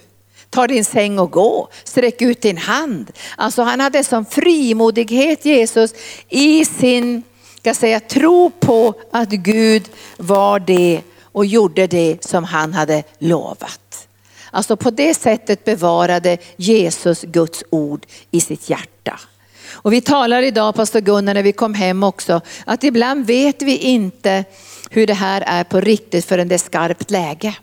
Ta 0.50 0.66
din 0.66 0.84
säng 0.84 1.18
och 1.18 1.30
gå, 1.30 1.68
sträck 1.84 2.22
ut 2.22 2.42
din 2.42 2.58
hand. 2.58 3.10
Alltså 3.36 3.62
han 3.62 3.80
hade 3.80 3.98
en 3.98 4.04
sån 4.04 4.26
frimodighet 4.26 5.44
Jesus 5.44 5.94
i 6.28 6.64
sin 6.64 7.22
ska 7.58 7.74
säga, 7.74 8.00
tro 8.00 8.50
på 8.50 8.94
att 9.12 9.28
Gud 9.28 9.88
var 10.16 10.58
det 10.58 11.02
och 11.22 11.46
gjorde 11.46 11.86
det 11.86 12.24
som 12.24 12.44
han 12.44 12.72
hade 12.72 13.02
lovat. 13.18 14.08
Alltså 14.54 14.76
på 14.76 14.90
det 14.90 15.14
sättet 15.14 15.64
bevarade 15.64 16.38
Jesus 16.56 17.22
Guds 17.22 17.64
ord 17.70 18.06
i 18.30 18.40
sitt 18.40 18.70
hjärta. 18.70 19.20
Och 19.72 19.92
vi 19.92 20.00
talar 20.00 20.42
idag, 20.42 20.74
pastor 20.74 21.00
Gunnar, 21.00 21.34
när 21.34 21.42
vi 21.42 21.52
kom 21.52 21.74
hem 21.74 22.02
också, 22.02 22.40
att 22.64 22.84
ibland 22.84 23.26
vet 23.26 23.62
vi 23.62 23.76
inte 23.76 24.44
hur 24.90 25.06
det 25.06 25.14
här 25.14 25.44
är 25.46 25.64
på 25.64 25.80
riktigt 25.80 26.24
förrän 26.24 26.48
det 26.48 26.54
är 26.54 26.58
skarpt 26.58 27.10
läge. 27.10 27.54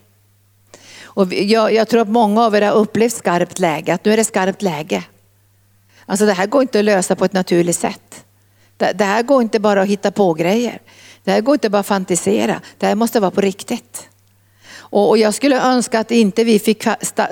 Och 1.04 1.34
jag, 1.34 1.74
jag 1.74 1.88
tror 1.88 2.02
att 2.02 2.10
många 2.10 2.46
av 2.46 2.56
er 2.56 2.62
har 2.62 2.74
upplevt 2.74 3.14
skarpt 3.14 3.60
läge, 3.60 3.94
att 3.94 4.06
nu 4.06 4.14
är 4.14 4.18
det 4.18 4.24
skarpt 4.24 4.62
läge. 4.62 5.04
Alltså 6.06 6.26
det 6.26 6.34
här 6.34 6.48
går 6.48 6.62
inte 6.62 6.80
att 6.80 6.86
lösa 6.86 7.16
på 7.16 7.26
ett 7.26 7.34
naturligt 7.34 7.76
sätt. 7.76 8.26
Det, 8.78 8.92
det 8.94 9.04
här 9.04 9.24
går 9.24 9.42
inte 9.42 9.60
bara 9.60 9.82
att 9.82 9.88
hitta 9.88 10.12
på 10.12 10.34
grejer. 10.34 10.82
Det 11.24 11.32
här 11.32 11.42
går 11.42 11.54
inte 11.54 11.70
bara 11.70 11.80
att 11.80 11.88
fantisera. 11.88 12.62
Det 12.78 12.86
här 12.88 12.96
måste 12.96 13.20
vara 13.20 13.32
på 13.32 13.42
riktigt. 13.42 14.09
Och, 14.90 15.10
och 15.10 15.18
jag 15.18 15.34
skulle 15.34 15.62
önska 15.62 16.00
att 16.00 16.12
inte 16.12 16.44
vi 16.44 16.60
fick 16.60 16.84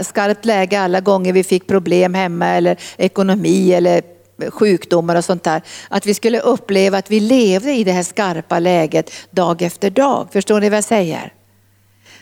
skarpt 0.02 0.46
läge 0.46 0.80
alla 0.80 1.00
gånger 1.00 1.34
vi 1.34 1.44
fick 1.44 1.68
problem 1.68 2.14
hemma 2.14 2.48
eller 2.48 2.78
ekonomi 2.98 3.74
eller 3.74 4.02
eh, 4.42 4.52
sjukdomar 4.52 5.16
och 5.16 5.26
sånt 5.26 5.44
där. 5.44 5.62
Att 5.90 6.06
vi 6.06 6.14
skulle 6.14 6.40
uppleva 6.40 6.98
att 6.98 7.12
vi 7.12 7.20
levde 7.20 7.74
i 7.74 7.84
det 7.84 7.92
här 7.92 8.04
skarpa 8.04 8.60
läget 8.60 9.12
dag 9.32 9.62
efter 9.62 9.90
dag. 9.90 10.28
Förstår 10.32 10.62
ni 10.62 10.70
vad 10.70 10.78
jag 10.78 10.84
säger? 10.84 11.34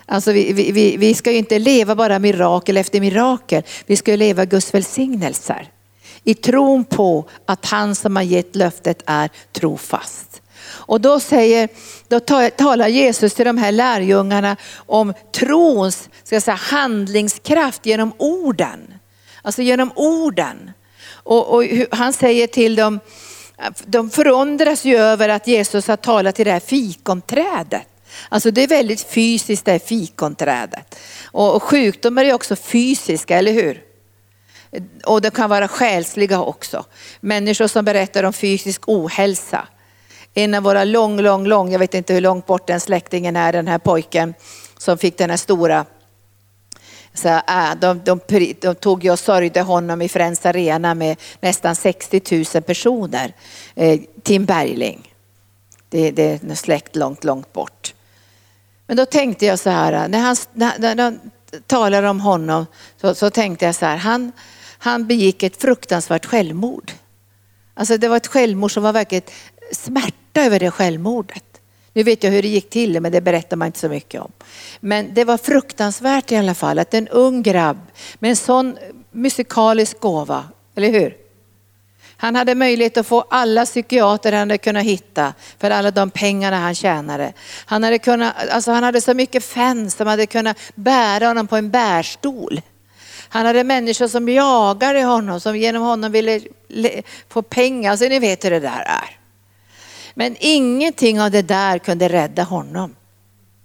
Alltså 0.05 0.31
vi, 0.31 0.53
vi, 0.71 0.97
vi 0.97 1.13
ska 1.13 1.31
ju 1.31 1.37
inte 1.37 1.59
leva 1.59 1.95
bara 1.95 2.19
mirakel 2.19 2.77
efter 2.77 2.99
mirakel. 2.99 3.63
Vi 3.85 3.95
ska 3.95 4.15
leva 4.15 4.45
Guds 4.45 4.73
välsignelser. 4.73 5.69
I 6.23 6.33
tron 6.33 6.83
på 6.83 7.25
att 7.45 7.65
han 7.65 7.95
som 7.95 8.15
har 8.15 8.23
gett 8.23 8.55
löftet 8.55 9.03
är 9.05 9.29
trofast. 9.51 10.41
Och 10.67 11.01
då, 11.01 11.19
säger, 11.19 11.69
då 12.07 12.19
talar 12.49 12.87
Jesus 12.87 13.33
till 13.33 13.45
de 13.45 13.57
här 13.57 13.71
lärjungarna 13.71 14.57
om 14.75 15.13
trons 15.31 16.09
ska 16.23 16.41
säga, 16.41 16.55
handlingskraft 16.55 17.85
genom 17.85 18.13
orden. 18.17 18.93
Alltså 19.41 19.61
genom 19.61 19.91
orden. 19.95 20.71
Och, 21.11 21.53
och 21.55 21.63
han 21.91 22.13
säger 22.13 22.47
till 22.47 22.75
dem, 22.75 22.99
de 23.85 24.09
förundras 24.09 24.85
ju 24.85 24.97
över 24.97 25.29
att 25.29 25.47
Jesus 25.47 25.87
har 25.87 25.97
talat 25.97 26.35
till 26.35 26.45
det 26.45 26.51
här 26.51 26.59
fikonträdet. 26.59 27.87
Alltså 28.29 28.51
det 28.51 28.63
är 28.63 28.67
väldigt 28.67 29.01
fysiskt 29.01 29.65
det 29.65 29.71
här 29.71 29.79
fikonträdet. 29.79 30.99
Och, 31.23 31.55
och 31.55 31.63
sjukdomar 31.63 32.25
är 32.25 32.33
också 32.33 32.55
fysiska, 32.55 33.37
eller 33.37 33.51
hur? 33.51 33.81
Och 35.05 35.21
det 35.21 35.33
kan 35.33 35.49
vara 35.49 35.67
själsliga 35.67 36.41
också. 36.41 36.85
Människor 37.19 37.67
som 37.67 37.85
berättar 37.85 38.23
om 38.23 38.33
fysisk 38.33 38.81
ohälsa. 38.87 39.67
En 40.37 40.53
av 40.53 40.63
våra 40.63 40.83
lång, 40.83 41.21
lång, 41.21 41.47
lång, 41.47 41.71
jag 41.71 41.79
vet 41.79 41.93
inte 41.93 42.13
hur 42.13 42.21
långt 42.21 42.45
bort 42.45 42.67
den 42.67 42.79
släktingen 42.79 43.35
är, 43.35 43.53
den 43.53 43.67
här 43.67 43.77
pojken 43.77 44.33
som 44.77 44.97
fick 44.97 45.17
den 45.17 45.29
här 45.29 45.37
stora 45.37 45.85
så, 47.13 47.27
äh, 47.27 47.75
de, 47.81 48.01
de, 48.03 48.19
de, 48.61 48.75
tog 48.75 49.03
ju 49.03 49.11
och 49.11 49.19
sörjde 49.19 49.61
honom 49.61 50.01
i 50.01 50.09
Friends 50.09 50.45
Arena 50.45 50.93
med 50.93 51.17
nästan 51.39 51.75
60 51.75 52.45
000 52.53 52.63
personer. 52.63 53.33
Eh, 53.75 53.99
Tim 54.23 54.45
Bergling. 54.45 55.13
Det, 55.89 56.11
det 56.11 56.23
är 56.23 56.49
en 56.49 56.55
släkt 56.55 56.95
långt, 56.95 57.23
långt 57.23 57.53
bort. 57.53 57.93
Men 58.87 58.97
då 58.97 59.05
tänkte 59.05 59.45
jag 59.45 59.59
så 59.59 59.69
här, 59.69 59.93
äh, 59.93 60.07
när 60.07 60.19
han, 60.19 60.35
när, 60.53 60.79
när 60.79 60.95
de 60.95 61.19
talar 61.67 62.03
om 62.03 62.19
honom 62.19 62.65
så, 63.01 63.15
så 63.15 63.29
tänkte 63.29 63.65
jag 63.65 63.75
så 63.75 63.85
här, 63.85 63.97
han, 63.97 64.31
han 64.77 65.07
begick 65.07 65.43
ett 65.43 65.61
fruktansvärt 65.61 66.25
självmord. 66.25 66.91
Alltså 67.73 67.97
det 67.97 68.07
var 68.07 68.17
ett 68.17 68.27
självmord 68.27 68.71
som 68.71 68.83
var 68.83 68.93
verkligen 68.93 69.23
smärta 69.71 70.41
över 70.41 70.59
det 70.59 70.71
självmordet. 70.71 71.43
Nu 71.93 72.03
vet 72.03 72.23
jag 72.23 72.31
hur 72.31 72.41
det 72.41 72.47
gick 72.47 72.69
till 72.69 73.01
men 73.01 73.11
det 73.11 73.21
berättar 73.21 73.57
man 73.57 73.65
inte 73.65 73.79
så 73.79 73.89
mycket 73.89 74.21
om. 74.21 74.31
Men 74.79 75.13
det 75.13 75.23
var 75.23 75.37
fruktansvärt 75.37 76.31
i 76.31 76.35
alla 76.35 76.55
fall 76.55 76.79
att 76.79 76.93
en 76.93 77.07
ung 77.07 77.43
grabb 77.43 77.77
med 78.19 78.29
en 78.29 78.35
sån 78.35 78.77
musikalisk 79.11 79.99
gåva, 79.99 80.43
eller 80.75 80.89
hur? 80.89 81.17
Han 82.17 82.35
hade 82.35 82.55
möjlighet 82.55 82.97
att 82.97 83.07
få 83.07 83.25
alla 83.29 83.65
psykiater 83.65 84.31
han 84.31 84.39
hade 84.39 84.57
kunnat 84.57 84.83
hitta 84.83 85.33
för 85.59 85.71
alla 85.71 85.91
de 85.91 86.09
pengarna 86.09 86.59
han 86.59 86.75
tjänade. 86.75 87.33
Han 87.65 87.83
hade, 87.83 87.99
kunnat, 87.99 88.49
alltså 88.49 88.71
han 88.71 88.83
hade 88.83 89.01
så 89.01 89.13
mycket 89.13 89.43
fans 89.43 89.95
som 89.95 90.07
hade 90.07 90.25
kunnat 90.25 90.57
bära 90.75 91.27
honom 91.27 91.47
på 91.47 91.55
en 91.55 91.69
bärstol. 91.69 92.61
Han 93.29 93.45
hade 93.45 93.63
människor 93.63 94.07
som 94.07 94.29
jagade 94.29 95.03
honom, 95.03 95.39
som 95.39 95.57
genom 95.57 95.83
honom 95.83 96.11
ville 96.11 96.41
få 97.29 97.41
pengar. 97.41 97.91
Alltså 97.91 98.05
ni 98.05 98.19
vet 98.19 98.45
hur 98.45 98.49
det 98.49 98.59
där 98.59 98.83
är. 98.87 99.24
Men 100.17 100.35
ingenting 100.39 101.21
av 101.21 101.31
det 101.31 101.41
där 101.41 101.79
kunde 101.79 102.09
rädda 102.09 102.43
honom. 102.43 102.95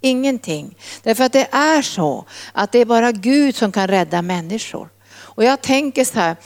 Ingenting. 0.01 0.77
Därför 1.03 1.25
att 1.25 1.33
det 1.33 1.49
är 1.51 1.83
så 1.83 2.25
att 2.53 2.73
det 2.73 2.79
är 2.79 2.85
bara 2.85 3.13
Gud 3.13 3.57
som 3.57 3.73
kan 3.73 3.89
rädda 3.89 4.23
människor. 4.23 4.89
Och 5.13 5.45
jag 5.45 5.61
tänker 5.61 6.05
så 6.05 6.19
här, 6.19 6.37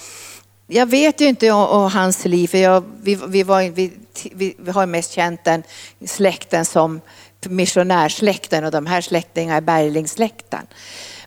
jag 0.66 0.86
vet 0.86 1.20
ju 1.20 1.26
inte 1.26 1.50
om 1.50 1.90
hans 1.90 2.24
liv, 2.24 2.48
för 2.48 2.58
jag, 2.58 2.84
vi, 3.02 3.18
vi, 3.28 3.42
var, 3.42 3.62
vi, 3.62 3.92
vi, 4.32 4.70
har 4.70 4.86
mest 4.86 5.12
känt 5.12 5.44
den 5.44 5.62
släkten 6.06 6.64
som 6.64 7.00
missionärsläkten 7.48 8.64
och 8.64 8.70
de 8.70 8.86
här 8.86 9.00
släktingarna 9.00 9.56
är 9.56 9.60
Berglingsläkten. 9.60 10.66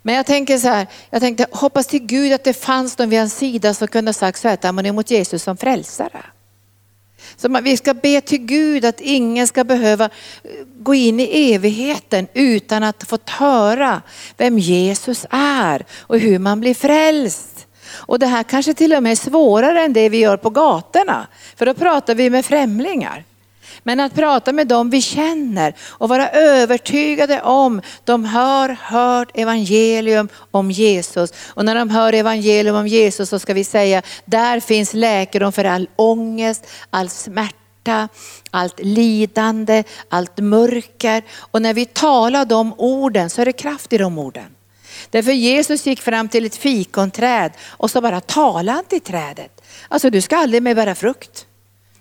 Men 0.02 0.16
jag 0.16 0.26
tänker 0.26 0.58
så 0.58 0.68
här, 0.68 0.88
jag 1.10 1.22
tänkte 1.22 1.46
hoppas 1.52 1.88
till 1.88 2.06
Gud 2.06 2.34
att 2.34 2.44
det 2.44 2.54
fanns 2.54 2.98
någon 2.98 3.10
vid 3.10 3.20
hans 3.20 3.38
sida 3.38 3.74
som 3.74 3.88
kunde 3.88 4.10
ha 4.10 4.13
sagt 4.13 4.40
så 4.40 4.48
här, 4.48 4.56
att 4.56 4.76
man 4.76 4.86
är 4.86 4.90
emot 4.90 5.12
Jesus 5.12 5.44
som 5.44 5.58
frälsare. 5.58 6.26
Så 7.38 7.62
vi 7.62 7.78
ska 7.78 7.94
be 7.94 8.22
till 8.22 8.46
Gud 8.46 8.86
att 8.86 9.02
ingen 9.02 9.48
ska 9.48 9.64
behöva 9.64 10.06
eh, 10.06 10.10
gå 10.80 10.96
in 10.96 11.20
i 11.20 11.54
evigheten 11.54 12.28
utan 12.34 12.84
att 12.84 13.04
få 13.04 13.18
höra 13.26 14.02
vem 14.38 14.60
Jesus 14.60 15.26
är 15.30 15.86
och 16.00 16.20
hur 16.20 16.40
man 16.40 16.60
blir 16.60 16.74
frälst. 16.74 17.68
Och 17.92 18.20
det 18.20 18.28
här 18.28 18.44
kanske 18.44 18.74
till 18.74 18.94
och 18.94 19.04
med 19.04 19.12
är 19.12 19.16
svårare 19.16 19.82
än 19.82 19.94
det 19.94 20.10
vi 20.10 20.18
gör 20.18 20.38
på 20.38 20.50
gatorna. 20.50 21.28
För 21.56 21.66
då 21.66 21.74
pratar 21.74 22.16
vi 22.16 22.30
med 22.30 22.46
främlingar. 22.46 23.24
Men 23.88 24.00
att 24.00 24.15
prata 24.15 24.54
med 24.54 24.67
dem 24.67 24.89
vi 24.89 25.02
känner 25.02 25.73
och 25.82 26.10
vara 26.10 26.30
övertygade 26.30 27.41
om 27.41 27.82
de 28.04 28.26
har 28.26 28.69
hört 28.69 29.32
evangelium 29.34 30.30
om 30.52 30.71
Jesus. 30.71 31.34
Och 31.47 31.65
när 31.65 31.76
de 31.76 31.89
hör 31.89 32.13
evangelium 32.13 32.76
om 32.76 32.88
Jesus 32.88 33.30
så 33.30 33.39
ska 33.39 33.54
vi 33.54 33.63
säga, 33.63 34.02
där 34.26 34.60
finns 34.60 34.93
läkedom 34.93 35.52
för 35.52 35.65
all 35.65 35.89
ångest, 35.95 36.67
all 36.89 37.10
smärta, 37.10 38.08
allt 38.52 38.80
lidande, 38.80 39.84
allt 40.10 40.38
mörker. 40.38 41.23
Och 41.38 41.62
när 41.62 41.73
vi 41.73 41.86
talar 41.86 42.45
de 42.45 42.73
orden 42.78 43.30
så 43.30 43.41
är 43.41 43.45
det 43.45 43.54
kraft 43.54 43.93
i 43.93 43.97
de 43.97 44.19
orden. 44.19 44.56
Därför 45.10 45.32
Jesus 45.32 45.86
gick 45.86 46.02
fram 46.02 46.30
till 46.30 46.45
ett 46.45 46.56
fikonträd 46.56 47.52
och 47.67 47.91
så 47.91 48.02
bara 48.02 48.21
talade 48.21 48.71
han 48.71 48.86
till 48.86 49.02
trädet. 49.02 49.62
Alltså 49.88 50.10
du 50.10 50.21
ska 50.21 50.38
aldrig 50.38 50.63
mer 50.63 50.76
bära 50.76 50.95
frukt. 50.95 51.47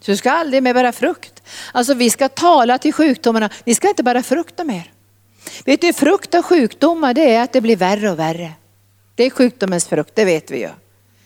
Du 0.05 0.17
ska 0.17 0.31
aldrig 0.31 0.63
mer 0.63 0.75
bära 0.75 0.93
frukt. 0.93 1.43
Alltså 1.73 1.95
vi 1.95 2.11
ska 2.11 2.29
tala 2.29 2.79
till 2.79 2.93
sjukdomarna, 2.93 3.51
ni 3.65 3.75
ska 3.75 3.89
inte 3.89 4.03
bära 4.03 4.23
frukt 4.23 4.67
mer. 4.67 4.93
Vet 5.65 5.81
du, 5.81 5.93
frukt 5.93 6.35
av 6.35 6.43
sjukdomar 6.43 7.15
det 7.15 7.35
är 7.35 7.43
att 7.43 7.53
det 7.53 7.61
blir 7.61 7.77
värre 7.77 8.11
och 8.11 8.19
värre. 8.19 8.53
Det 9.15 9.25
är 9.25 9.31
sjukdomens 9.31 9.87
frukt, 9.87 10.13
det 10.15 10.25
vet 10.25 10.51
vi 10.51 10.59
ju. 10.59 10.71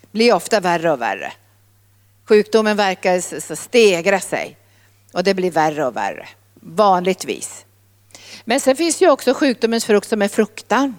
Det 0.00 0.12
blir 0.12 0.34
ofta 0.34 0.60
värre 0.60 0.92
och 0.92 1.00
värre. 1.00 1.32
Sjukdomen 2.28 2.76
verkar 2.76 3.54
stegra 3.54 4.20
sig 4.20 4.56
och 5.12 5.24
det 5.24 5.34
blir 5.34 5.50
värre 5.50 5.86
och 5.86 5.96
värre, 5.96 6.28
vanligtvis. 6.54 7.64
Men 8.44 8.60
sen 8.60 8.76
finns 8.76 9.02
ju 9.02 9.10
också 9.10 9.34
sjukdomens 9.34 9.84
frukt 9.84 10.08
som 10.08 10.22
är 10.22 10.28
fruktan, 10.28 10.96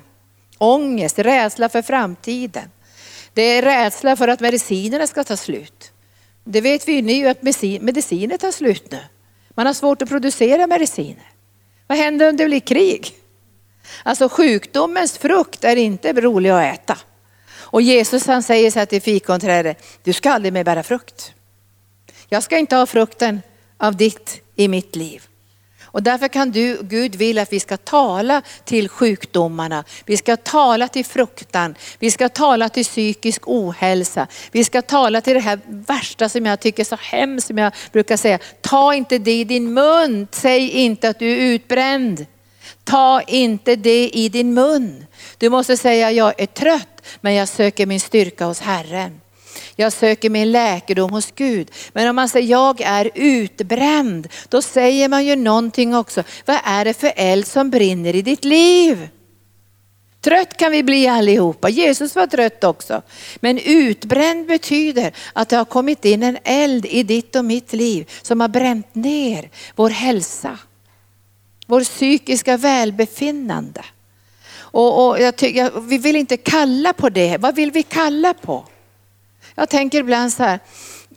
ångest, 0.57 1.19
rädsla 1.19 1.69
för 1.69 1.81
framtiden. 1.81 2.71
Det 3.33 3.41
är 3.41 3.61
rädsla 3.61 4.15
för 4.15 4.27
att 4.27 4.39
medicinerna 4.39 5.07
ska 5.07 5.23
ta 5.23 5.37
slut. 5.37 5.90
Det 6.43 6.61
vet 6.61 6.87
vi 6.87 6.91
ju 6.91 7.01
nu 7.01 7.27
att 7.27 7.41
mediciner 7.81 8.37
tar 8.37 8.51
slut 8.51 8.91
nu. 8.91 8.99
Man 9.49 9.65
har 9.65 9.73
svårt 9.73 10.01
att 10.01 10.09
producera 10.09 10.67
mediciner. 10.67 11.31
Vad 11.87 11.97
händer 11.97 12.29
om 12.29 12.37
det 12.37 12.45
blir 12.45 12.59
krig? 12.59 13.15
Alltså 14.03 14.29
sjukdomens 14.29 15.17
frukt 15.17 15.63
är 15.63 15.75
inte 15.75 16.13
rolig 16.13 16.49
att 16.49 16.63
äta. 16.63 16.97
Och 17.53 17.81
Jesus 17.81 18.27
han 18.27 18.43
säger 18.43 18.71
så 18.71 18.79
här 18.79 18.85
till 18.85 19.01
fikonträdet, 19.01 19.83
du 20.03 20.13
ska 20.13 20.31
aldrig 20.31 20.53
mer 20.53 20.63
bära 20.63 20.83
frukt. 20.83 21.33
Jag 22.29 22.43
ska 22.43 22.57
inte 22.57 22.75
ha 22.75 22.85
frukten 22.85 23.41
av 23.77 23.97
ditt 23.97 24.41
i 24.55 24.67
mitt 24.67 24.95
liv. 24.95 25.27
Och 25.91 26.03
därför 26.03 26.27
kan 26.27 26.51
du, 26.51 26.79
Gud 26.81 27.15
vill 27.15 27.39
att 27.39 27.53
vi 27.53 27.59
ska 27.59 27.77
tala 27.77 28.41
till 28.65 28.89
sjukdomarna, 28.89 29.83
vi 30.05 30.17
ska 30.17 30.37
tala 30.37 30.87
till 30.87 31.05
fruktan, 31.05 31.75
vi 31.99 32.11
ska 32.11 32.29
tala 32.29 32.69
till 32.69 32.85
psykisk 32.85 33.41
ohälsa, 33.45 34.27
vi 34.51 34.63
ska 34.63 34.81
tala 34.81 35.21
till 35.21 35.33
det 35.33 35.39
här 35.39 35.59
värsta 35.67 36.29
som 36.29 36.45
jag 36.45 36.59
tycker 36.59 36.83
är 36.83 36.85
så 36.85 36.97
hemskt 37.01 37.47
som 37.47 37.57
jag 37.57 37.73
brukar 37.91 38.17
säga. 38.17 38.39
Ta 38.61 38.93
inte 38.93 39.17
det 39.17 39.39
i 39.39 39.43
din 39.43 39.73
mun, 39.73 40.27
säg 40.31 40.69
inte 40.69 41.09
att 41.09 41.19
du 41.19 41.31
är 41.31 41.53
utbränd. 41.53 42.25
Ta 42.83 43.21
inte 43.21 43.75
det 43.75 44.09
i 44.09 44.29
din 44.29 44.53
mun. 44.53 45.05
Du 45.37 45.49
måste 45.49 45.77
säga 45.77 46.11
jag 46.11 46.33
är 46.41 46.45
trött 46.45 47.01
men 47.21 47.33
jag 47.33 47.47
söker 47.47 47.85
min 47.85 47.99
styrka 47.99 48.45
hos 48.45 48.59
Herren. 48.59 49.20
Jag 49.75 49.93
söker 49.93 50.29
min 50.29 50.51
läkedom 50.51 51.11
hos 51.11 51.31
Gud. 51.31 51.71
Men 51.93 52.09
om 52.09 52.15
man 52.15 52.29
säger 52.29 52.47
jag 52.47 52.81
är 52.81 53.09
utbränd, 53.15 54.27
då 54.49 54.61
säger 54.61 55.09
man 55.09 55.25
ju 55.25 55.35
någonting 55.35 55.95
också. 55.95 56.23
Vad 56.45 56.57
är 56.63 56.85
det 56.85 56.93
för 56.93 57.11
eld 57.15 57.47
som 57.47 57.69
brinner 57.69 58.15
i 58.15 58.21
ditt 58.21 58.45
liv? 58.45 59.09
Trött 60.21 60.57
kan 60.57 60.71
vi 60.71 60.83
bli 60.83 61.07
allihopa. 61.07 61.69
Jesus 61.69 62.15
var 62.15 62.27
trött 62.27 62.63
också. 62.63 63.01
Men 63.39 63.59
utbränd 63.59 64.47
betyder 64.47 65.13
att 65.33 65.49
det 65.49 65.57
har 65.57 65.65
kommit 65.65 66.05
in 66.05 66.23
en 66.23 66.37
eld 66.43 66.85
i 66.85 67.03
ditt 67.03 67.35
och 67.35 67.45
mitt 67.45 67.73
liv 67.73 68.09
som 68.21 68.41
har 68.41 68.47
bränt 68.47 68.95
ner 68.95 69.49
vår 69.75 69.89
hälsa. 69.89 70.59
Vår 71.67 71.83
psykiska 71.83 72.57
välbefinnande. 72.57 73.85
Och, 74.53 75.07
och 75.07 75.21
jag 75.21 75.35
tycker, 75.35 75.81
vi 75.81 75.97
vill 75.97 76.15
inte 76.15 76.37
kalla 76.37 76.93
på 76.93 77.09
det. 77.09 77.37
Vad 77.37 77.55
vill 77.55 77.71
vi 77.71 77.83
kalla 77.83 78.33
på? 78.33 78.65
Jag 79.55 79.69
tänker 79.69 79.99
ibland 79.99 80.33
så 80.33 80.43
här, 80.43 80.59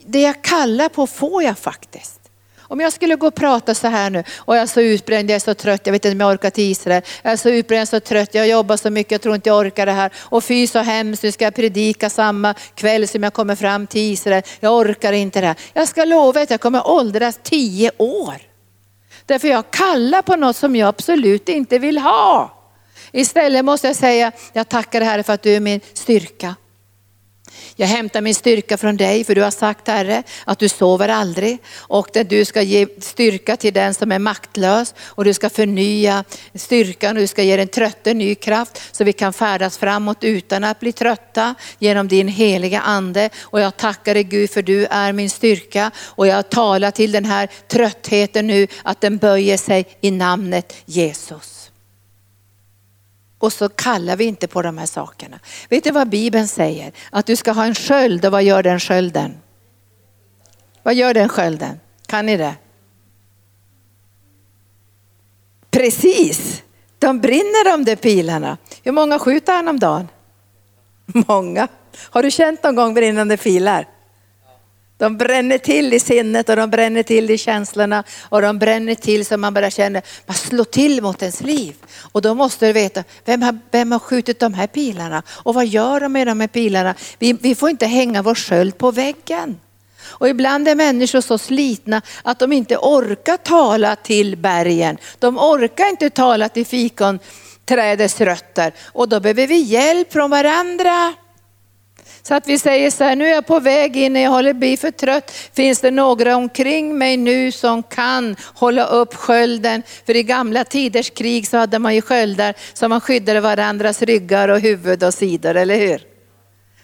det 0.07 0.23
jag 0.23 0.43
kallar 0.43 0.89
på 0.89 1.07
får 1.07 1.43
jag 1.43 1.59
faktiskt. 1.59 2.21
Om 2.69 2.81
jag 2.81 2.93
skulle 2.93 3.17
gå 3.17 3.27
och 3.27 3.35
prata 3.35 3.75
så 3.75 3.89
här 3.89 4.11
nu 4.11 4.25
och 4.37 4.57
jag 4.57 4.63
är 4.63 4.67
så 4.67 4.81
utbränd, 4.81 5.31
jag 5.31 5.35
är 5.37 5.41
så 5.41 5.55
trött, 5.55 5.81
jag 5.85 5.93
vet 5.93 6.05
inte 6.05 6.15
om 6.15 6.21
jag 6.21 6.35
orkar 6.35 6.51
till 6.51 6.71
Israel. 6.71 7.03
Jag 7.23 7.33
är 7.33 7.37
så 7.37 7.49
utbränd, 7.49 7.79
jag 7.79 7.83
är 7.83 7.87
så 7.87 8.01
trött, 8.01 8.35
jag 8.35 8.49
jobbar 8.49 8.77
så 8.77 8.91
mycket, 8.91 9.13
jag 9.13 9.21
tror 9.21 9.35
inte 9.35 9.49
jag 9.49 9.59
orkar 9.59 9.87
det 9.87 9.93
här. 9.93 10.13
Och 10.17 10.45
fy 10.45 10.67
så 10.67 10.79
hemskt, 10.79 11.23
nu 11.23 11.33
ska 11.33 11.45
jag 11.45 11.55
predika 11.55 12.11
samma 12.11 12.55
kväll 12.75 13.09
som 13.09 13.23
jag 13.23 13.33
kommer 13.33 13.57
fram 13.57 13.87
till 13.87 14.13
Israel. 14.13 14.43
Jag 14.61 14.73
orkar 14.75 15.13
inte 15.13 15.41
det 15.41 15.47
här. 15.47 15.57
Jag 15.73 15.89
ska 15.89 16.05
lova 16.05 16.43
att 16.43 16.51
jag 16.51 16.61
kommer 16.61 16.89
åldras 16.89 17.39
tio 17.43 17.91
år. 17.99 18.35
Därför 19.27 19.49
jag 19.49 19.71
kallar 19.71 20.23
på 20.23 20.37
något 20.37 20.57
som 20.57 20.77
jag 20.77 20.89
absolut 20.89 21.49
inte 21.49 21.79
vill 21.79 21.99
ha. 21.99 22.55
Istället 23.13 23.65
måste 23.65 23.87
jag 23.87 23.97
säga, 23.97 24.33
jag 24.53 24.69
tackar 24.69 25.01
Herre 25.01 25.23
för 25.23 25.33
att 25.33 25.43
du 25.43 25.55
är 25.55 25.61
min 25.61 25.81
styrka. 25.95 26.55
Jag 27.77 27.87
hämtar 27.87 28.21
min 28.21 28.35
styrka 28.35 28.77
från 28.77 28.97
dig 28.97 29.25
för 29.25 29.35
du 29.35 29.43
har 29.43 29.51
sagt 29.51 29.89
Herre 29.89 30.23
att 30.45 30.59
du 30.59 30.69
sover 30.69 31.09
aldrig 31.09 31.59
och 31.77 32.17
att 32.17 32.31
du 32.31 32.45
ska 32.45 32.63
ge 32.63 32.87
styrka 33.01 33.57
till 33.57 33.75
den 33.75 33.95
som 33.95 34.13
är 34.13 34.19
maktlös 34.19 34.95
och 34.99 35.25
du 35.25 35.35
ska 35.35 35.51
förnya 35.51 36.25
styrkan 36.55 37.17
och 37.17 37.21
du 37.21 37.27
ska 37.27 37.43
ge 37.43 37.57
den 37.57 37.69
trötte 37.69 38.15
ny 38.15 38.35
kraft 38.35 38.83
så 38.93 39.05
vi 39.05 39.13
kan 39.13 39.33
färdas 39.33 39.79
framåt 39.79 40.25
utan 40.25 40.65
att 40.65 40.81
bli 40.81 40.93
trötta 40.93 41.55
genom 41.79 42.09
din 42.09 42.29
heliga 42.29 42.81
ande. 42.81 43.31
Och 43.41 43.61
jag 43.61 43.77
tackar 43.77 44.15
dig 44.15 44.25
Gud 44.25 44.51
för 44.51 44.63
du 44.63 44.87
är 44.87 45.13
min 45.13 45.31
styrka 45.31 45.91
och 45.99 46.27
jag 46.27 46.51
talar 46.51 46.91
till 46.91 47.13
den 47.13 47.25
här 47.25 47.49
tröttheten 47.69 48.47
nu 48.47 48.67
att 48.83 49.01
den 49.01 49.19
böjer 49.19 49.57
sig 49.57 49.87
i 50.01 50.11
namnet 50.11 50.73
Jesus. 50.85 51.54
Och 53.39 53.53
så 53.53 53.69
kallar 53.69 54.17
vi 54.17 54.25
inte 54.25 54.49
på 54.49 54.63
de 54.63 54.79
här 54.79 54.87
sakerna. 54.87 55.41
Vet 55.69 55.85
du 55.85 55.91
vad 55.91 56.09
Bibeln 56.09 56.49
säger? 56.49 56.93
Att 57.11 57.27
du 57.27 57.37
ska 57.37 57.53
ha 57.53 57.65
en 57.65 57.75
sköld 57.75 58.27
och 58.27 58.33
vad 58.33 58.43
gör 58.43 58.63
den 58.63 58.81
skölden? 58.81 59.37
Vad 60.83 60.95
gör 60.95 61.15
den 61.15 61.29
skölden? 61.29 61.81
Kan 62.07 62.27
ni 62.27 62.37
det? 62.37 62.55
Precis, 65.71 66.63
de 66.99 67.21
brinner 67.21 67.71
de 67.71 67.85
där 67.85 67.97
pilarna. 67.97 68.59
Hur 68.83 68.93
många 68.93 69.19
skjuter 69.19 69.53
han 69.53 69.69
om 69.69 69.79
dagen? 69.79 70.09
Många. 71.07 71.69
Har 71.97 72.23
du 72.23 72.31
känt 72.31 72.63
någon 72.63 72.75
gång 72.75 72.95
brinnande 72.95 73.37
pilar? 73.37 73.89
De 75.05 75.17
bränner 75.17 75.59
till 75.59 75.93
i 75.93 76.01
sinnet 76.01 76.49
och 76.49 76.57
de 76.57 76.71
bränner 76.71 77.03
till 77.03 77.31
i 77.31 77.39
känslorna 77.39 78.05
och 78.29 78.43
de 78.43 78.59
bränner 78.59 78.95
till 78.95 79.27
så 79.27 79.37
man 79.37 79.55
bara 79.55 79.71
känner, 79.71 80.03
man 80.27 80.37
slår 80.37 80.65
till 80.65 81.03
mot 81.03 81.23
ens 81.23 81.41
liv. 81.41 81.75
Och 82.13 82.23
då 82.23 82.35
måste 82.35 82.67
du 82.67 82.73
veta, 82.73 83.05
vem 83.25 83.43
har, 83.43 83.59
vem 83.71 83.93
har 83.93 83.99
skjutit 83.99 84.39
de 84.41 84.55
här 84.55 84.67
pilarna? 84.67 85.23
Och 85.29 85.55
vad 85.55 85.67
gör 85.67 86.01
de 86.01 86.13
med 86.13 86.27
de 86.27 86.41
här 86.41 86.49
pilarna? 86.49 86.95
Vi, 87.19 87.33
vi 87.33 87.55
får 87.55 87.71
inte 87.71 87.87
hänga 87.87 88.23
vår 88.23 88.35
sköld 88.35 88.79
på 88.79 88.91
väggen. 88.91 89.61
Och 90.03 90.29
ibland 90.29 90.69
är 90.69 90.75
människor 90.75 91.21
så 91.21 91.39
slitna 91.39 92.03
att 92.23 92.39
de 92.39 92.53
inte 92.53 92.77
orkar 92.77 93.37
tala 93.37 93.97
till 93.97 94.37
bergen. 94.37 94.97
De 95.19 95.39
orkar 95.39 95.91
inte 95.91 96.11
tala 96.11 96.49
till 96.49 96.67
fikonträdets 96.67 98.21
rötter 98.21 98.73
och 98.85 99.09
då 99.09 99.21
behöver 99.21 99.47
vi 99.47 99.59
hjälp 99.59 100.13
från 100.13 100.31
varandra. 100.31 101.15
Så 102.29 102.35
att 102.35 102.47
vi 102.47 102.59
säger 102.59 102.91
så 102.91 103.05
här, 103.05 103.17
nu 103.17 103.27
är 103.27 103.35
jag 103.35 103.47
på 103.47 103.61
väg 103.61 103.97
in, 103.97 104.17
jag 104.17 104.31
håller 104.31 104.53
bli 104.53 104.77
för 104.77 104.91
trött. 104.91 105.31
Finns 105.31 105.81
det 105.81 105.91
några 105.91 106.37
omkring 106.37 106.99
mig 106.99 107.17
nu 107.17 107.53
som 107.53 107.83
kan 107.83 108.37
hålla 108.55 108.87
upp 108.87 109.15
skölden? 109.15 109.83
För 110.07 110.17
i 110.17 110.23
gamla 110.23 110.65
tiders 110.65 111.11
krig 111.11 111.49
så 111.49 111.57
hade 111.57 111.79
man 111.79 111.95
ju 111.95 112.03
sköldar 112.03 112.55
som 112.73 112.91
man 112.91 113.01
skyddade 113.01 113.41
varandras 113.41 114.03
ryggar 114.03 114.49
och 114.49 114.61
huvud 114.61 115.03
och 115.03 115.15
sidor, 115.15 115.55
eller 115.55 115.77
hur? 115.77 116.03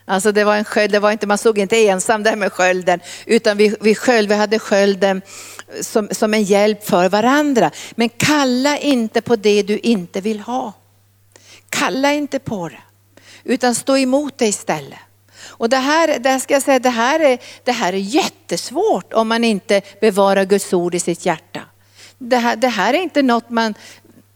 Alltså 0.04 0.32
det 0.32 0.44
var 0.44 0.56
en 0.56 0.64
sköld, 0.64 0.92
det 0.92 0.98
var 0.98 1.12
inte, 1.12 1.26
man 1.26 1.38
såg 1.38 1.58
inte 1.58 1.86
ensam 1.88 2.22
där 2.22 2.36
med 2.36 2.52
skölden, 2.52 3.00
utan 3.26 3.56
vi, 3.56 3.76
vi, 3.80 3.94
sköld, 3.94 4.28
vi 4.28 4.34
hade 4.34 4.58
skölden 4.58 5.22
som, 5.80 6.08
som 6.10 6.34
en 6.34 6.42
hjälp 6.42 6.84
för 6.84 7.08
varandra. 7.08 7.70
Men 7.90 8.08
kalla 8.08 8.78
inte 8.78 9.20
på 9.20 9.36
det 9.36 9.62
du 9.62 9.78
inte 9.78 10.20
vill 10.20 10.40
ha. 10.40 10.72
Kalla 11.70 12.12
inte 12.12 12.38
på 12.38 12.68
det, 12.68 12.82
utan 13.44 13.74
stå 13.74 13.96
emot 13.96 14.38
det 14.38 14.46
istället. 14.46 14.98
Och 15.60 15.68
det 15.68 15.76
här, 15.76 16.18
det 16.18 16.28
här 16.28 16.38
ska 16.38 16.54
jag 16.54 16.62
säga, 16.62 16.78
det 16.78 16.90
här, 16.90 17.20
är, 17.20 17.38
det 17.64 17.72
här 17.72 17.92
är 17.92 17.96
jättesvårt 17.96 19.12
om 19.12 19.28
man 19.28 19.44
inte 19.44 19.80
bevarar 20.00 20.44
Guds 20.44 20.72
ord 20.72 20.94
i 20.94 21.00
sitt 21.00 21.26
hjärta. 21.26 21.60
Det 22.18 22.36
här, 22.36 22.56
det 22.56 22.68
här 22.68 22.94
är 22.94 22.98
inte 22.98 23.22
något 23.22 23.50
man, 23.50 23.74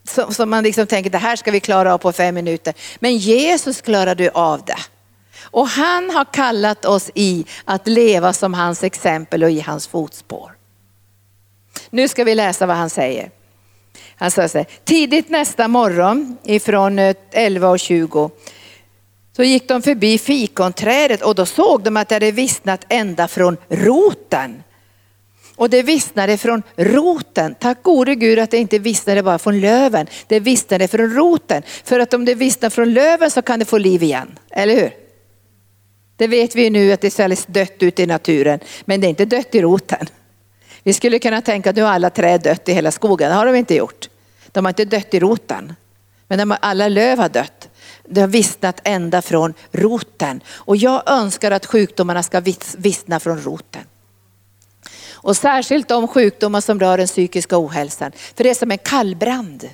som, 0.08 0.34
som 0.34 0.50
man 0.50 0.64
liksom 0.64 0.86
tänker, 0.86 1.10
det 1.10 1.18
här 1.18 1.36
ska 1.36 1.50
vi 1.50 1.60
klara 1.60 1.94
av 1.94 1.98
på 1.98 2.12
fem 2.12 2.34
minuter. 2.34 2.74
Men 2.98 3.16
Jesus 3.16 3.80
klarade 3.80 4.30
av 4.30 4.64
det. 4.64 4.78
Och 5.40 5.68
han 5.68 6.10
har 6.10 6.24
kallat 6.24 6.84
oss 6.84 7.10
i 7.14 7.44
att 7.64 7.86
leva 7.86 8.32
som 8.32 8.54
hans 8.54 8.84
exempel 8.84 9.44
och 9.44 9.50
i 9.50 9.60
hans 9.60 9.86
fotspår. 9.86 10.52
Nu 11.90 12.08
ska 12.08 12.24
vi 12.24 12.34
läsa 12.34 12.66
vad 12.66 12.76
han 12.76 12.90
säger. 12.90 13.30
Han 14.16 14.30
säger 14.30 14.66
tidigt 14.84 15.28
nästa 15.28 15.68
morgon 15.68 16.36
ifrån 16.44 16.98
eh, 16.98 17.14
11.20 17.32 18.30
så 19.36 19.42
gick 19.42 19.68
de 19.68 19.82
förbi 19.82 20.18
fikonträdet 20.18 21.22
och 21.22 21.34
då 21.34 21.46
såg 21.46 21.82
de 21.82 21.96
att 21.96 22.08
det 22.08 22.14
hade 22.14 22.30
vissnat 22.30 22.84
ända 22.88 23.28
från 23.28 23.56
roten. 23.68 24.62
Och 25.56 25.70
det 25.70 25.82
vissnade 25.82 26.38
från 26.38 26.62
roten. 26.76 27.54
Tack 27.54 27.82
gode 27.82 28.14
Gud 28.14 28.38
att 28.38 28.50
det 28.50 28.58
inte 28.58 28.78
vissnade 28.78 29.22
bara 29.22 29.38
från 29.38 29.60
löven. 29.60 30.06
Det 30.26 30.40
vissnade 30.40 30.88
från 30.88 31.14
roten. 31.14 31.62
För 31.84 32.00
att 32.00 32.14
om 32.14 32.24
det 32.24 32.34
vissnar 32.34 32.70
från 32.70 32.94
löven 32.94 33.30
så 33.30 33.42
kan 33.42 33.58
det 33.58 33.64
få 33.64 33.78
liv 33.78 34.02
igen. 34.02 34.38
Eller 34.50 34.74
hur? 34.74 34.90
Det 36.16 36.26
vet 36.26 36.54
vi 36.54 36.70
nu 36.70 36.92
att 36.92 37.00
det 37.00 37.18
är 37.18 37.24
alldeles 37.24 37.46
dött 37.46 37.76
ute 37.78 38.02
i 38.02 38.06
naturen. 38.06 38.60
Men 38.84 39.00
det 39.00 39.06
är 39.06 39.08
inte 39.08 39.24
dött 39.24 39.54
i 39.54 39.62
roten. 39.62 40.06
Vi 40.82 40.92
skulle 40.92 41.18
kunna 41.18 41.42
tänka 41.42 41.70
att 41.70 41.76
nu 41.76 41.82
har 41.82 41.90
alla 41.90 42.10
träd 42.10 42.42
dött 42.42 42.68
i 42.68 42.72
hela 42.72 42.90
skogen. 42.90 43.28
Det 43.28 43.34
har 43.34 43.46
de 43.46 43.54
inte 43.54 43.74
gjort. 43.74 44.08
De 44.52 44.64
har 44.64 44.70
inte 44.70 44.84
dött 44.84 45.14
i 45.14 45.20
roten. 45.20 45.74
Men 46.28 46.54
alla 46.60 46.88
löv 46.88 47.18
har 47.18 47.28
dött. 47.28 47.68
Det 48.08 48.20
har 48.20 48.28
vissnat 48.28 48.80
ända 48.84 49.22
från 49.22 49.54
roten. 49.72 50.40
Och 50.48 50.76
jag 50.76 51.02
önskar 51.10 51.50
att 51.50 51.66
sjukdomarna 51.66 52.22
ska 52.22 52.42
vissna 52.76 53.20
från 53.20 53.42
roten. 53.42 53.82
Och 55.12 55.36
särskilt 55.36 55.88
de 55.88 56.08
sjukdomar 56.08 56.60
som 56.60 56.80
rör 56.80 56.98
den 56.98 57.06
psykiska 57.06 57.58
ohälsan. 57.58 58.12
För 58.36 58.44
det 58.44 58.50
är 58.50 58.54
som 58.54 58.70
en 58.70 58.78
kallbrand 58.78 59.68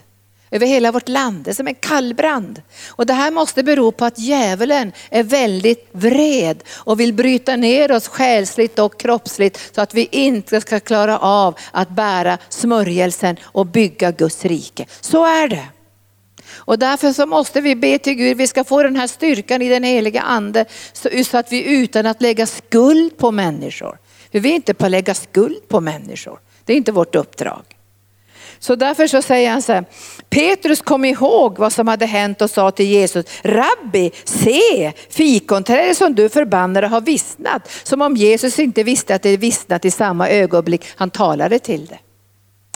över 0.51 0.67
hela 0.67 0.93
vårt 0.93 1.09
land. 1.09 1.45
Det 1.45 1.51
är 1.51 1.55
som 1.55 1.69
en 1.69 1.75
kallbrand. 1.75 2.63
Och 2.89 3.07
det 3.07 3.13
här 3.13 3.31
måste 3.31 3.63
bero 3.63 3.93
på 3.93 4.05
att 4.05 4.19
djävulen 4.19 4.93
är 5.11 5.23
väldigt 5.23 5.89
vred 5.93 6.63
och 6.71 7.01
vill 7.01 7.13
bryta 7.13 7.57
ner 7.57 7.93
oss 7.93 8.09
själsligt 8.09 8.79
och 8.79 9.01
kroppsligt 9.01 9.75
så 9.75 9.81
att 9.81 9.95
vi 9.95 10.09
inte 10.11 10.61
ska 10.61 10.81
klara 10.81 11.19
av 11.19 11.59
att 11.71 11.91
bära 11.91 12.39
smörjelsen 12.49 13.37
och 13.43 13.67
bygga 13.67 14.11
Guds 14.11 14.45
rike. 14.45 14.87
Så 15.01 15.25
är 15.25 15.49
det. 15.49 15.65
Och 16.61 16.79
därför 16.79 17.13
så 17.13 17.27
måste 17.27 17.61
vi 17.61 17.77
be 17.77 17.99
till 17.99 18.15
Gud, 18.15 18.37
vi 18.37 18.47
ska 18.47 18.65
få 18.65 18.83
den 18.83 18.97
här 18.97 19.07
styrkan 19.07 19.63
i 19.63 19.69
den 19.69 19.85
heliga 19.85 20.21
ande 20.21 20.65
så, 20.93 21.09
så 21.25 21.39
att 21.39 21.53
vi 21.53 21.65
utan 21.65 22.07
att 22.07 22.23
lägga 22.23 22.47
skuld 22.47 23.17
på 23.17 23.31
människor. 23.31 23.99
För 24.33 24.41
vi 24.41 24.51
är 24.51 24.55
inte 24.55 24.75
på 24.75 24.85
att 24.85 24.91
lägga 24.91 25.15
skuld 25.15 25.69
på 25.69 25.81
människor. 25.81 26.39
Det 26.65 26.73
är 26.73 26.77
inte 26.77 26.93
vårt 26.93 27.15
uppdrag. 27.15 27.63
Så 28.59 28.75
därför 28.75 29.07
så 29.07 29.23
säger 29.23 29.51
han 29.51 29.63
så 29.63 29.73
här, 29.73 29.85
Petrus 30.31 30.81
kom 30.81 31.05
ihåg 31.05 31.59
vad 31.59 31.73
som 31.73 31.89
hade 31.89 32.07
hänt 32.07 32.43
och 32.43 32.51
sa 32.51 32.71
till 32.71 32.87
Jesus, 32.87 33.27
Rabbi, 33.43 34.11
se 34.25 34.93
fikonträdet 35.09 35.97
som 35.97 36.15
du 36.15 36.29
förbannade 36.29 36.87
har 36.87 37.01
vissnat. 37.01 37.71
Som 37.83 38.03
om 38.03 38.17
Jesus 38.17 38.59
inte 38.59 38.83
visste 38.83 39.15
att 39.15 39.23
det 39.23 39.37
vissnat 39.37 39.85
i 39.85 39.91
samma 39.91 40.29
ögonblick 40.29 40.87
han 40.97 41.11
talade 41.11 41.59
till 41.59 41.87
det. 41.87 41.99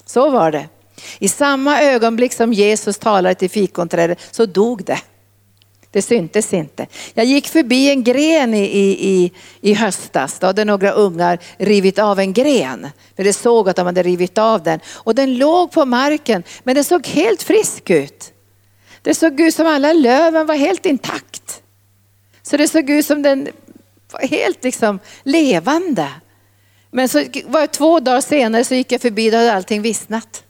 Så 0.06 0.30
var 0.30 0.50
det. 0.50 0.68
I 1.18 1.28
samma 1.28 1.82
ögonblick 1.82 2.32
som 2.32 2.52
Jesus 2.52 2.98
talade 2.98 3.34
till 3.34 3.50
fikonträdet 3.50 4.18
så 4.30 4.46
dog 4.46 4.84
det. 4.84 5.00
Det 5.94 6.02
syntes 6.02 6.52
inte. 6.52 6.86
Jag 7.14 7.26
gick 7.26 7.48
förbi 7.48 7.90
en 7.90 8.04
gren 8.04 8.54
i, 8.54 8.64
i, 9.00 9.32
i 9.60 9.74
höstas. 9.74 10.38
Då 10.38 10.46
hade 10.46 10.64
några 10.64 10.90
ungar 10.90 11.38
rivit 11.56 11.98
av 11.98 12.18
en 12.18 12.32
gren. 12.32 12.88
För 13.16 13.24
de 13.24 13.32
såg 13.32 13.68
att 13.68 13.76
de 13.76 13.86
hade 13.86 14.02
rivit 14.02 14.38
av 14.38 14.62
den. 14.62 14.80
Och 14.86 15.14
den 15.14 15.38
låg 15.38 15.72
på 15.72 15.84
marken 15.84 16.42
men 16.62 16.74
den 16.74 16.84
såg 16.84 17.06
helt 17.06 17.42
frisk 17.42 17.90
ut. 17.90 18.32
Det 19.02 19.14
såg 19.14 19.40
ut 19.40 19.54
som 19.54 19.66
alla 19.66 19.92
löven 19.92 20.46
var 20.46 20.54
helt 20.54 20.86
intakt. 20.86 21.62
Så 22.42 22.56
det 22.56 22.68
såg 22.68 22.90
ut 22.90 23.06
som 23.06 23.22
den 23.22 23.48
var 24.12 24.28
helt 24.28 24.64
liksom 24.64 24.98
levande. 25.22 26.08
Men 26.90 27.08
så 27.08 27.24
var 27.46 27.60
det 27.60 27.66
två 27.66 28.00
dagar 28.00 28.20
senare 28.20 28.64
så 28.64 28.74
gick 28.74 28.92
jag 28.92 29.00
förbi, 29.00 29.30
då 29.30 29.36
hade 29.36 29.52
allting 29.52 29.82
vissnat. 29.82 30.43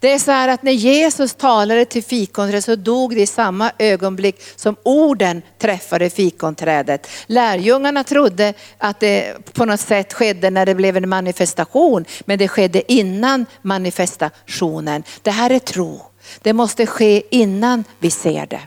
Det 0.00 0.12
är 0.12 0.18
så 0.18 0.30
här 0.30 0.48
att 0.48 0.62
när 0.62 0.72
Jesus 0.72 1.34
talade 1.34 1.84
till 1.84 2.04
fikonträdet 2.04 2.64
så 2.64 2.76
dog 2.76 3.14
det 3.14 3.22
i 3.22 3.26
samma 3.26 3.72
ögonblick 3.78 4.42
som 4.56 4.76
orden 4.82 5.42
träffade 5.58 6.10
fikonträdet. 6.10 7.08
Lärjungarna 7.26 8.04
trodde 8.04 8.54
att 8.78 9.00
det 9.00 9.36
på 9.52 9.64
något 9.64 9.80
sätt 9.80 10.12
skedde 10.12 10.50
när 10.50 10.66
det 10.66 10.74
blev 10.74 10.96
en 10.96 11.08
manifestation, 11.08 12.04
men 12.24 12.38
det 12.38 12.48
skedde 12.48 12.92
innan 12.92 13.46
manifestationen. 13.62 15.02
Det 15.22 15.30
här 15.30 15.50
är 15.50 15.58
tro. 15.58 16.00
Det 16.42 16.52
måste 16.52 16.86
ske 16.86 17.22
innan 17.30 17.84
vi 17.98 18.10
ser 18.10 18.46
det. 18.46 18.60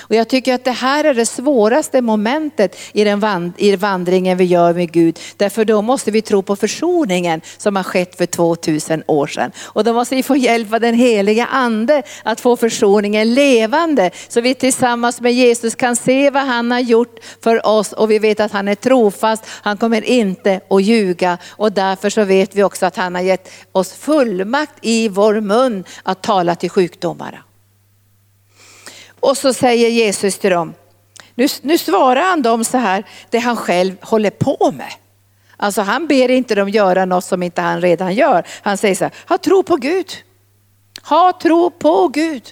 Och 0.00 0.14
jag 0.14 0.28
tycker 0.28 0.54
att 0.54 0.64
det 0.64 0.70
här 0.70 1.04
är 1.04 1.14
det 1.14 1.26
svåraste 1.26 2.02
momentet 2.02 2.76
i 2.92 3.04
den 3.04 3.20
vand, 3.20 3.52
i 3.56 3.76
vandringen 3.76 4.38
vi 4.38 4.44
gör 4.44 4.74
med 4.74 4.92
Gud. 4.92 5.18
Därför 5.36 5.64
då 5.64 5.82
måste 5.82 6.10
vi 6.10 6.22
tro 6.22 6.42
på 6.42 6.56
försoningen 6.56 7.40
som 7.58 7.76
har 7.76 7.82
skett 7.82 8.16
för 8.16 8.26
2000 8.26 9.02
år 9.06 9.26
sedan. 9.26 9.52
Och 9.62 9.84
då 9.84 9.92
måste 9.92 10.16
vi 10.16 10.22
få 10.22 10.36
hjälp 10.36 10.72
av 10.72 10.80
den 10.80 10.94
heliga 10.94 11.46
ande 11.46 12.02
att 12.22 12.40
få 12.40 12.56
försoningen 12.56 13.34
levande. 13.34 14.10
Så 14.28 14.40
vi 14.40 14.54
tillsammans 14.54 15.20
med 15.20 15.32
Jesus 15.32 15.74
kan 15.74 15.96
se 15.96 16.30
vad 16.30 16.42
han 16.42 16.70
har 16.70 16.80
gjort 16.80 17.18
för 17.40 17.66
oss 17.66 17.92
och 17.92 18.10
vi 18.10 18.18
vet 18.18 18.40
att 18.40 18.52
han 18.52 18.68
är 18.68 18.74
trofast. 18.74 19.44
Han 19.48 19.76
kommer 19.76 20.04
inte 20.04 20.60
att 20.70 20.82
ljuga 20.82 21.38
och 21.50 21.72
därför 21.72 22.10
så 22.10 22.24
vet 22.24 22.54
vi 22.54 22.62
också 22.62 22.86
att 22.86 22.96
han 22.96 23.14
har 23.14 23.22
gett 23.22 23.50
oss 23.72 23.92
fullmakt 23.92 24.74
i 24.82 25.08
vår 25.08 25.40
mun 25.40 25.84
att 26.02 26.22
tala 26.22 26.54
till 26.54 26.70
sjukdomarna. 26.70 27.43
Och 29.24 29.36
så 29.36 29.52
säger 29.52 29.88
Jesus 29.88 30.38
till 30.38 30.50
dem, 30.50 30.74
nu, 31.34 31.46
nu 31.62 31.78
svarar 31.78 32.22
han 32.22 32.42
dem 32.42 32.64
så 32.64 32.78
här, 32.78 33.04
det 33.30 33.38
han 33.38 33.56
själv 33.56 33.96
håller 34.00 34.30
på 34.30 34.72
med. 34.76 34.92
Alltså 35.56 35.82
han 35.82 36.06
ber 36.06 36.30
inte 36.30 36.54
dem 36.54 36.68
göra 36.68 37.04
något 37.04 37.24
som 37.24 37.42
inte 37.42 37.60
han 37.60 37.80
redan 37.80 38.14
gör. 38.14 38.46
Han 38.62 38.76
säger 38.76 38.94
så 38.94 39.04
här, 39.04 39.14
ha 39.28 39.38
tro 39.38 39.62
på 39.62 39.76
Gud. 39.76 40.12
Ha 41.02 41.32
tro 41.42 41.70
på 41.70 42.08
Gud. 42.08 42.42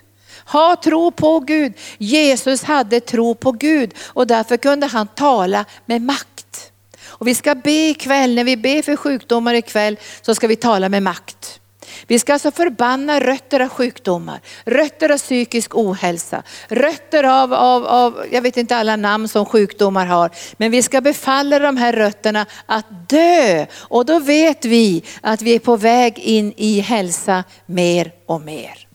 Ha 0.46 0.76
tro 0.76 1.10
på 1.10 1.40
Gud. 1.40 1.72
Jesus 1.98 2.62
hade 2.62 3.00
tro 3.00 3.34
på 3.34 3.52
Gud 3.52 3.94
och 4.06 4.26
därför 4.26 4.56
kunde 4.56 4.86
han 4.86 5.06
tala 5.06 5.64
med 5.86 6.02
makt. 6.02 6.72
Och 7.04 7.28
vi 7.28 7.34
ska 7.34 7.54
be 7.54 7.88
ikväll, 7.88 8.34
när 8.34 8.44
vi 8.44 8.56
ber 8.56 8.82
för 8.82 8.96
sjukdomar 8.96 9.54
ikväll 9.54 9.98
så 10.22 10.34
ska 10.34 10.46
vi 10.46 10.56
tala 10.56 10.88
med 10.88 11.02
makt. 11.02 11.60
Vi 12.06 12.18
ska 12.18 12.32
alltså 12.32 12.50
förbanna 12.50 13.20
rötter 13.20 13.60
av 13.60 13.68
sjukdomar, 13.68 14.40
rötter 14.64 15.10
av 15.10 15.18
psykisk 15.18 15.74
ohälsa, 15.74 16.42
rötter 16.68 17.24
av, 17.24 17.54
av, 17.54 17.86
av, 17.86 18.26
jag 18.30 18.42
vet 18.42 18.56
inte 18.56 18.76
alla 18.76 18.96
namn 18.96 19.28
som 19.28 19.46
sjukdomar 19.46 20.06
har, 20.06 20.30
men 20.56 20.70
vi 20.70 20.82
ska 20.82 21.00
befalla 21.00 21.58
de 21.58 21.76
här 21.76 21.92
rötterna 21.92 22.46
att 22.66 23.08
dö. 23.08 23.66
Och 23.74 24.06
då 24.06 24.18
vet 24.18 24.64
vi 24.64 25.02
att 25.20 25.42
vi 25.42 25.54
är 25.54 25.58
på 25.58 25.76
väg 25.76 26.18
in 26.18 26.52
i 26.56 26.80
hälsa 26.80 27.44
mer 27.66 28.12
och 28.26 28.40
mer. 28.40 28.86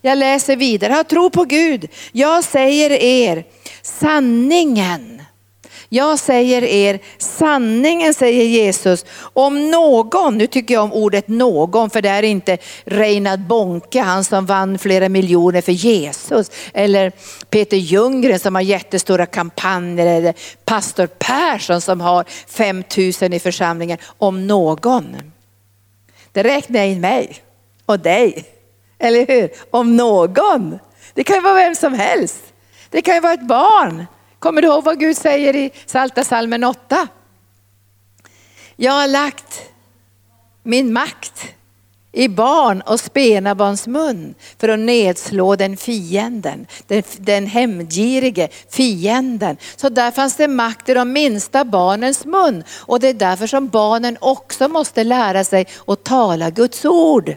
Jag 0.00 0.18
läser 0.18 0.56
vidare, 0.56 0.92
ha 0.92 1.04
tro 1.04 1.30
på 1.30 1.44
Gud. 1.44 1.88
Jag 2.12 2.44
säger 2.44 2.90
er 2.90 3.44
sanningen 3.82 5.22
jag 5.88 6.18
säger 6.18 6.64
er 6.64 6.98
sanningen 7.18 8.14
säger 8.14 8.44
Jesus. 8.44 9.04
Om 9.20 9.70
någon, 9.70 10.38
nu 10.38 10.46
tycker 10.46 10.74
jag 10.74 10.84
om 10.84 10.92
ordet 10.92 11.28
någon 11.28 11.90
för 11.90 12.02
det 12.02 12.08
är 12.08 12.22
inte 12.22 12.58
Reinhard 12.84 13.40
Bonke, 13.40 14.00
han 14.00 14.24
som 14.24 14.46
vann 14.46 14.78
flera 14.78 15.08
miljoner 15.08 15.60
för 15.60 15.72
Jesus. 15.72 16.50
Eller 16.74 17.12
Peter 17.50 17.76
Ljunggren 17.76 18.38
som 18.38 18.54
har 18.54 18.62
jättestora 18.62 19.26
kampanjer. 19.26 20.06
Eller 20.06 20.34
pastor 20.64 21.06
Persson 21.06 21.80
som 21.80 22.00
har 22.00 22.24
5000 22.48 23.32
i 23.32 23.40
församlingen. 23.40 23.98
Om 24.18 24.46
någon. 24.46 25.16
Det 26.32 26.42
räknar 26.42 26.80
jag 26.80 26.88
in 26.88 27.00
mig 27.00 27.42
och 27.86 28.00
dig. 28.00 28.44
Eller 28.98 29.26
hur? 29.26 29.50
Om 29.70 29.96
någon. 29.96 30.78
Det 31.14 31.24
kan 31.24 31.36
ju 31.36 31.42
vara 31.42 31.54
vem 31.54 31.74
som 31.74 31.94
helst. 31.94 32.42
Det 32.90 33.02
kan 33.02 33.14
ju 33.14 33.20
vara 33.20 33.32
ett 33.32 33.48
barn. 33.48 34.06
Kommer 34.38 34.62
du 34.62 34.68
ihåg 34.68 34.84
vad 34.84 35.00
Gud 35.00 35.16
säger 35.16 35.56
i 35.56 35.70
Salta 35.86 36.24
salmen 36.24 36.64
8? 36.64 37.08
Jag 38.76 38.92
har 38.92 39.08
lagt 39.08 39.62
min 40.62 40.92
makt 40.92 41.56
i 42.12 42.28
barn 42.28 42.80
och 42.80 43.00
spenabarns 43.00 43.86
mun 43.86 44.34
för 44.58 44.68
att 44.68 44.78
nedslå 44.78 45.56
den 45.56 45.76
fienden, 45.76 46.66
den, 46.86 47.02
den 47.18 47.46
hämndgirige 47.46 48.48
fienden. 48.70 49.56
Så 49.76 49.88
där 49.88 50.10
fanns 50.10 50.36
det 50.36 50.48
makt 50.48 50.88
i 50.88 50.94
de 50.94 51.12
minsta 51.12 51.64
barnens 51.64 52.24
mun 52.24 52.64
och 52.76 53.00
det 53.00 53.08
är 53.08 53.14
därför 53.14 53.46
som 53.46 53.68
barnen 53.68 54.16
också 54.20 54.68
måste 54.68 55.04
lära 55.04 55.44
sig 55.44 55.66
att 55.86 56.04
tala 56.04 56.50
Guds 56.50 56.84
ord. 56.84 57.34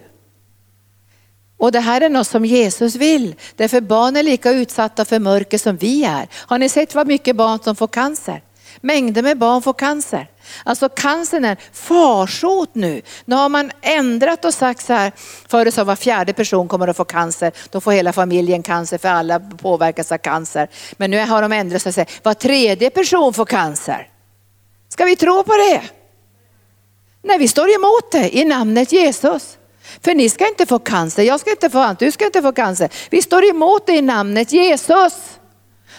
Och 1.59 1.71
det 1.71 1.79
här 1.79 2.01
är 2.01 2.09
något 2.09 2.27
som 2.27 2.45
Jesus 2.45 2.95
vill. 2.95 3.35
Därför 3.55 3.81
barn 3.81 4.15
är 4.15 4.23
lika 4.23 4.51
utsatta 4.51 5.05
för 5.05 5.19
mörker 5.19 5.57
som 5.57 5.77
vi 5.77 6.03
är. 6.03 6.27
Har 6.33 6.57
ni 6.57 6.69
sett 6.69 6.95
vad 6.95 7.07
mycket 7.07 7.35
barn 7.35 7.59
som 7.63 7.75
får 7.75 7.87
cancer? 7.87 8.41
Mängder 8.81 9.23
med 9.23 9.37
barn 9.37 9.61
får 9.61 9.73
cancer. 9.73 10.27
Alltså 10.63 10.89
cancern 10.89 11.45
är 11.45 11.57
farsot 11.73 12.69
nu. 12.75 13.01
Nu 13.25 13.35
har 13.35 13.49
man 13.49 13.71
ändrat 13.81 14.45
och 14.45 14.53
sagt 14.53 14.85
så 14.85 14.93
här, 14.93 15.11
förut 15.47 15.73
sa 15.73 15.83
var 15.83 15.95
fjärde 15.95 16.33
person 16.33 16.67
kommer 16.67 16.87
att 16.87 16.97
få 16.97 17.05
cancer, 17.05 17.51
då 17.69 17.81
får 17.81 17.91
hela 17.91 18.13
familjen 18.13 18.63
cancer 18.63 18.97
för 18.97 19.09
alla 19.09 19.39
påverkas 19.39 20.11
av 20.11 20.17
cancer. 20.17 20.69
Men 20.97 21.11
nu 21.11 21.25
har 21.25 21.41
de 21.41 21.51
ändrat 21.51 21.81
sig 21.81 21.89
och 21.89 21.93
säger 21.93 22.09
var 22.23 22.33
tredje 22.33 22.89
person 22.89 23.33
får 23.33 23.45
cancer. 23.45 24.07
Ska 24.89 25.05
vi 25.05 25.15
tro 25.15 25.43
på 25.43 25.53
det? 25.53 25.81
Nej, 27.21 27.37
vi 27.37 27.47
står 27.47 27.75
emot 27.75 28.11
det 28.11 28.37
i 28.37 28.45
namnet 28.45 28.91
Jesus. 28.91 29.57
För 30.03 30.15
ni 30.15 30.29
ska 30.29 30.47
inte 30.47 30.65
få 30.65 30.79
cancer, 30.79 31.23
jag 31.23 31.39
ska 31.39 31.51
inte 31.51 31.69
få 31.69 31.95
du 31.99 32.11
ska 32.11 32.25
inte 32.25 32.41
få 32.41 32.51
cancer. 32.51 32.89
Vi 33.09 33.21
står 33.21 33.49
emot 33.49 33.85
det 33.85 33.93
i 33.93 34.01
namnet 34.01 34.51
Jesus. 34.51 35.13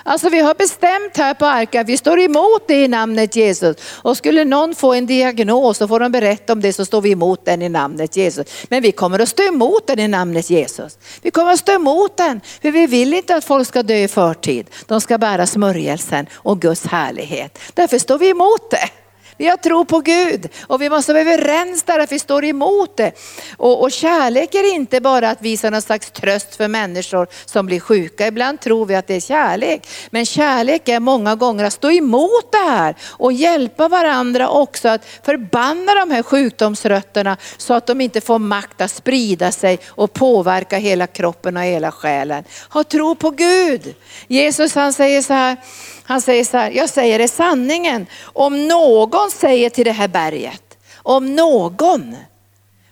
Alltså 0.03 0.29
vi 0.29 0.41
har 0.41 0.55
bestämt 0.55 1.17
här 1.17 1.35
på 1.35 1.47
Arka, 1.47 1.83
vi 1.83 1.97
står 1.97 2.21
emot 2.21 2.69
det 2.69 2.85
i 2.85 2.89
namnet 2.89 3.37
Jesus. 3.37 3.77
Och 4.03 4.17
skulle 4.17 4.45
någon 4.45 4.75
få 4.75 4.95
en 4.95 5.07
diagnos 5.07 5.81
och 5.81 5.89
får 5.89 6.01
de 6.01 6.13
berätta 6.13 6.53
om 6.53 6.61
det 6.61 6.73
så 6.73 6.85
står 6.85 7.01
vi 7.01 7.11
emot 7.11 7.45
den 7.45 7.63
i 7.63 7.69
namnet 7.69 8.17
Jesus. 8.17 8.47
Men 8.69 8.83
vi 8.83 8.93
kommer 8.93 9.19
att 9.19 9.29
stå 9.29 9.43
emot 9.43 9.87
den 9.87 9.99
i 9.99 10.09
namnet 10.09 10.51
Jesus. 10.51 10.99
Vi 11.23 11.31
kommer 11.31 11.53
att 11.53 11.59
stå 11.59 11.73
emot 11.73 12.17
den, 12.17 12.41
för 12.63 12.71
vi 12.71 12.87
vill 12.87 13.15
inte 13.15 13.37
att 13.37 13.45
folk 13.45 13.69
ska 13.69 13.83
dö 13.83 13.97
i 13.97 14.09
förtid. 14.09 14.67
De 14.87 15.01
ska 15.01 15.19
bära 15.19 15.47
smörjelsen 15.47 16.27
och 16.35 16.61
Guds 16.61 16.87
härlighet. 16.87 17.59
Därför 17.75 17.99
står 17.99 18.19
vi 18.19 18.31
emot 18.31 18.71
det. 18.71 19.00
Vi 19.41 19.49
har 19.49 19.57
tro 19.57 19.85
på 19.85 20.01
Gud 20.01 20.49
och 20.63 20.83
vi 20.83 20.91
måste 20.91 21.13
vara 21.13 21.23
överens 21.23 21.83
där 21.83 21.99
att 21.99 22.13
vi 22.13 22.19
står 22.19 22.45
emot 22.45 22.97
det. 22.97 23.13
Och, 23.57 23.83
och 23.83 23.93
kärlek 23.93 24.55
är 24.55 24.75
inte 24.75 25.01
bara 25.01 25.31
att 25.31 25.43
visa 25.43 25.71
någon 25.71 25.83
slags 25.83 26.11
tröst 26.11 26.57
för 26.57 26.69
människor 26.69 27.27
som 27.45 27.67
blir 27.67 27.81
sjuka. 27.81 28.27
Ibland 28.27 28.61
tror 28.61 28.87
vi 28.87 28.95
att 28.95 29.07
det 29.07 29.15
är 29.15 29.21
kärlek. 29.21 29.89
Men 30.11 30.27
kärlek 30.27 30.89
är 30.89 31.01
många 31.01 31.35
gånger 31.35 31.65
att 31.65 31.73
stå 31.73 31.91
emot 31.91 32.53
det 32.53 32.71
här 32.71 32.95
och 33.03 33.33
hjälpa 33.33 33.89
varandra 33.89 34.49
också 34.49 34.89
att 34.89 35.05
förbanna 35.23 35.95
de 35.95 36.11
här 36.11 36.23
sjukdomsrötterna 36.23 37.37
så 37.57 37.75
att 37.75 37.87
de 37.87 38.01
inte 38.01 38.21
får 38.21 38.39
makt 38.39 38.81
att 38.81 38.91
sprida 38.91 39.53
sig 39.53 39.79
och 39.87 40.13
påverka 40.13 40.79
hela 40.79 41.07
kroppen 41.07 41.57
och 41.57 41.63
hela 41.63 41.93
själen. 41.93 42.45
Ha 42.71 42.85
tro 42.85 43.15
på 43.15 43.31
Gud. 43.31 43.95
Jesus 44.29 44.75
han 44.75 44.93
säger 44.93 45.23
så 45.23 45.33
här, 45.33 45.57
han 46.11 46.21
säger 46.21 46.45
så 46.45 46.57
här, 46.57 46.71
jag 46.71 46.89
säger 46.89 47.19
det 47.19 47.29
sanningen. 47.29 48.07
Om 48.23 48.69
någon 48.69 49.31
säger 49.31 49.71
till 49.71 49.85
det 49.85 49.93
här 49.93 50.09
berget, 50.09 50.79
om 50.97 51.37
någon, 51.37 52.17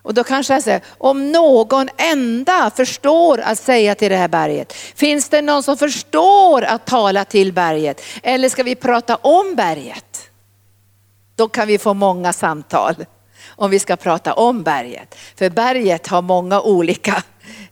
och 0.03 0.15
då 0.15 0.25
kanske 0.25 0.55
jag 0.55 0.63
säger, 0.63 0.81
om 0.99 1.33
någon 1.33 1.89
enda 1.97 2.71
förstår 2.77 3.41
att 3.41 3.59
säga 3.59 3.95
till 3.95 4.11
det 4.11 4.17
här 4.17 4.29
berget. 4.29 4.73
Finns 4.73 5.29
det 5.29 5.43
någon 5.43 5.63
som 5.63 5.77
förstår 5.77 6.63
att 6.63 6.87
tala 6.87 7.25
till 7.25 7.53
berget? 7.53 8.03
Eller 8.23 8.49
ska 8.49 8.63
vi 8.63 8.75
prata 8.75 9.17
om 9.17 9.55
berget? 9.55 10.31
Då 11.37 11.49
kan 11.49 11.69
vi 11.69 11.79
få 11.79 11.95
många 11.95 12.33
samtal 12.33 12.95
om 13.47 13.71
vi 13.71 13.79
ska 13.79 13.97
prata 13.97 14.33
om 14.33 14.63
berget. 14.63 15.15
För 15.37 15.51
berget 15.51 16.07
har 16.07 16.23
många 16.23 16.61
olika, 16.61 17.23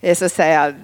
eh, 0.01 0.17
så 0.17 0.25
att 0.25 0.33
säga, 0.33 0.75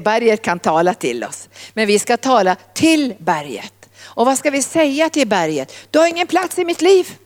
berget 0.00 0.42
kan 0.42 0.58
tala 0.58 0.94
till 0.94 1.24
oss. 1.24 1.48
Men 1.74 1.86
vi 1.86 1.98
ska 1.98 2.16
tala 2.16 2.56
till 2.74 3.14
berget. 3.18 3.75
Och 4.16 4.26
vad 4.26 4.38
ska 4.38 4.50
vi 4.50 4.62
säga 4.62 5.10
till 5.10 5.28
berget? 5.28 5.72
Du 5.90 5.98
har 5.98 6.06
ingen 6.06 6.26
plats 6.26 6.58
i 6.58 6.64
mitt 6.64 6.82
liv. 6.82 7.18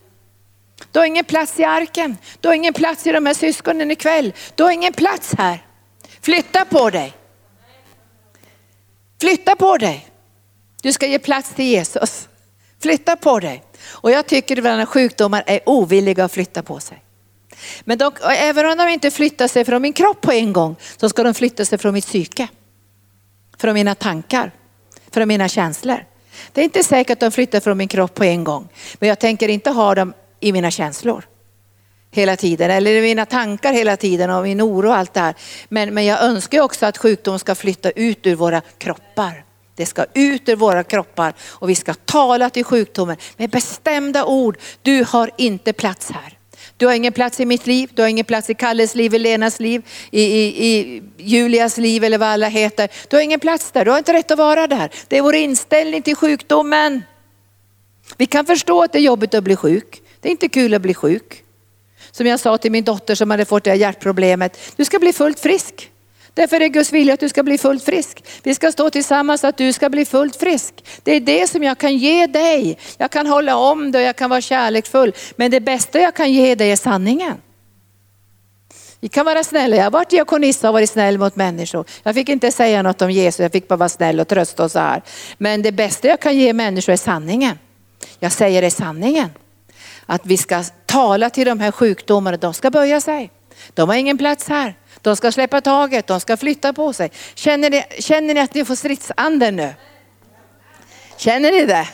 Du 0.93 0.99
har 0.99 1.07
ingen 1.07 1.25
plats 1.25 1.61
i 1.61 1.65
arken. 1.65 2.17
Du 2.41 2.49
har 2.49 2.55
ingen 2.55 2.75
plats 2.75 3.07
i 3.07 3.13
de 3.13 3.27
här 3.27 3.35
syskonen 3.35 3.91
ikväll. 3.91 4.33
Du 4.55 4.63
har 4.63 4.71
ingen 4.71 4.93
plats 4.93 5.35
här. 5.39 5.67
Flytta 6.21 6.65
på 6.65 6.91
dig. 6.91 7.13
Flytta 9.21 9.57
på 9.57 9.77
dig. 9.77 10.07
Du 10.83 10.93
ska 10.93 11.07
ge 11.07 11.19
plats 11.19 11.55
till 11.55 11.65
Jesus. 11.65 12.29
Flytta 12.83 13.17
på 13.17 13.41
dig. 13.41 13.63
Och 13.83 14.11
jag 14.11 14.27
tycker 14.27 14.67
att 14.67 14.89
sjukdomar 14.89 15.45
är 15.47 15.61
ovilliga 15.67 16.25
att 16.25 16.33
flytta 16.33 16.63
på 16.63 16.81
sig. 16.81 17.03
Men 17.85 17.99
de, 17.99 18.13
även 18.23 18.67
om 18.67 18.77
de 18.77 18.89
inte 18.89 19.11
flyttar 19.11 19.49
sig 19.49 19.65
från 19.65 19.83
min 19.83 19.93
kropp 19.93 20.21
på 20.21 20.33
en 20.33 20.53
gång 20.53 20.77
så 20.97 21.09
ska 21.09 21.23
de 21.23 21.35
flytta 21.35 21.65
sig 21.65 21.79
från 21.79 21.95
mitt 21.95 22.07
psyke. 22.07 22.49
Från 23.59 23.75
mina 23.75 23.95
tankar, 23.95 24.53
från 25.11 25.29
mina 25.29 25.49
känslor. 25.49 26.10
Det 26.53 26.61
är 26.61 26.65
inte 26.65 26.85
säkert 26.85 27.13
att 27.13 27.21
de 27.21 27.31
flyttar 27.31 27.61
från 27.61 27.79
min 27.79 27.89
kropp 27.89 28.15
på 28.15 28.25
en 28.25 28.45
gång. 28.45 28.69
Men 28.95 29.09
jag 29.09 29.19
tänker 29.19 29.49
inte 29.49 29.71
ha 29.71 29.95
dem 29.95 30.13
i 30.41 30.53
mina 30.53 30.71
känslor 30.71 31.25
hela 32.11 32.37
tiden 32.37 32.71
eller 32.71 32.91
i 32.91 33.01
mina 33.01 33.27
tankar 33.27 33.73
hela 33.73 33.97
tiden 33.97 34.31
och 34.31 34.43
min 34.43 34.63
oro 34.63 34.89
och 34.89 34.97
allt 34.97 35.15
det 35.15 35.21
här. 35.21 35.35
Men, 35.69 35.95
men 35.95 36.05
jag 36.05 36.23
önskar 36.23 36.61
också 36.61 36.87
att 36.87 36.99
sjukdom 36.99 37.39
ska 37.39 37.55
flytta 37.55 37.91
ut 37.91 38.27
ur 38.27 38.35
våra 38.35 38.61
kroppar. 38.79 39.45
Det 39.75 39.87
ska 39.87 40.05
ut 40.15 40.49
ur 40.49 40.57
våra 40.57 40.85
kroppar 40.85 41.35
och 41.41 41.71
vi 41.71 41.75
ska 41.75 41.95
tala 41.95 42.51
till 42.51 42.65
sjukdomen 42.65 43.17
med 43.37 43.51
bestämda 43.51 44.25
ord. 44.25 44.59
Du 44.83 45.05
har 45.09 45.31
inte 45.37 45.73
plats 45.73 46.11
här. 46.11 46.40
Du 46.81 46.87
har 46.87 46.95
ingen 46.95 47.13
plats 47.13 47.41
i 47.41 47.45
mitt 47.45 47.67
liv, 47.67 47.91
du 47.95 48.03
har 48.03 48.09
ingen 48.09 48.25
plats 48.25 48.51
i 48.51 48.55
Kalles 48.55 48.95
liv, 48.95 49.15
i 49.15 49.19
Lenas 49.19 49.61
liv, 49.61 49.83
i, 50.11 50.23
i, 50.23 50.67
i 50.67 51.03
Julias 51.17 51.77
liv 51.77 52.05
eller 52.05 52.19
vad 52.19 52.29
alla 52.29 52.49
heter. 52.49 52.89
Du 53.09 53.17
har 53.17 53.23
ingen 53.23 53.41
plats 53.41 53.73
där, 53.73 53.85
du 53.85 53.91
har 53.91 53.99
inte 53.99 54.13
rätt 54.13 54.31
att 54.31 54.39
vara 54.39 54.67
där. 54.67 54.91
Det 55.09 55.19
är 55.19 55.23
vår 55.23 55.35
inställning 55.35 56.03
till 56.03 56.17
sjukdomen. 56.17 57.03
Vi 58.17 58.27
kan 58.27 58.47
förstå 58.47 58.83
att 58.83 58.93
det 58.93 58.99
är 58.99 59.03
jobbigt 59.03 59.35
att 59.35 59.45
bli 59.45 59.57
sjuk. 59.57 60.03
Det 60.21 60.29
är 60.29 60.31
inte 60.31 60.49
kul 60.49 60.75
att 60.75 60.83
bli 60.83 60.95
sjuk. 60.95 61.45
Som 62.11 62.27
jag 62.27 62.41
sa 62.41 62.59
till 62.59 62.73
min 62.73 62.85
dotter 62.85 63.15
som 63.15 63.31
hade 63.31 63.45
fått 63.45 63.65
det 63.65 63.71
här 63.71 63.77
hjärtproblemet, 63.77 64.59
du 64.77 64.85
ska 64.85 64.99
bli 64.99 65.13
fullt 65.13 65.41
frisk. 65.41 65.90
Därför 66.41 66.57
är 66.57 66.61
det 66.61 66.69
Guds 66.69 66.93
vilja 66.93 67.15
att 67.15 67.21
du 67.21 67.29
ska 67.29 67.43
bli 67.43 67.59
fullt 67.59 67.85
frisk. 67.85 68.25
Vi 68.43 68.55
ska 68.55 68.73
stå 68.73 68.91
tillsammans 68.91 69.45
att 69.45 69.57
du 69.57 69.73
ska 69.73 69.89
bli 69.89 70.05
fullt 70.05 70.37
frisk. 70.37 70.85
Det 71.03 71.13
är 71.13 71.21
det 71.21 71.47
som 71.51 71.63
jag 71.63 71.79
kan 71.79 71.97
ge 71.97 72.27
dig. 72.27 72.79
Jag 72.99 73.11
kan 73.11 73.27
hålla 73.27 73.57
om 73.57 73.93
dig 73.93 74.03
och 74.03 74.09
jag 74.09 74.17
kan 74.17 74.31
vara 74.31 74.41
kärleksfull. 74.41 75.13
Men 75.37 75.51
det 75.51 75.61
bästa 75.61 76.01
jag 76.01 76.15
kan 76.15 76.33
ge 76.33 76.55
dig 76.55 76.73
är 76.73 76.77
sanningen. 76.77 77.35
Vi 79.01 79.09
kan 79.09 79.27
vara 79.27 79.45
snälla. 79.45 79.77
Jag 79.77 79.85
har 79.85 79.91
varit 79.91 80.11
diakonissa 80.11 80.69
och 80.69 80.73
varit 80.73 80.91
snäll 80.91 81.19
mot 81.19 81.37
människor. 81.37 81.85
Jag 82.03 82.15
fick 82.15 82.29
inte 82.29 82.53
säga 82.53 82.83
något 82.83 83.03
om 83.03 83.11
Jesus, 83.11 83.41
jag 83.41 83.53
fick 83.53 83.69
bara 83.69 83.77
vara 83.77 83.89
snäll 83.89 84.21
och 84.21 84.29
trösta 84.29 84.65
och 84.65 84.71
så 84.71 84.79
här. 84.79 85.03
Men 85.39 85.63
det 85.63 85.73
bästa 85.73 86.09
jag 86.09 86.21
kan 86.21 86.37
ge 86.37 86.53
människor 86.53 86.93
är 86.93 86.97
sanningen. 86.97 87.59
Jag 88.19 88.33
säger 88.33 88.63
det 88.63 88.71
sanningen. 88.71 89.31
Att 90.07 90.27
vi 90.27 90.37
ska 90.37 90.65
tala 90.87 91.31
till 91.31 91.47
de 91.47 91.61
här 91.61 91.73
sjukdomarna, 91.73 92.37
de 92.37 92.55
ska 92.55 92.71
böja 92.71 93.01
sig. 93.01 93.31
De 93.75 93.89
har 93.89 93.97
ingen 93.97 94.19
plats 94.19 94.49
här. 94.49 94.75
De 95.03 95.17
ska 95.17 95.33
släppa 95.33 95.61
taget, 95.61 96.07
de 96.07 96.21
ska 96.21 96.37
flytta 96.37 96.73
på 96.73 96.93
sig. 96.93 97.11
Känner 97.35 97.71
ni, 97.71 97.85
känner 97.99 98.35
ni 98.35 98.41
att 98.41 98.55
ni 98.55 98.65
får 98.65 98.75
stridsanden 98.75 99.57
nu? 99.57 99.75
Känner 101.17 101.53
ni 101.53 101.65
det? 101.67 101.89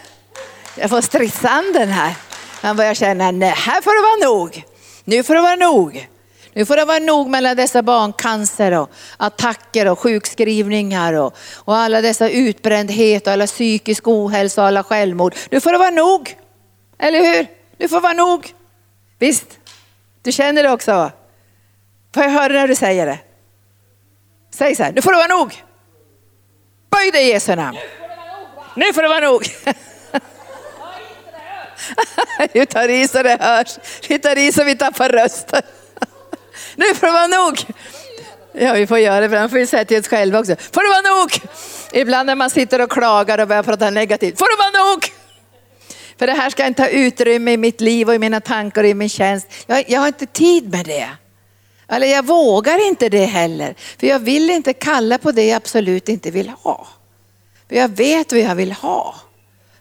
Jag 0.76 0.90
får 0.90 1.00
stridsanden 1.00 1.88
här. 1.88 2.14
Man 2.62 2.76
börjar 2.76 2.94
känna, 2.94 3.30
nej 3.30 3.54
här 3.56 3.80
får 3.80 3.90
det 3.90 4.26
vara 4.26 4.32
nog. 4.32 4.64
Nu 5.04 5.22
får 5.22 5.34
det 5.34 5.40
vara 5.40 5.56
nog. 5.56 6.08
Nu 6.52 6.66
får 6.66 6.76
det 6.76 6.84
vara 6.84 6.98
nog 6.98 7.28
mellan 7.28 7.56
dessa 7.56 7.82
barncancer 7.82 8.72
och 8.72 8.90
attacker 9.16 9.88
och 9.88 9.98
sjukskrivningar 9.98 11.12
och, 11.12 11.36
och 11.54 11.76
alla 11.76 12.00
dessa 12.00 12.28
utbrändhet 12.28 13.26
och 13.26 13.32
alla 13.32 13.46
psykisk 13.46 14.08
ohälsa 14.08 14.62
och 14.62 14.68
alla 14.68 14.82
självmord. 14.82 15.34
Nu 15.50 15.60
får 15.60 15.72
det 15.72 15.78
vara 15.78 15.90
nog. 15.90 16.36
Eller 16.98 17.20
hur? 17.20 17.46
Nu 17.78 17.88
får 17.88 17.96
det 17.96 18.02
vara 18.02 18.12
nog. 18.12 18.54
Visst? 19.18 19.46
Du 20.22 20.32
känner 20.32 20.62
det 20.62 20.70
också? 20.70 21.10
Får 22.16 22.24
jag 22.24 22.30
höra 22.30 22.52
när 22.52 22.68
du 22.68 22.74
säger 22.74 23.06
det? 23.06 23.18
Säg 24.54 24.76
så 24.76 24.82
här, 24.82 24.92
nu 24.92 25.02
får 25.02 25.10
det 25.10 25.16
vara 25.16 25.38
nog. 25.38 25.62
Böj 26.90 27.10
dig 27.10 27.28
i 27.28 27.32
Jesu 27.32 27.54
namn. 27.54 27.78
Nu 28.74 28.92
får 28.92 29.02
det 29.02 29.08
vara 29.08 29.20
nog. 29.20 29.46
Du 32.52 32.66
tar 32.66 32.88
i 32.88 33.08
så 33.08 33.22
det 33.22 33.38
hörs. 33.40 33.78
Vi 34.08 34.18
tar 34.18 34.38
i 34.38 34.52
så 34.52 34.64
vi 34.64 34.76
tappar 34.76 35.08
rösten. 35.08 35.62
Nu 36.76 36.94
får 36.94 37.06
det 37.06 37.12
vara 37.12 37.26
nog. 37.26 37.64
Ja, 38.52 38.72
vi 38.72 38.86
får 38.86 38.98
göra 38.98 39.20
det, 39.20 39.28
för 39.28 39.48
får 39.48 39.56
vi 39.56 39.66
säga 39.66 39.84
till 39.84 40.00
oss 40.00 40.08
själva 40.08 40.38
också. 40.38 40.56
Får 40.56 40.82
det 40.82 40.88
vara 40.88 41.20
nog? 41.20 41.40
Ibland 41.92 42.26
när 42.26 42.34
man 42.34 42.50
sitter 42.50 42.80
och 42.80 42.90
klagar 42.90 43.38
och 43.38 43.48
börjar 43.48 43.62
prata 43.62 43.90
negativt. 43.90 44.38
Får 44.38 44.56
det 44.56 44.62
vara 44.62 44.86
nog? 44.86 45.12
För 46.18 46.26
det 46.26 46.32
här 46.32 46.50
ska 46.50 46.66
inte 46.66 46.82
ta 46.82 46.88
utrymme 46.88 47.52
i 47.52 47.56
mitt 47.56 47.80
liv 47.80 48.08
och 48.08 48.14
i 48.14 48.18
mina 48.18 48.40
tankar 48.40 48.84
och 48.84 48.90
i 48.90 48.94
min 48.94 49.08
tjänst. 49.08 49.48
Jag, 49.66 49.90
jag 49.90 50.00
har 50.00 50.06
inte 50.06 50.26
tid 50.26 50.70
med 50.70 50.86
det. 50.86 51.08
Eller 51.88 52.06
jag 52.06 52.26
vågar 52.26 52.88
inte 52.88 53.08
det 53.08 53.24
heller. 53.24 53.74
För 53.98 54.06
jag 54.06 54.18
vill 54.18 54.50
inte 54.50 54.72
kalla 54.72 55.18
på 55.18 55.32
det 55.32 55.46
jag 55.46 55.56
absolut 55.56 56.08
inte 56.08 56.30
vill 56.30 56.48
ha. 56.48 56.86
För 57.68 57.76
jag 57.76 57.88
vet 57.88 58.32
vad 58.32 58.40
jag 58.40 58.54
vill 58.54 58.72
ha. 58.72 59.14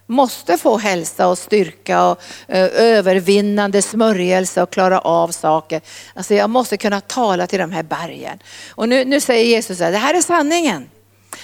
Måste 0.06 0.58
få 0.58 0.78
hälsa 0.78 1.28
och 1.28 1.38
styrka 1.38 2.04
och 2.04 2.20
eh, 2.48 2.68
övervinnande 2.72 3.82
smörjelse 3.82 4.62
och 4.62 4.70
klara 4.70 4.98
av 4.98 5.28
saker. 5.28 5.80
Alltså 6.14 6.34
jag 6.34 6.50
måste 6.50 6.76
kunna 6.76 7.00
tala 7.00 7.46
till 7.46 7.58
de 7.58 7.72
här 7.72 7.82
bergen. 7.82 8.38
Och 8.68 8.88
nu, 8.88 9.04
nu 9.04 9.20
säger 9.20 9.44
Jesus 9.44 9.80
att 9.80 9.92
det 9.92 9.98
här 9.98 10.14
är 10.14 10.20
sanningen. 10.20 10.88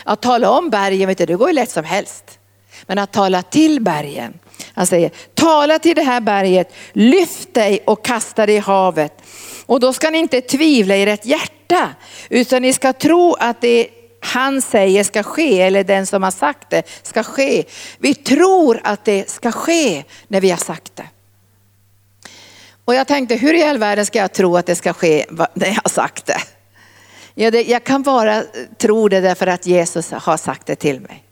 Att 0.04 0.20
tala 0.20 0.50
om 0.50 0.70
bergen, 0.70 1.08
vet 1.08 1.18
du, 1.18 1.26
det 1.26 1.34
går 1.34 1.48
ju 1.48 1.54
lätt 1.54 1.70
som 1.70 1.84
helst. 1.84 2.38
Men 2.86 2.98
att 2.98 3.12
tala 3.12 3.42
till 3.42 3.80
bergen. 3.80 4.38
Han 4.74 4.86
säger, 4.86 5.10
tala 5.34 5.78
till 5.78 5.96
det 5.96 6.02
här 6.02 6.20
berget, 6.20 6.72
lyft 6.92 7.54
dig 7.54 7.82
och 7.86 8.04
kasta 8.04 8.46
dig 8.46 8.54
i 8.54 8.58
havet. 8.58 9.21
Och 9.66 9.80
då 9.80 9.92
ska 9.92 10.10
ni 10.10 10.18
inte 10.18 10.40
tvivla 10.40 10.96
i 10.96 11.02
ert 11.02 11.24
hjärta, 11.24 11.94
utan 12.28 12.62
ni 12.62 12.72
ska 12.72 12.92
tro 12.92 13.34
att 13.34 13.60
det 13.60 13.88
han 14.20 14.62
säger 14.62 15.04
ska 15.04 15.22
ske, 15.22 15.60
eller 15.60 15.84
den 15.84 16.06
som 16.06 16.22
har 16.22 16.30
sagt 16.30 16.70
det 16.70 16.82
ska 17.02 17.22
ske. 17.22 17.64
Vi 17.98 18.14
tror 18.14 18.80
att 18.84 19.04
det 19.04 19.30
ska 19.30 19.52
ske 19.52 20.04
när 20.28 20.40
vi 20.40 20.50
har 20.50 20.58
sagt 20.58 20.96
det. 20.96 21.06
Och 22.84 22.94
jag 22.94 23.08
tänkte, 23.08 23.34
hur 23.34 23.54
i 23.54 23.62
all 23.62 23.78
världen 23.78 24.06
ska 24.06 24.18
jag 24.18 24.32
tro 24.32 24.56
att 24.56 24.66
det 24.66 24.74
ska 24.74 24.92
ske 24.92 25.26
när 25.54 25.66
jag 25.66 25.80
har 25.84 25.90
sagt 25.90 26.26
det? 26.26 27.50
Det 27.50 27.62
jag 27.62 27.84
kan 27.84 28.02
bara 28.02 28.44
tro 28.78 29.08
det 29.08 29.20
därför 29.20 29.46
att 29.46 29.66
Jesus 29.66 30.10
har 30.10 30.36
sagt 30.36 30.66
det 30.66 30.76
till 30.76 31.00
mig. 31.00 31.24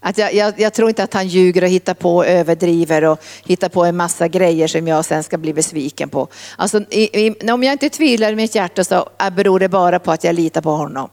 Att 0.00 0.18
jag, 0.18 0.34
jag, 0.34 0.60
jag, 0.60 0.74
tror 0.74 0.88
inte 0.88 1.02
att 1.02 1.14
han 1.14 1.28
ljuger 1.28 1.62
och 1.62 1.68
hittar 1.68 1.94
på 1.94 2.16
och 2.16 2.26
överdriver 2.26 3.04
och 3.04 3.20
hittar 3.44 3.68
på 3.68 3.84
en 3.84 3.96
massa 3.96 4.28
grejer 4.28 4.66
som 4.66 4.88
jag 4.88 5.04
sen 5.04 5.22
ska 5.22 5.38
bli 5.38 5.54
besviken 5.54 6.08
på. 6.08 6.28
Alltså, 6.56 6.80
i, 6.90 7.26
i, 7.26 7.50
om 7.50 7.62
jag 7.62 7.72
inte 7.72 7.90
tvivlar 7.90 8.32
i 8.32 8.36
mitt 8.36 8.54
hjärta 8.54 8.84
så 8.84 9.08
äh, 9.20 9.30
beror 9.30 9.60
det 9.60 9.68
bara 9.68 9.98
på 9.98 10.12
att 10.12 10.24
jag 10.24 10.34
litar 10.34 10.60
på 10.60 10.70
honom. 10.70 11.10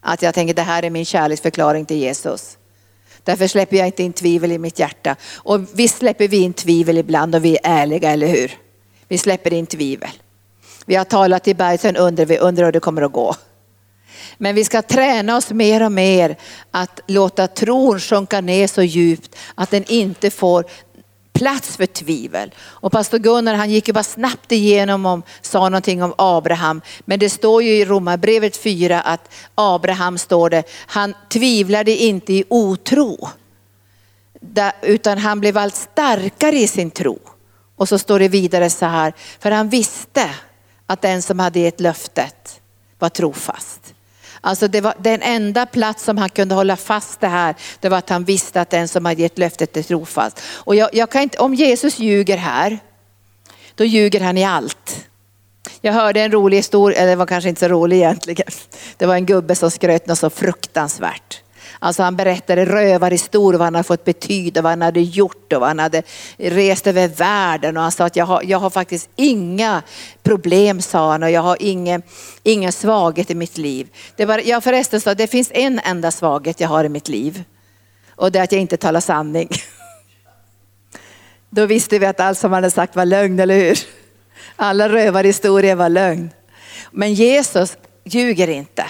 Att 0.00 0.22
jag 0.22 0.34
tänker 0.34 0.54
det 0.54 0.62
här 0.62 0.82
är 0.82 0.90
min 0.90 1.04
kärleksförklaring 1.04 1.86
till 1.86 1.96
Jesus. 1.96 2.58
Därför 3.24 3.46
släpper 3.46 3.76
jag 3.76 3.86
inte 3.86 4.02
in 4.02 4.12
tvivel 4.12 4.52
i 4.52 4.58
mitt 4.58 4.78
hjärta. 4.78 5.16
Och 5.34 5.60
visst 5.72 5.98
släpper 5.98 6.28
vi 6.28 6.36
in 6.36 6.52
tvivel 6.52 6.98
ibland 6.98 7.34
och 7.34 7.44
vi 7.44 7.56
är 7.56 7.60
ärliga, 7.62 8.10
eller 8.10 8.26
hur? 8.26 8.52
Vi 9.08 9.18
släpper 9.18 9.52
in 9.52 9.66
tvivel. 9.66 10.10
Vi 10.86 10.94
har 10.94 11.04
talat 11.04 11.48
i 11.48 11.54
berg, 11.54 11.78
sen 11.78 11.96
undrar 11.96 12.24
vi 12.24 12.38
undrar 12.38 12.64
hur 12.64 12.72
det 12.72 12.80
kommer 12.80 13.02
att 13.02 13.12
gå. 13.12 13.34
Men 14.38 14.54
vi 14.54 14.64
ska 14.64 14.82
träna 14.82 15.36
oss 15.36 15.50
mer 15.50 15.82
och 15.82 15.92
mer 15.92 16.36
att 16.70 17.00
låta 17.06 17.46
tron 17.46 18.00
sjunka 18.00 18.40
ner 18.40 18.66
så 18.66 18.82
djupt 18.82 19.36
att 19.54 19.70
den 19.70 19.84
inte 19.88 20.30
får 20.30 20.64
plats 21.32 21.76
för 21.76 21.86
tvivel. 21.86 22.54
Och 22.58 22.92
pastor 22.92 23.18
Gunnar 23.18 23.54
han 23.54 23.70
gick 23.70 23.88
ju 23.88 23.94
bara 23.94 24.04
snabbt 24.04 24.52
igenom 24.52 25.06
och 25.06 25.20
sa 25.40 25.58
någonting 25.58 26.02
om 26.02 26.14
Abraham. 26.18 26.80
Men 27.04 27.18
det 27.18 27.30
står 27.30 27.62
ju 27.62 27.70
i 27.70 27.84
Romarbrevet 27.84 28.56
4 28.56 29.00
att 29.00 29.34
Abraham 29.54 30.18
står 30.18 30.50
det, 30.50 30.62
han 30.86 31.14
tvivlade 31.28 31.90
inte 31.96 32.32
i 32.32 32.44
otro. 32.48 33.28
Utan 34.82 35.18
han 35.18 35.40
blev 35.40 35.58
allt 35.58 35.76
starkare 35.76 36.58
i 36.58 36.68
sin 36.68 36.90
tro. 36.90 37.18
Och 37.76 37.88
så 37.88 37.98
står 37.98 38.18
det 38.18 38.28
vidare 38.28 38.70
så 38.70 38.86
här, 38.86 39.12
för 39.38 39.50
han 39.50 39.68
visste 39.68 40.30
att 40.86 41.02
den 41.02 41.22
som 41.22 41.38
hade 41.38 41.60
gett 41.60 41.80
löftet 41.80 42.60
var 42.98 43.08
trofast. 43.08 43.85
Alltså 44.46 44.68
det 44.68 44.80
var 44.80 44.94
den 44.98 45.22
enda 45.22 45.66
plats 45.66 46.04
som 46.04 46.18
han 46.18 46.30
kunde 46.30 46.54
hålla 46.54 46.76
fast 46.76 47.20
det 47.20 47.26
här, 47.26 47.54
det 47.80 47.88
var 47.88 47.98
att 47.98 48.08
han 48.08 48.24
visste 48.24 48.60
att 48.60 48.70
den 48.70 48.88
som 48.88 49.04
hade 49.04 49.22
gett 49.22 49.38
löftet 49.38 49.76
är 49.76 49.82
trofast. 49.82 50.40
Och 50.44 50.74
jag, 50.76 50.90
jag 50.92 51.10
kan 51.10 51.22
inte, 51.22 51.38
om 51.38 51.54
Jesus 51.54 51.98
ljuger 51.98 52.36
här, 52.36 52.78
då 53.74 53.84
ljuger 53.84 54.20
han 54.20 54.38
i 54.38 54.44
allt. 54.44 55.06
Jag 55.80 55.92
hörde 55.92 56.20
en 56.20 56.32
rolig 56.32 56.56
historia, 56.56 56.98
eller 56.98 57.10
det 57.10 57.16
var 57.16 57.26
kanske 57.26 57.48
inte 57.48 57.60
så 57.60 57.68
rolig 57.68 57.96
egentligen. 57.96 58.46
Det 58.96 59.06
var 59.06 59.14
en 59.14 59.26
gubbe 59.26 59.54
som 59.54 59.70
skröt 59.70 60.06
något 60.06 60.18
så 60.18 60.30
fruktansvärt. 60.30 61.42
Alltså 61.78 62.02
han 62.02 62.16
berättade 62.16 62.64
rövarhistorier, 62.64 63.58
vad 63.58 63.66
han 63.66 63.74
hade 63.74 63.86
fått 63.86 64.04
betyda, 64.04 64.62
vad 64.62 64.72
han 64.72 64.82
hade 64.82 65.00
gjort 65.00 65.52
och 65.52 65.60
vad 65.60 65.68
han 65.68 65.78
hade 65.78 66.02
rest 66.36 66.86
över 66.86 67.08
världen. 67.08 67.76
Och 67.76 67.82
han 67.82 67.92
sa 67.92 68.04
att 68.04 68.16
jag 68.16 68.26
har, 68.26 68.42
jag 68.44 68.58
har 68.58 68.70
faktiskt 68.70 69.08
inga 69.16 69.82
problem, 70.22 70.82
sa 70.82 71.10
han, 71.10 71.22
och 71.22 71.30
jag 71.30 71.42
har 71.42 71.56
ingen, 71.60 72.02
ingen 72.42 72.72
svaghet 72.72 73.30
i 73.30 73.34
mitt 73.34 73.58
liv. 73.58 73.88
Det 74.16 74.24
var, 74.24 74.38
jag 74.38 74.64
förresten 74.64 75.00
sa, 75.00 75.14
det 75.14 75.26
finns 75.26 75.50
en 75.54 75.80
enda 75.84 76.10
svaghet 76.10 76.60
jag 76.60 76.68
har 76.68 76.84
i 76.84 76.88
mitt 76.88 77.08
liv. 77.08 77.44
Och 78.10 78.32
det 78.32 78.38
är 78.38 78.42
att 78.42 78.52
jag 78.52 78.60
inte 78.60 78.76
talar 78.76 79.00
sanning. 79.00 79.48
Då 81.50 81.66
visste 81.66 81.98
vi 81.98 82.06
att 82.06 82.20
allt 82.20 82.38
som 82.38 82.52
han 82.52 82.62
hade 82.62 82.70
sagt 82.70 82.96
var 82.96 83.04
lögn, 83.04 83.40
eller 83.40 83.56
hur? 83.56 83.78
Alla 84.56 84.88
rövarhistorier 84.88 85.74
var 85.74 85.88
lögn. 85.88 86.30
Men 86.90 87.14
Jesus 87.14 87.76
ljuger 88.04 88.48
inte. 88.48 88.84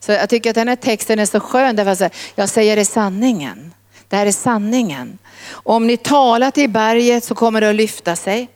Så 0.00 0.12
jag 0.12 0.28
tycker 0.28 0.50
att 0.50 0.54
den 0.54 0.68
här 0.68 0.76
texten 0.76 1.18
är 1.18 1.26
så 1.26 1.40
skön 1.40 1.76
därför 1.76 2.04
att 2.04 2.14
jag 2.34 2.48
säger 2.48 2.76
det 2.76 2.84
sanningen. 2.84 3.74
Det 4.08 4.16
här 4.16 4.26
är 4.26 4.32
sanningen. 4.32 5.18
Om 5.50 5.86
ni 5.86 5.96
talar 5.96 6.50
till 6.50 6.70
berget 6.70 7.24
så 7.24 7.34
kommer 7.34 7.60
det 7.60 7.68
att 7.68 7.74
lyfta 7.74 8.16
sig. 8.16 8.48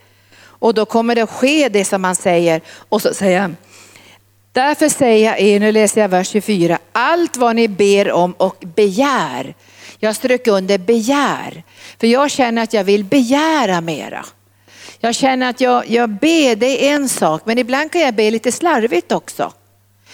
Och 0.45 0.75
då 0.75 0.85
kommer 0.85 1.15
det 1.15 1.23
att 1.23 1.31
ske 1.31 1.69
det 1.69 1.85
som 1.85 2.03
man 2.03 2.15
säger. 2.15 2.61
Och 2.89 3.03
så 3.03 3.15
säger 3.15 3.41
han, 3.41 3.57
därför 4.53 4.89
säger 4.89 5.31
jag 5.31 5.41
er, 5.41 5.61
nu 5.61 5.73
läser 5.73 6.01
jag 6.01 6.09
vers 6.09 6.29
24, 6.29 6.79
allt 6.93 7.37
vad 7.37 7.57
ni 7.57 7.69
ber 7.69 8.13
om 8.13 8.33
och 8.33 8.57
begär. 8.61 9.55
Jag 9.99 10.17
strök 10.17 10.47
under 10.47 10.79
begär. 10.79 11.63
För 12.01 12.07
jag 12.07 12.31
känner 12.31 12.63
att 12.63 12.73
jag 12.73 12.85
vill 12.85 13.05
begära 13.05 13.81
mera. 13.81 14.25
Jag 15.01 15.15
känner 15.15 15.51
att 15.51 15.61
jag, 15.61 15.91
jag 15.91 16.11
ber, 16.11 16.57
det 16.57 16.89
är 16.89 16.95
en 16.95 17.09
sak, 17.09 17.43
men 17.45 17.59
ibland 17.59 17.93
kan 17.93 18.01
jag 18.01 18.15
be 18.15 18.31
lite 18.31 18.53
slarvigt 18.53 19.13
också. 19.13 19.53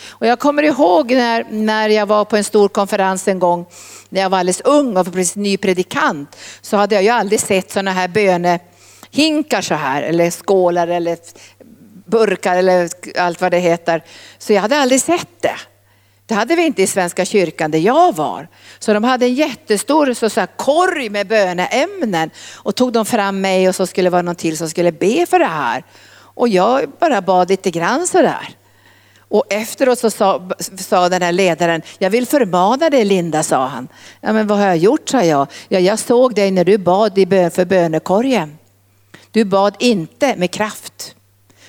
Och 0.08 0.26
jag 0.26 0.38
kommer 0.38 0.62
ihåg 0.62 1.10
när, 1.10 1.44
när 1.50 1.88
jag 1.88 2.06
var 2.06 2.24
på 2.24 2.36
en 2.36 2.44
stor 2.44 2.68
konferens 2.68 3.28
en 3.28 3.38
gång, 3.38 3.66
när 4.08 4.20
jag 4.20 4.30
var 4.30 4.38
alldeles 4.38 4.60
ung 4.60 4.96
och 4.96 5.12
precis 5.12 5.36
ny 5.36 5.56
predikant, 5.56 6.36
så 6.60 6.76
hade 6.76 6.94
jag 6.94 7.04
ju 7.04 7.10
aldrig 7.10 7.40
sett 7.40 7.70
sådana 7.70 7.92
här 7.92 8.08
bönehinkar 8.08 9.60
så 9.60 9.74
här, 9.74 10.02
eller 10.02 10.30
skålar 10.30 10.88
eller 10.88 11.18
burkar 12.06 12.56
eller 12.56 12.90
allt 13.18 13.40
vad 13.40 13.50
det 13.50 13.58
heter. 13.58 14.04
Så 14.38 14.52
jag 14.52 14.60
hade 14.60 14.78
aldrig 14.78 15.00
sett 15.00 15.42
det. 15.42 15.56
Det 16.26 16.34
hade 16.34 16.56
vi 16.56 16.66
inte 16.66 16.82
i 16.82 16.86
Svenska 16.86 17.24
kyrkan 17.24 17.70
där 17.70 17.78
jag 17.78 18.16
var. 18.16 18.48
Så 18.78 18.92
de 18.92 19.04
hade 19.04 19.26
en 19.26 19.34
jättestor 19.34 20.14
så, 20.14 20.30
så 20.30 20.40
här, 20.40 20.48
korg 20.56 21.08
med 21.08 21.26
böneämnen 21.26 22.30
och 22.54 22.74
tog 22.74 22.92
de 22.92 23.06
fram 23.06 23.40
mig 23.40 23.68
och 23.68 23.74
så 23.74 23.86
skulle 23.86 24.06
det 24.06 24.10
vara 24.10 24.22
någon 24.22 24.34
till 24.34 24.58
som 24.58 24.68
skulle 24.68 24.92
be 24.92 25.26
för 25.26 25.38
det 25.38 25.44
här. 25.44 25.84
Och 26.38 26.48
jag 26.48 26.90
bara 27.00 27.22
bad 27.22 27.48
lite 27.50 27.70
grann 27.70 28.06
sådär. 28.06 28.48
Och 29.28 29.44
efteråt 29.52 29.98
så 29.98 30.10
sa, 30.10 30.50
sa 30.78 31.08
den 31.08 31.22
här 31.22 31.32
ledaren, 31.32 31.82
jag 31.98 32.10
vill 32.10 32.26
förmana 32.26 32.90
dig 32.90 33.04
Linda, 33.04 33.42
sa 33.42 33.66
han. 33.66 33.88
Ja 34.20 34.32
men 34.32 34.46
vad 34.46 34.58
har 34.58 34.66
jag 34.66 34.76
gjort, 34.76 35.08
sa 35.08 35.24
jag. 35.24 35.46
Ja, 35.68 35.78
jag 35.78 35.98
såg 35.98 36.34
dig 36.34 36.50
när 36.50 36.64
du 36.64 36.78
bad 36.78 37.18
i 37.18 37.26
bön 37.26 37.50
för 37.50 37.64
bönekorgen. 37.64 38.58
Du 39.30 39.44
bad 39.44 39.74
inte 39.78 40.36
med 40.36 40.50
kraft. 40.50 41.14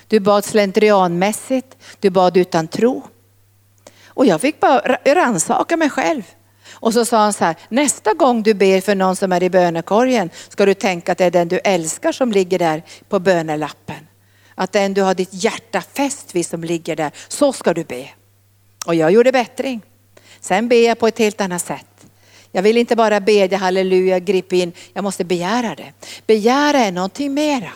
Du 0.07 0.19
bad 0.19 0.45
slentrianmässigt, 0.45 1.77
du 1.99 2.09
bad 2.09 2.37
utan 2.37 2.67
tro. 2.67 3.03
Och 4.07 4.25
jag 4.25 4.41
fick 4.41 4.59
bara 4.59 4.97
rannsaka 5.05 5.77
mig 5.77 5.89
själv. 5.89 6.23
Och 6.71 6.93
så 6.93 7.05
sa 7.05 7.17
han 7.17 7.33
så 7.33 7.45
här, 7.45 7.55
nästa 7.69 8.13
gång 8.13 8.43
du 8.43 8.53
ber 8.53 8.81
för 8.81 8.95
någon 8.95 9.15
som 9.15 9.31
är 9.31 9.43
i 9.43 9.49
bönekorgen 9.49 10.29
ska 10.49 10.65
du 10.65 10.73
tänka 10.73 11.11
att 11.11 11.17
det 11.17 11.25
är 11.25 11.31
den 11.31 11.47
du 11.47 11.59
älskar 11.63 12.11
som 12.11 12.31
ligger 12.31 12.59
där 12.59 12.83
på 13.09 13.19
bönelappen. 13.19 14.08
Att 14.59 14.71
den 14.71 14.93
du 14.93 15.01
har 15.01 15.13
ditt 15.15 15.29
hjärta 15.31 15.81
fäst 15.93 16.35
vid 16.35 16.45
som 16.45 16.63
ligger 16.63 16.95
där, 16.95 17.11
så 17.27 17.53
ska 17.53 17.73
du 17.73 17.83
be. 17.83 18.09
Och 18.85 18.95
jag 18.95 19.11
gjorde 19.11 19.31
bättring. 19.31 19.81
Sen 20.39 20.67
ber 20.67 20.87
jag 20.87 20.99
på 20.99 21.07
ett 21.07 21.19
helt 21.19 21.41
annat 21.41 21.61
sätt. 21.61 21.85
Jag 22.51 22.61
vill 22.61 22.77
inte 22.77 22.95
bara 22.95 23.19
bedja 23.19 23.57
halleluja, 23.57 24.19
grip 24.19 24.53
in, 24.53 24.73
jag 24.93 25.03
måste 25.03 25.23
begära 25.23 25.75
det. 25.75 25.93
Begära 26.27 26.77
är 26.77 26.91
någonting 26.91 27.33
mera. 27.33 27.71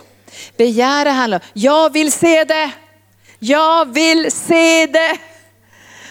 Begära 0.58 1.10
handlar 1.10 1.40
om, 1.40 1.46
jag 1.54 1.94
vill 1.94 2.12
se 2.12 2.44
det. 2.44 2.72
Jag 3.40 3.94
vill 3.94 4.32
se 4.32 4.86
det. 4.86 5.18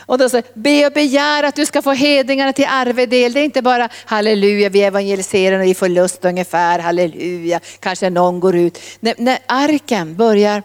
Och 0.07 0.18
då 0.18 0.28
säger 0.28 0.44
be 0.55 0.86
och 0.86 0.92
begär 0.92 1.42
att 1.42 1.55
du 1.55 1.66
ska 1.66 1.82
få 1.82 1.92
hedningarna 1.92 2.53
till 2.53 2.66
arvedel. 2.68 3.32
Det 3.32 3.40
är 3.40 3.44
inte 3.44 3.62
bara 3.62 3.88
halleluja, 4.05 4.68
vi 4.68 4.82
evangeliserar 4.82 5.59
och 5.59 5.66
vi 5.66 5.74
får 5.74 5.88
lust 5.88 6.24
ungefär, 6.24 6.78
halleluja, 6.78 7.61
kanske 7.80 8.11
någon 8.11 8.40
går 8.40 8.57
ut. 8.57 8.78
När, 9.00 9.14
när 9.18 9.38
arken 9.46 10.16
börjar 10.16 10.62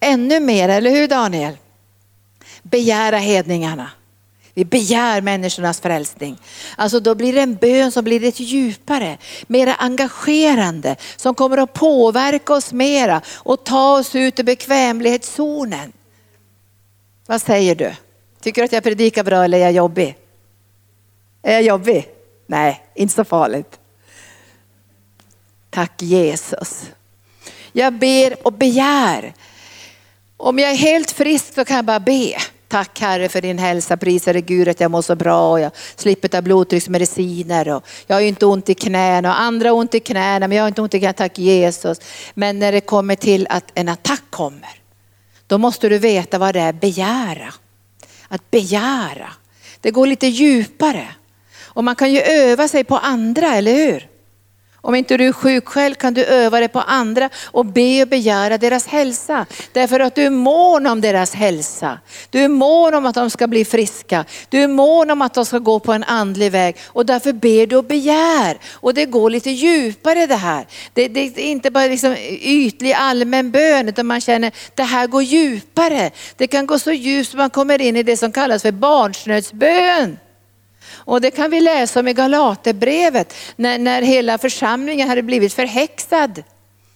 ännu 0.00 0.40
mer, 0.40 0.68
eller 0.68 0.90
hur 0.90 1.08
Daniel? 1.08 1.56
Begära 2.62 3.18
hedningarna. 3.18 3.90
Vi 4.54 4.64
begär 4.64 5.20
människornas 5.20 5.80
frälsning. 5.80 6.38
Alltså 6.76 7.00
då 7.00 7.14
blir 7.14 7.32
det 7.32 7.40
en 7.40 7.54
bön 7.54 7.92
som 7.92 8.04
blir 8.04 8.20
lite 8.20 8.42
djupare, 8.42 9.18
mer 9.46 9.76
engagerande, 9.78 10.96
som 11.16 11.34
kommer 11.34 11.58
att 11.58 11.72
påverka 11.72 12.54
oss 12.54 12.72
mera 12.72 13.20
och 13.34 13.64
ta 13.64 13.98
oss 13.98 14.14
ut 14.14 14.40
ur 14.40 14.44
bekvämlighetszonen. 14.44 15.92
Vad 17.26 17.42
säger 17.42 17.74
du? 17.74 17.92
Tycker 18.46 18.62
du 18.62 18.64
att 18.64 18.72
jag 18.72 18.82
predikar 18.82 19.24
bra 19.24 19.44
eller 19.44 19.58
är 19.58 19.62
jag 19.62 19.72
jobbig? 19.72 20.16
Är 21.42 21.52
jag 21.52 21.62
jobbig? 21.62 22.08
Nej, 22.46 22.84
inte 22.94 23.14
så 23.14 23.24
farligt. 23.24 23.78
Tack 25.70 26.02
Jesus. 26.02 26.90
Jag 27.72 27.92
ber 27.92 28.46
och 28.46 28.52
begär. 28.52 29.34
Om 30.36 30.58
jag 30.58 30.70
är 30.70 30.76
helt 30.76 31.10
frisk 31.10 31.54
så 31.54 31.64
kan 31.64 31.76
jag 31.76 31.84
bara 31.84 32.00
be. 32.00 32.36
Tack 32.68 33.00
Herre 33.00 33.28
för 33.28 33.40
din 33.40 33.58
hälsa, 33.58 33.96
prisade 33.96 34.40
Gud 34.40 34.68
att 34.68 34.80
jag 34.80 34.90
mår 34.90 35.02
så 35.02 35.14
bra 35.14 35.50
och 35.50 35.60
jag 35.60 35.72
slipper 35.96 36.28
ta 36.28 36.42
blodtrycksmediciner 36.42 37.68
och 37.68 37.86
jag 38.06 38.16
har 38.16 38.20
ju 38.20 38.28
inte 38.28 38.46
ont 38.46 38.68
i 38.68 38.74
knäna 38.74 39.28
och 39.28 39.40
andra 39.40 39.68
har 39.68 39.76
ont 39.76 39.94
i 39.94 40.00
knäna 40.00 40.48
men 40.48 40.56
jag 40.56 40.64
har 40.64 40.68
inte 40.68 40.82
ont 40.82 40.94
i 40.94 40.98
knäna, 40.98 41.12
tack 41.12 41.38
Jesus. 41.38 42.00
Men 42.34 42.58
när 42.58 42.72
det 42.72 42.80
kommer 42.80 43.14
till 43.14 43.46
att 43.50 43.64
en 43.74 43.88
attack 43.88 44.22
kommer, 44.30 44.80
då 45.46 45.58
måste 45.58 45.88
du 45.88 45.98
veta 45.98 46.38
vad 46.38 46.54
det 46.54 46.60
är 46.60 46.72
begära. 46.72 47.54
Att 48.28 48.50
begära. 48.50 49.32
Det 49.80 49.90
går 49.90 50.06
lite 50.06 50.26
djupare. 50.26 51.08
Och 51.64 51.84
man 51.84 51.96
kan 51.96 52.12
ju 52.12 52.20
öva 52.20 52.68
sig 52.68 52.84
på 52.84 52.98
andra, 52.98 53.54
eller 53.54 53.74
hur? 53.74 54.08
Om 54.80 54.94
inte 54.94 55.16
du 55.16 55.28
är 55.28 55.32
sjuk 55.32 55.68
själv 55.68 55.94
kan 55.94 56.14
du 56.14 56.24
öva 56.24 56.60
dig 56.60 56.68
på 56.68 56.80
andra 56.80 57.30
och 57.44 57.66
be 57.66 58.02
och 58.02 58.08
begära 58.08 58.58
deras 58.58 58.86
hälsa. 58.86 59.46
Därför 59.72 60.00
att 60.00 60.14
du 60.14 60.22
är 60.22 60.30
mån 60.30 60.86
om 60.86 61.00
deras 61.00 61.34
hälsa. 61.34 61.98
Du 62.30 62.40
är 62.40 62.48
mån 62.48 62.94
om 62.94 63.06
att 63.06 63.14
de 63.14 63.30
ska 63.30 63.46
bli 63.46 63.64
friska. 63.64 64.24
Du 64.48 64.62
är 64.62 64.68
mån 64.68 65.10
om 65.10 65.22
att 65.22 65.34
de 65.34 65.46
ska 65.46 65.58
gå 65.58 65.80
på 65.80 65.92
en 65.92 66.04
andlig 66.04 66.52
väg 66.52 66.76
och 66.86 67.06
därför 67.06 67.32
ber 67.32 67.66
du 67.66 67.76
och 67.76 67.84
begär. 67.84 68.58
Och 68.72 68.94
det 68.94 69.06
går 69.06 69.30
lite 69.30 69.50
djupare 69.50 70.26
det 70.26 70.34
här. 70.34 70.66
Det, 70.92 71.08
det 71.08 71.20
är 71.20 71.38
inte 71.38 71.70
bara 71.70 71.86
liksom 71.86 72.16
ytlig 72.40 72.92
allmän 72.92 73.50
bön 73.50 73.88
utan 73.88 74.06
man 74.06 74.20
känner 74.20 74.52
det 74.74 74.82
här 74.82 75.06
går 75.06 75.22
djupare. 75.22 76.10
Det 76.36 76.46
kan 76.46 76.66
gå 76.66 76.78
så 76.78 76.92
djupt 76.92 77.30
att 77.30 77.38
man 77.38 77.50
kommer 77.50 77.80
in 77.80 77.96
i 77.96 78.02
det 78.02 78.16
som 78.16 78.32
kallas 78.32 78.62
för 78.62 78.72
barnsnödsbön. 78.72 80.18
Och 81.06 81.20
det 81.20 81.30
kan 81.30 81.50
vi 81.50 81.60
läsa 81.60 82.00
om 82.00 82.08
i 82.08 82.12
Galaterbrevet 82.12 83.34
när, 83.56 83.78
när 83.78 84.02
hela 84.02 84.38
församlingen 84.38 85.08
hade 85.08 85.22
blivit 85.22 85.54
förhäxad 85.54 86.42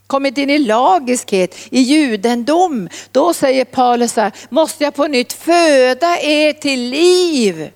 kommit 0.07 0.39
in 0.39 0.51
i 0.51 0.59
lagiskhet, 0.59 1.57
i 1.71 1.81
judendom. 1.81 2.89
Då 3.13 3.35
säger 3.35 3.65
Paulus 3.65 4.13
så 4.13 4.21
här, 4.21 4.33
måste 4.49 4.85
jag 4.85 4.95
på 4.95 5.07
nytt 5.07 5.33
föda 5.33 6.21
er 6.21 6.53
till 6.53 6.81
liv? 6.81 7.71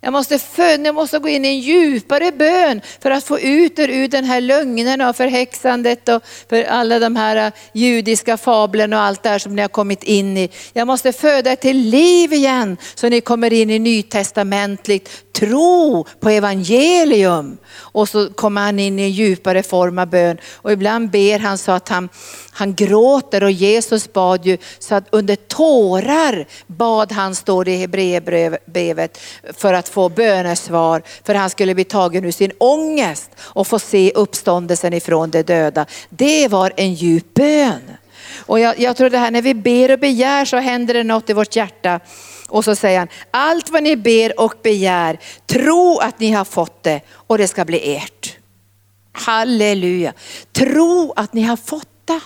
Jag 0.00 0.12
måste, 0.12 0.38
föda, 0.38 0.84
jag 0.84 0.94
måste 0.94 1.18
gå 1.18 1.28
in 1.28 1.44
i 1.44 1.48
en 1.48 1.60
djupare 1.60 2.32
bön 2.32 2.80
för 3.00 3.10
att 3.10 3.24
få 3.24 3.40
ut 3.40 3.78
er 3.78 3.88
ur 3.88 4.08
den 4.08 4.24
här 4.24 4.40
lögnen 4.40 5.00
och 5.00 5.16
förhäxandet 5.16 6.08
och 6.08 6.22
för 6.48 6.64
alla 6.64 6.98
de 6.98 7.16
här 7.16 7.36
äh, 7.36 7.52
judiska 7.72 8.36
fablerna 8.36 8.96
och 8.96 9.02
allt 9.02 9.22
det 9.22 9.28
här 9.28 9.38
som 9.38 9.56
ni 9.56 9.62
har 9.62 9.68
kommit 9.68 10.02
in 10.02 10.36
i. 10.36 10.50
Jag 10.72 10.86
måste 10.86 11.12
föda 11.12 11.52
er 11.52 11.56
till 11.56 11.76
liv 11.76 12.32
igen 12.32 12.76
så 12.94 13.08
ni 13.08 13.20
kommer 13.20 13.52
in 13.52 13.70
i 13.70 13.78
nytestamentligt 13.78 15.28
tro 15.38 16.06
på 16.20 16.30
evangelium. 16.30 17.58
Och 17.76 18.08
så 18.08 18.30
kommer 18.30 18.60
han 18.60 18.78
in 18.78 18.98
i 18.98 19.02
en 19.02 19.10
djupare 19.10 19.62
form 19.62 19.98
av 19.98 20.06
bön. 20.06 20.38
Och 20.54 20.72
ibland 20.72 21.10
ber 21.10 21.38
han 21.38 21.58
så 21.58 21.72
att 21.72 21.88
han, 21.88 22.08
han 22.50 22.74
gråter 22.74 23.42
och 23.42 23.50
Jesus 23.50 24.12
bad 24.12 24.46
ju 24.46 24.58
så 24.78 24.94
att 24.94 25.04
under 25.12 25.36
tårar 25.36 26.46
bad 26.66 27.12
han, 27.12 27.34
står 27.34 27.64
det 27.64 27.70
i 27.70 27.76
Hebreerbrevet, 27.76 29.18
för 29.56 29.74
att 29.74 29.87
att 29.88 29.94
få 29.94 30.08
bönesvar. 30.08 31.02
För 31.24 31.34
han 31.34 31.50
skulle 31.50 31.74
bli 31.74 31.84
tagen 31.84 32.24
ur 32.24 32.30
sin 32.30 32.52
ångest 32.58 33.30
och 33.40 33.66
få 33.66 33.78
se 33.78 34.12
uppståndelsen 34.14 34.92
ifrån 34.92 35.30
de 35.30 35.42
döda. 35.42 35.86
Det 36.08 36.48
var 36.48 36.72
en 36.76 36.94
djup 36.94 37.34
bön. 37.34 37.82
Och 38.36 38.60
jag, 38.60 38.80
jag 38.80 38.96
tror 38.96 39.10
det 39.10 39.18
här 39.18 39.30
när 39.30 39.42
vi 39.42 39.54
ber 39.54 39.92
och 39.92 39.98
begär 39.98 40.44
så 40.44 40.56
händer 40.56 40.94
det 40.94 41.04
något 41.04 41.30
i 41.30 41.32
vårt 41.32 41.56
hjärta. 41.56 42.00
Och 42.48 42.64
så 42.64 42.76
säger 42.76 42.98
han, 42.98 43.08
allt 43.30 43.70
vad 43.70 43.82
ni 43.82 43.96
ber 43.96 44.40
och 44.40 44.54
begär, 44.62 45.18
tro 45.46 45.98
att 45.98 46.20
ni 46.20 46.30
har 46.30 46.44
fått 46.44 46.82
det 46.82 47.00
och 47.10 47.38
det 47.38 47.48
ska 47.48 47.64
bli 47.64 47.96
ert. 47.96 48.36
Halleluja. 49.12 50.12
Tro 50.52 51.12
att 51.16 51.32
ni 51.32 51.42
har 51.42 51.56
fått 51.56 51.88
det. 52.04 52.20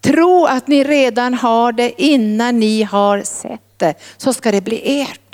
Tro 0.00 0.46
att 0.46 0.68
ni 0.68 0.84
redan 0.84 1.34
har 1.34 1.72
det 1.72 2.02
innan 2.02 2.60
ni 2.60 2.82
har 2.82 3.22
sett 3.22 3.60
det, 3.76 3.94
så 4.16 4.32
ska 4.32 4.52
det 4.52 4.60
bli 4.60 5.00
ert. 5.00 5.27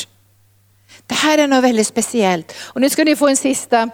Det 1.07 1.15
här 1.15 1.39
är 1.39 1.49
något 1.49 1.65
väldigt 1.65 1.87
speciellt. 1.87 2.53
Och 2.59 2.81
nu 2.81 2.91
ska 2.91 3.05
ni 3.05 3.17
få 3.17 3.29
en 3.29 3.37
sista 3.37 3.91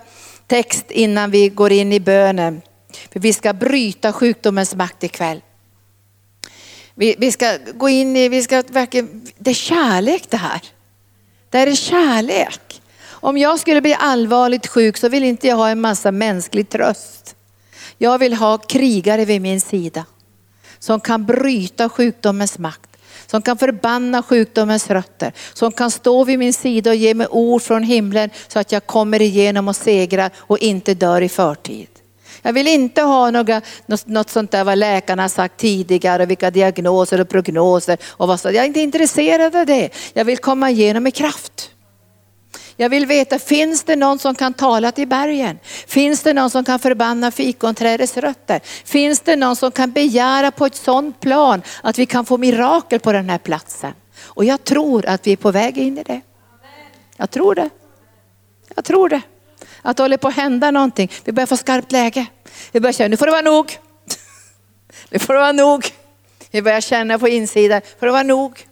text 0.47 0.91
innan 0.91 1.31
vi 1.31 1.49
går 1.49 1.73
in 1.73 1.93
i 1.93 2.01
bönen. 2.01 2.63
För 3.13 3.21
vi 3.21 3.33
ska 3.33 3.53
bryta 3.53 4.13
sjukdomens 4.13 4.75
makt 4.75 5.05
ikväll. 5.05 5.41
Vi, 6.95 7.17
vi 7.19 7.33
ska 7.33 7.59
gå 7.75 7.89
in 7.89 8.17
i, 8.17 8.29
vi 8.29 8.43
ska 8.43 8.63
verkligen, 8.69 9.29
det 9.39 9.51
är 9.51 9.55
kärlek 9.55 10.31
det 10.31 10.37
här. 10.37 10.61
Det 11.51 11.59
här 11.59 11.67
är 11.67 11.75
kärlek. 11.75 12.83
Om 13.09 13.39
jag 13.39 13.61
skulle 13.61 13.81
bli 13.81 13.95
allvarligt 13.95 14.67
sjuk 14.67 14.97
så 14.97 15.09
vill 15.09 15.25
inte 15.25 15.47
jag 15.47 15.57
ha 15.57 15.69
en 15.69 15.81
massa 15.81 16.13
mänsklig 16.13 16.69
tröst. 16.69 17.37
Jag 17.99 18.19
vill 18.19 18.35
ha 18.35 18.59
krigare 18.59 19.25
vid 19.25 19.41
min 19.41 19.61
sida 19.61 20.05
som 20.79 21.01
kan 21.01 21.27
bryta 21.27 21.89
sjukdomens 21.89 22.59
makt, 22.59 22.90
som 23.31 23.43
kan 23.43 23.59
förbanna 23.59 24.23
sjukdomens 24.23 24.91
rötter, 24.91 25.33
som 25.53 25.73
kan 25.73 25.91
stå 25.91 26.25
vid 26.25 26.39
min 26.39 26.53
sida 26.53 26.91
och 26.91 26.97
ge 26.97 27.15
mig 27.15 27.27
ord 27.31 27.63
från 27.63 27.83
himlen 27.83 28.31
så 28.49 28.59
att 28.59 28.73
jag 28.73 28.87
kommer 28.87 29.23
igenom 29.23 29.69
och 29.69 29.77
segrar 29.77 30.31
och 30.37 30.59
inte 30.59 30.95
dör 30.95 31.23
i 31.23 31.29
förtid. 31.29 31.89
Jag 32.43 32.53
vill 32.53 32.69
inte 32.69 33.03
ha 33.03 33.31
några, 33.31 33.61
något, 34.05 34.31
sånt 34.31 34.51
där 34.51 34.65
vad 34.65 34.79
läkarna 34.79 35.23
har 35.23 35.29
sagt 35.29 35.57
tidigare, 35.57 36.27
vilka 36.27 36.51
diagnoser 36.51 37.21
och 37.21 37.29
prognoser 37.29 37.99
och 38.05 38.29
vad 38.29 38.41
så. 38.41 38.49
Jag 38.49 38.57
är 38.57 38.65
inte 38.65 38.81
intresserad 38.81 39.57
av 39.57 39.67
det. 39.67 39.91
Jag 40.13 40.25
vill 40.25 40.39
komma 40.39 40.71
igenom 40.71 41.03
med 41.03 41.15
kraft. 41.15 41.71
Jag 42.81 42.89
vill 42.89 43.07
veta, 43.07 43.39
finns 43.39 43.85
det 43.85 43.97
någon 43.97 44.19
som 44.19 44.35
kan 44.35 44.55
tala 44.55 44.93
till 44.93 45.09
bergen? 45.09 45.59
Finns 45.87 46.23
det 46.23 46.33
någon 46.33 46.51
som 46.51 46.65
kan 46.65 46.79
förbanna 46.79 47.31
fikonträdets 47.31 48.17
rötter? 48.17 48.61
Finns 48.85 49.21
det 49.21 49.37
någon 49.37 49.57
som 49.57 49.73
kan 49.73 49.91
begära 49.93 50.51
på 50.51 50.67
ett 50.67 50.75
sådant 50.75 51.21
plan 51.21 51.63
att 51.83 51.99
vi 51.99 52.07
kan 52.07 52.25
få 52.25 52.39
mirakel 52.39 53.01
på 53.01 53.13
den 53.13 53.31
här 53.31 53.39
platsen? 53.39 53.93
Och 54.23 54.45
jag 54.45 54.65
tror 54.65 55.07
att 55.07 55.27
vi 55.27 55.33
är 55.33 55.37
på 55.37 55.51
väg 55.51 55.79
in 55.79 55.99
i 55.99 56.03
det. 56.03 56.21
Jag 57.17 57.31
tror 57.31 57.55
det. 57.55 57.71
Jag 58.75 58.85
tror 58.85 59.09
det. 59.09 59.21
Att 59.83 59.97
det 59.97 60.03
håller 60.03 60.17
på 60.17 60.29
att 60.29 60.37
hända 60.37 60.71
någonting. 60.71 61.11
Vi 61.25 61.33
börjar 61.33 61.47
få 61.47 61.57
skarpt 61.57 61.93
läge. 61.93 62.27
Vi 62.73 62.81
börjar 62.81 62.93
känna, 62.93 63.09
nu 63.09 63.17
får 63.17 63.27
det 63.27 63.33
vara 63.33 63.43
nog. 63.43 63.79
Nu 65.11 65.19
får 65.19 65.35
det 65.35 65.41
vara 65.41 65.53
nog. 65.53 65.87
Vi 66.51 66.63
börjar 66.63 66.81
känna 66.81 67.19
på 67.19 67.29
insidan, 67.29 67.81
får 67.99 68.07
det 68.07 68.13
vara 68.13 68.23
nog. 68.23 68.67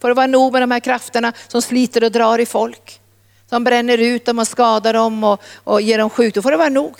Får 0.00 0.08
det 0.08 0.14
vara 0.14 0.26
nog 0.26 0.52
med 0.52 0.62
de 0.62 0.70
här 0.70 0.80
krafterna 0.80 1.32
som 1.48 1.62
sliter 1.62 2.04
och 2.04 2.12
drar 2.12 2.38
i 2.38 2.46
folk. 2.46 3.01
Som 3.52 3.64
bränner 3.64 3.98
ut 3.98 4.24
dem 4.24 4.38
och 4.38 4.48
skadar 4.48 4.92
dem 4.92 5.24
och, 5.24 5.42
och 5.64 5.80
ger 5.80 5.98
dem 5.98 6.10
sjukdom. 6.10 6.42
Får 6.42 6.50
det 6.50 6.56
vara 6.56 6.68
nog. 6.68 6.94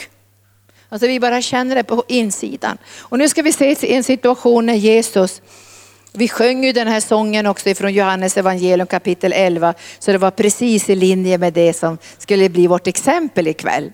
Alltså 0.88 1.06
vi 1.06 1.20
bara 1.20 1.42
känner 1.42 1.74
det 1.74 1.84
på 1.84 2.04
insidan. 2.08 2.78
Och 2.98 3.18
nu 3.18 3.28
ska 3.28 3.42
vi 3.42 3.52
se 3.52 3.94
en 3.94 4.04
situation 4.04 4.66
när 4.66 4.74
Jesus, 4.74 5.42
vi 6.12 6.28
sjöng 6.28 6.64
ju 6.64 6.72
den 6.72 6.88
här 6.88 7.00
sången 7.00 7.46
också 7.46 7.68
ifrån 7.68 7.92
Johannes 7.92 8.36
evangelium 8.36 8.86
kapitel 8.86 9.32
11. 9.32 9.74
Så 9.98 10.12
det 10.12 10.18
var 10.18 10.30
precis 10.30 10.90
i 10.90 10.94
linje 10.94 11.38
med 11.38 11.52
det 11.52 11.72
som 11.72 11.98
skulle 12.18 12.48
bli 12.48 12.66
vårt 12.66 12.86
exempel 12.86 13.48
ikväll. 13.48 13.92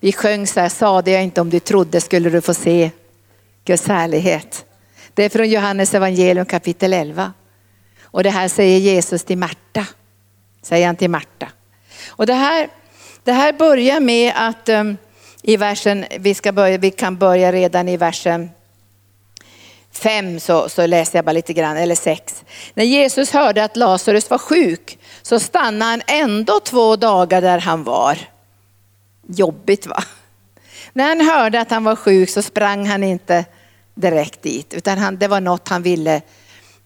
Vi 0.00 0.12
sjöng 0.12 0.46
så 0.46 0.60
här, 0.60 0.68
sade 0.68 1.10
jag 1.10 1.22
inte 1.22 1.40
om 1.40 1.50
du 1.50 1.60
trodde 1.60 2.00
skulle 2.00 2.30
du 2.30 2.40
få 2.40 2.54
se 2.54 2.90
Guds 3.64 3.88
härlighet. 3.88 4.64
Det 5.14 5.24
är 5.24 5.28
från 5.28 5.48
Johannes 5.48 5.94
evangelium 5.94 6.46
kapitel 6.46 6.92
11. 6.92 7.32
Och 8.02 8.22
det 8.22 8.30
här 8.30 8.48
säger 8.48 8.78
Jesus 8.78 9.24
till 9.24 9.38
Marta. 9.38 9.86
Säger 10.62 10.86
han 10.86 10.96
till 10.96 11.10
Marta. 11.10 11.48
Och 12.18 12.26
det 12.26 12.34
här, 12.34 12.68
det 13.24 13.32
här 13.32 13.52
börjar 13.52 14.00
med 14.00 14.32
att 14.36 14.68
um, 14.68 14.96
i 15.42 15.56
versen, 15.56 16.04
vi, 16.18 16.34
ska 16.34 16.52
börja, 16.52 16.78
vi 16.78 16.90
kan 16.90 17.16
börja 17.16 17.52
redan 17.52 17.88
i 17.88 17.96
versen 17.96 18.50
fem 19.92 20.40
så, 20.40 20.68
så 20.68 20.86
läser 20.86 21.18
jag 21.18 21.24
bara 21.24 21.32
lite 21.32 21.52
grann, 21.52 21.76
eller 21.76 21.94
sex. 21.94 22.44
När 22.74 22.84
Jesus 22.84 23.30
hörde 23.30 23.64
att 23.64 23.76
Lazarus 23.76 24.30
var 24.30 24.38
sjuk 24.38 24.98
så 25.22 25.40
stannade 25.40 25.90
han 25.90 26.02
ändå 26.06 26.60
två 26.60 26.96
dagar 26.96 27.40
där 27.40 27.58
han 27.58 27.84
var. 27.84 28.18
Jobbigt 29.26 29.86
va? 29.86 30.04
När 30.92 31.08
han 31.08 31.20
hörde 31.20 31.60
att 31.60 31.70
han 31.70 31.84
var 31.84 31.96
sjuk 31.96 32.30
så 32.30 32.42
sprang 32.42 32.86
han 32.86 33.04
inte 33.04 33.44
direkt 33.94 34.42
dit, 34.42 34.74
utan 34.74 34.98
han, 34.98 35.16
det 35.16 35.28
var 35.28 35.40
något 35.40 35.68
han 35.68 35.82
ville 35.82 36.22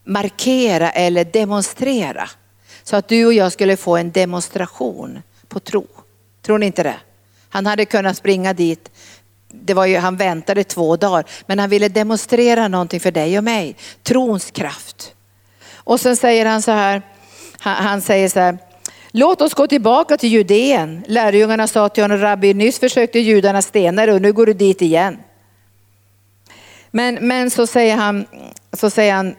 markera 0.03 0.91
eller 0.91 1.25
demonstrera. 1.25 2.29
Så 2.83 2.95
att 2.95 3.07
du 3.07 3.25
och 3.25 3.33
jag 3.33 3.51
skulle 3.51 3.77
få 3.77 3.97
en 3.97 4.11
demonstration 4.11 5.21
på 5.47 5.59
tro. 5.59 5.87
Tror 6.41 6.57
ni 6.57 6.65
inte 6.65 6.83
det? 6.83 6.97
Han 7.49 7.65
hade 7.65 7.85
kunnat 7.85 8.17
springa 8.17 8.53
dit, 8.53 8.91
det 9.49 9.73
var 9.73 9.85
ju, 9.85 9.97
han 9.97 10.15
väntade 10.15 10.63
två 10.63 10.97
dagar, 10.97 11.25
men 11.45 11.59
han 11.59 11.69
ville 11.69 11.89
demonstrera 11.89 12.67
någonting 12.67 12.99
för 12.99 13.11
dig 13.11 13.37
och 13.37 13.43
mig. 13.43 13.75
Trons 14.03 14.51
kraft. 14.51 15.13
Och 15.75 15.99
sen 15.99 16.17
säger 16.17 16.45
han 16.45 16.61
så 16.61 16.71
här, 16.71 17.01
han, 17.59 18.01
säger 18.01 18.29
så 18.29 18.39
här, 18.39 18.57
Låt 19.11 19.41
oss 19.41 19.53
gå 19.53 19.67
tillbaka 19.67 20.17
till 20.17 20.29
Judeen. 20.29 21.03
Lärjungarna 21.07 21.67
sa 21.67 21.89
till 21.89 22.03
honom, 22.03 22.17
rabbi, 22.17 22.53
nyss 22.53 22.79
försökte 22.79 23.19
judarna 23.19 23.61
stena 23.61 24.05
dig 24.05 24.15
och 24.15 24.21
nu 24.21 24.33
går 24.33 24.45
du 24.45 24.53
dit 24.53 24.81
igen. 24.81 25.17
Men, 26.91 27.15
men 27.27 27.51
så 27.51 27.67
säger 27.67 27.95
han, 27.95 28.25
så 28.73 28.89
säger 28.89 29.13
han, 29.13 29.35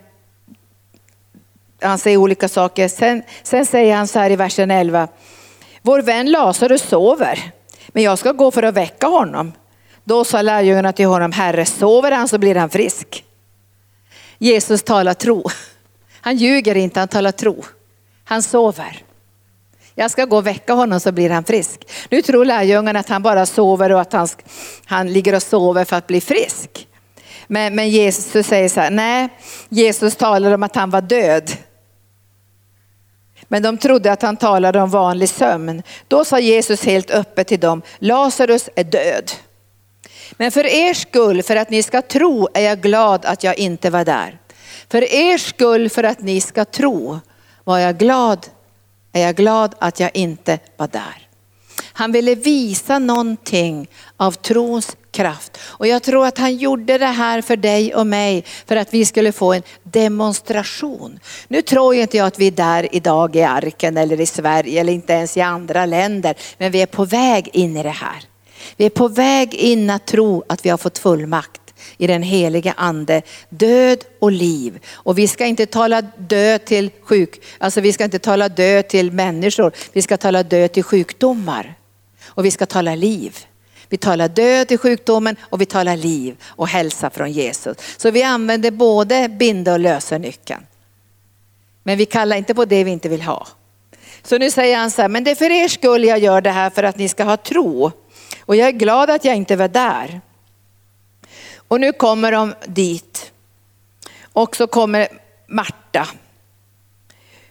han 1.85 1.99
säger 1.99 2.17
olika 2.17 2.49
saker. 2.49 2.89
Sen, 2.89 3.23
sen 3.43 3.67
säger 3.67 3.97
han 3.97 4.09
så 4.09 4.19
här 4.19 4.31
i 4.31 4.37
versen 4.37 4.71
11. 4.71 5.09
Vår 5.83 6.03
vän 6.03 6.31
Lazarus 6.31 6.83
sover, 6.83 7.51
men 7.89 8.03
jag 8.03 8.19
ska 8.19 8.33
gå 8.33 8.51
för 8.51 8.63
att 8.63 8.75
väcka 8.75 9.07
honom. 9.07 9.53
Då 10.05 10.25
sa 10.25 10.43
lärjungarna 10.43 10.93
till 10.93 11.07
honom, 11.07 11.33
Herre 11.33 11.67
sover 11.67 12.13
han 12.13 12.29
så 12.29 12.39
blir 12.39 12.55
han 12.55 12.71
frisk. 12.71 13.25
Jesus 14.39 14.83
talar 14.83 15.15
tro. 15.15 15.45
Han 16.21 16.37
ljuger 16.37 16.75
inte, 16.75 17.01
han 17.01 17.09
talar 17.09 17.33
tro. 17.33 17.65
Han 18.25 18.43
sover. 18.43 19.03
Jag 19.95 20.11
ska 20.11 20.25
gå 20.25 20.37
och 20.37 20.47
väcka 20.47 20.73
honom 20.73 21.01
så 21.01 21.13
blir 21.13 21.31
han 21.31 21.45
frisk. 21.45 21.81
Nu 22.11 22.23
tror 22.23 22.45
lärjungarna 22.45 23.01
att 23.01 23.09
han 23.09 23.23
bara 23.23 23.47
sover 23.47 23.93
och 23.93 24.01
att 24.01 24.13
han, 24.13 24.29
han 24.85 25.13
ligger 25.13 25.35
och 25.35 25.43
sover 25.43 25.85
för 25.85 25.97
att 25.97 26.07
bli 26.07 26.21
frisk. 26.21 26.89
Men, 27.47 27.75
men 27.75 27.91
Jesus 27.91 28.47
säger 28.47 28.69
så 28.69 28.81
här, 28.81 28.91
nej, 28.91 29.29
Jesus 29.69 30.17
talar 30.17 30.55
om 30.55 30.63
att 30.63 30.77
han 30.77 30.91
var 30.91 31.01
död. 31.01 31.51
Men 33.55 33.63
de 33.63 33.79
trodde 33.79 34.13
att 34.13 34.23
han 34.23 34.37
talade 34.37 34.81
om 34.81 34.91
vanlig 34.91 35.29
sömn. 35.29 35.83
Då 36.09 36.25
sa 36.25 36.39
Jesus 36.39 36.85
helt 36.85 37.11
öppet 37.11 37.49
till 37.49 37.61
dem, 37.61 37.83
Lazarus 37.99 38.69
är 38.75 38.85
död. 38.85 39.33
Men 40.33 40.53
för 40.53 40.67
er 40.67 40.95
skull, 40.95 41.43
för 41.43 41.57
att 41.57 41.71
ni 41.71 41.83
ska 41.83 42.03
tro, 42.03 42.49
är 42.55 42.61
jag 42.61 42.81
glad 42.81 43.25
att 43.25 43.45
jag 43.45 43.59
inte 43.59 43.91
var 43.91 44.05
där. 44.05 44.39
För 44.91 45.13
er 45.13 45.39
skull, 45.39 45.91
för 45.91 46.05
att 46.05 46.21
ni 46.21 46.41
ska 46.41 46.65
tro, 46.65 47.21
var 47.65 47.79
jag 47.79 47.99
glad, 47.99 48.47
är 49.13 49.23
jag 49.23 49.37
glad 49.37 49.75
att 49.79 50.01
jag 50.01 50.11
inte 50.15 50.59
var 50.77 50.89
där. 50.89 51.29
Han 51.93 52.13
ville 52.13 52.35
visa 52.35 52.99
någonting 52.99 53.89
av 54.17 54.33
trons 54.33 54.97
kraft. 55.15 55.59
Och 55.63 55.87
jag 55.87 56.03
tror 56.03 56.27
att 56.27 56.39
han 56.39 56.57
gjorde 56.57 56.99
det 56.99 57.07
här 57.07 57.43
för 57.43 57.57
dig 57.57 57.95
och 57.95 58.07
mig 58.07 58.45
för 58.67 58.77
att 58.77 58.95
vi 58.95 59.05
skulle 59.05 59.33
få 59.33 59.53
en 59.53 59.63
demonstration. 59.83 61.19
Nu 61.49 61.63
tror 61.63 61.95
inte 61.95 62.17
jag 62.17 62.27
att 62.27 62.39
vi 62.39 62.47
är 62.47 62.51
där 62.51 62.95
idag 62.95 63.37
i 63.37 63.43
arken 63.43 63.97
eller 63.97 64.21
i 64.21 64.27
Sverige 64.27 64.81
eller 64.81 64.93
inte 64.93 65.13
ens 65.13 65.37
i 65.37 65.41
andra 65.41 65.87
länder. 65.87 66.35
Men 66.59 66.73
vi 66.73 66.83
är 66.83 66.87
på 66.87 67.05
väg 67.05 67.49
in 67.53 67.77
i 67.77 67.83
det 67.83 67.89
här. 67.89 68.23
Vi 68.77 68.87
är 68.87 68.91
på 68.91 69.09
väg 69.09 69.55
in 69.55 69.91
att 69.91 70.07
tro 70.07 70.45
att 70.49 70.67
vi 70.67 70.71
har 70.71 70.79
fått 70.79 70.99
fullmakt 70.99 71.61
i 71.97 72.07
den 72.07 72.23
heliga 72.23 72.75
ande, 72.77 73.23
död 73.49 74.05
och 74.21 74.33
liv. 74.33 74.79
Och 74.93 75.19
vi 75.19 75.29
ska 75.29 75.47
inte 75.47 75.67
tala 75.67 76.03
död 76.03 76.65
till 76.65 76.91
sjuk, 77.03 77.41
alltså 77.59 77.81
vi 77.81 77.93
ska 77.93 78.05
inte 78.05 78.19
tala 78.19 78.49
död 78.49 78.89
till 78.89 79.13
människor, 79.13 79.73
vi 79.93 80.03
ska 80.03 80.17
tala 80.17 80.43
död 80.43 80.73
till 80.73 80.83
sjukdomar. 80.83 81.75
Och 82.27 82.45
vi 82.45 82.51
ska 82.51 82.67
tala 82.67 82.95
liv. 82.95 83.47
Vi 83.95 83.99
talar 83.99 84.29
död 84.29 84.69
till 84.69 84.79
sjukdomen 84.79 85.37
och 85.41 85.61
vi 85.61 85.67
talar 85.67 85.97
liv 85.97 86.37
och 86.47 86.69
hälsa 86.69 87.11
från 87.11 87.33
Jesus. 87.33 87.77
Så 87.97 88.11
vi 88.11 88.23
använder 88.23 88.71
både 88.71 89.29
binda 89.29 89.73
och 89.73 89.81
lösennyckeln. 89.81 90.67
Men 91.83 91.99
vi 91.99 92.07
kallar 92.07 92.37
inte 92.37 92.55
på 92.55 92.65
det 92.65 92.85
vi 92.85 92.91
inte 92.91 93.09
vill 93.09 93.23
ha. 93.23 93.47
Så 94.23 94.39
nu 94.39 94.51
säger 94.51 94.77
han 94.77 94.91
så 94.91 95.03
här, 95.03 95.09
men 95.09 95.25
det 95.25 95.31
är 95.31 95.35
för 95.35 95.51
er 95.51 95.69
skull 95.69 96.05
jag 96.05 96.19
gör 96.19 96.41
det 96.41 96.51
här 96.51 96.71
för 96.71 96.83
att 96.83 96.97
ni 96.97 97.09
ska 97.09 97.25
ha 97.25 97.37
tro. 97.37 97.91
Och 98.45 98.57
jag 98.57 98.69
är 98.69 98.73
glad 98.73 99.11
att 99.11 99.25
jag 99.25 99.37
inte 99.37 99.57
var 99.57 99.69
där. 99.69 100.21
Och 101.57 101.81
nu 101.81 101.93
kommer 101.93 102.33
de 102.33 102.55
dit. 102.67 103.33
Och 104.33 104.57
så 104.57 104.67
kommer 104.67 105.09
Marta. 105.49 106.09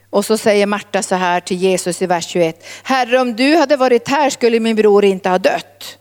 Och 0.09 0.25
så 0.25 0.37
säger 0.37 0.65
Marta 0.65 1.03
så 1.03 1.15
här 1.15 1.39
till 1.39 1.57
Jesus 1.57 2.01
i 2.01 2.05
vers 2.05 2.27
21. 2.27 2.65
Herre 2.83 3.19
om 3.19 3.35
du 3.35 3.55
hade 3.55 3.77
varit 3.77 4.07
här 4.07 4.29
skulle 4.29 4.59
min 4.59 4.75
bror 4.75 5.05
inte 5.05 5.29
ha 5.29 5.37
dött. 5.37 5.97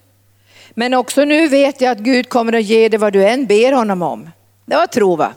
Men 0.75 0.95
också 0.95 1.25
nu 1.25 1.49
vet 1.49 1.81
jag 1.81 1.93
att 1.93 1.99
Gud 1.99 2.29
kommer 2.29 2.53
att 2.53 2.65
ge 2.65 2.89
dig 2.89 2.99
vad 2.99 3.13
du 3.13 3.25
än 3.25 3.47
ber 3.47 3.73
honom 3.73 4.03
om. 4.03 4.31
Det 4.67 4.77
var 4.77 4.87
tro 4.87 5.17
va? 5.17 5.33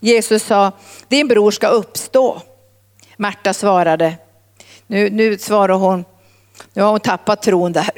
Jesus 0.00 0.42
sa, 0.42 0.72
din 1.08 1.28
bror 1.28 1.50
ska 1.50 1.68
uppstå. 1.68 2.42
Marta 3.16 3.54
svarade, 3.54 4.14
nu, 4.86 5.10
nu 5.10 5.38
svarar 5.38 5.74
hon, 5.74 6.04
nu 6.72 6.82
har 6.82 6.90
hon 6.90 7.00
tappat 7.00 7.42
tron 7.42 7.72
där. 7.72 7.90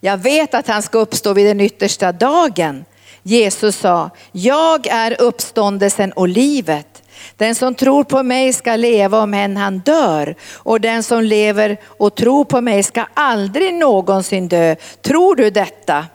Jag 0.00 0.18
vet 0.18 0.54
att 0.54 0.68
han 0.68 0.82
ska 0.82 0.98
uppstå 0.98 1.32
vid 1.32 1.46
den 1.46 1.60
yttersta 1.60 2.12
dagen. 2.12 2.84
Jesus 3.22 3.76
sa, 3.76 4.10
jag 4.32 4.86
är 4.86 5.20
uppståndelsen 5.20 6.12
och 6.12 6.28
livet. 6.28 6.95
Den 7.36 7.54
som 7.54 7.74
tror 7.74 8.04
på 8.04 8.22
mig 8.22 8.52
ska 8.52 8.76
leva 8.76 9.22
om 9.22 9.34
än 9.34 9.56
han 9.56 9.78
dör 9.78 10.34
och 10.54 10.80
den 10.80 11.02
som 11.02 11.22
lever 11.22 11.76
och 11.86 12.14
tror 12.14 12.44
på 12.44 12.60
mig 12.60 12.82
ska 12.82 13.06
aldrig 13.14 13.74
någonsin 13.74 14.48
dö. 14.48 14.76
Tror 15.02 15.36
du 15.36 15.50
detta? 15.50 16.06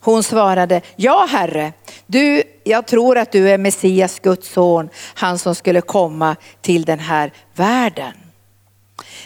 Hon 0.00 0.22
svarade, 0.22 0.80
ja 0.96 1.26
Herre, 1.30 1.72
du, 2.06 2.42
jag 2.64 2.86
tror 2.86 3.18
att 3.18 3.32
du 3.32 3.50
är 3.50 3.58
Messias, 3.58 4.20
Guds 4.20 4.52
son, 4.52 4.88
han 5.14 5.38
som 5.38 5.54
skulle 5.54 5.80
komma 5.80 6.36
till 6.60 6.84
den 6.84 6.98
här 6.98 7.32
världen. 7.54 8.12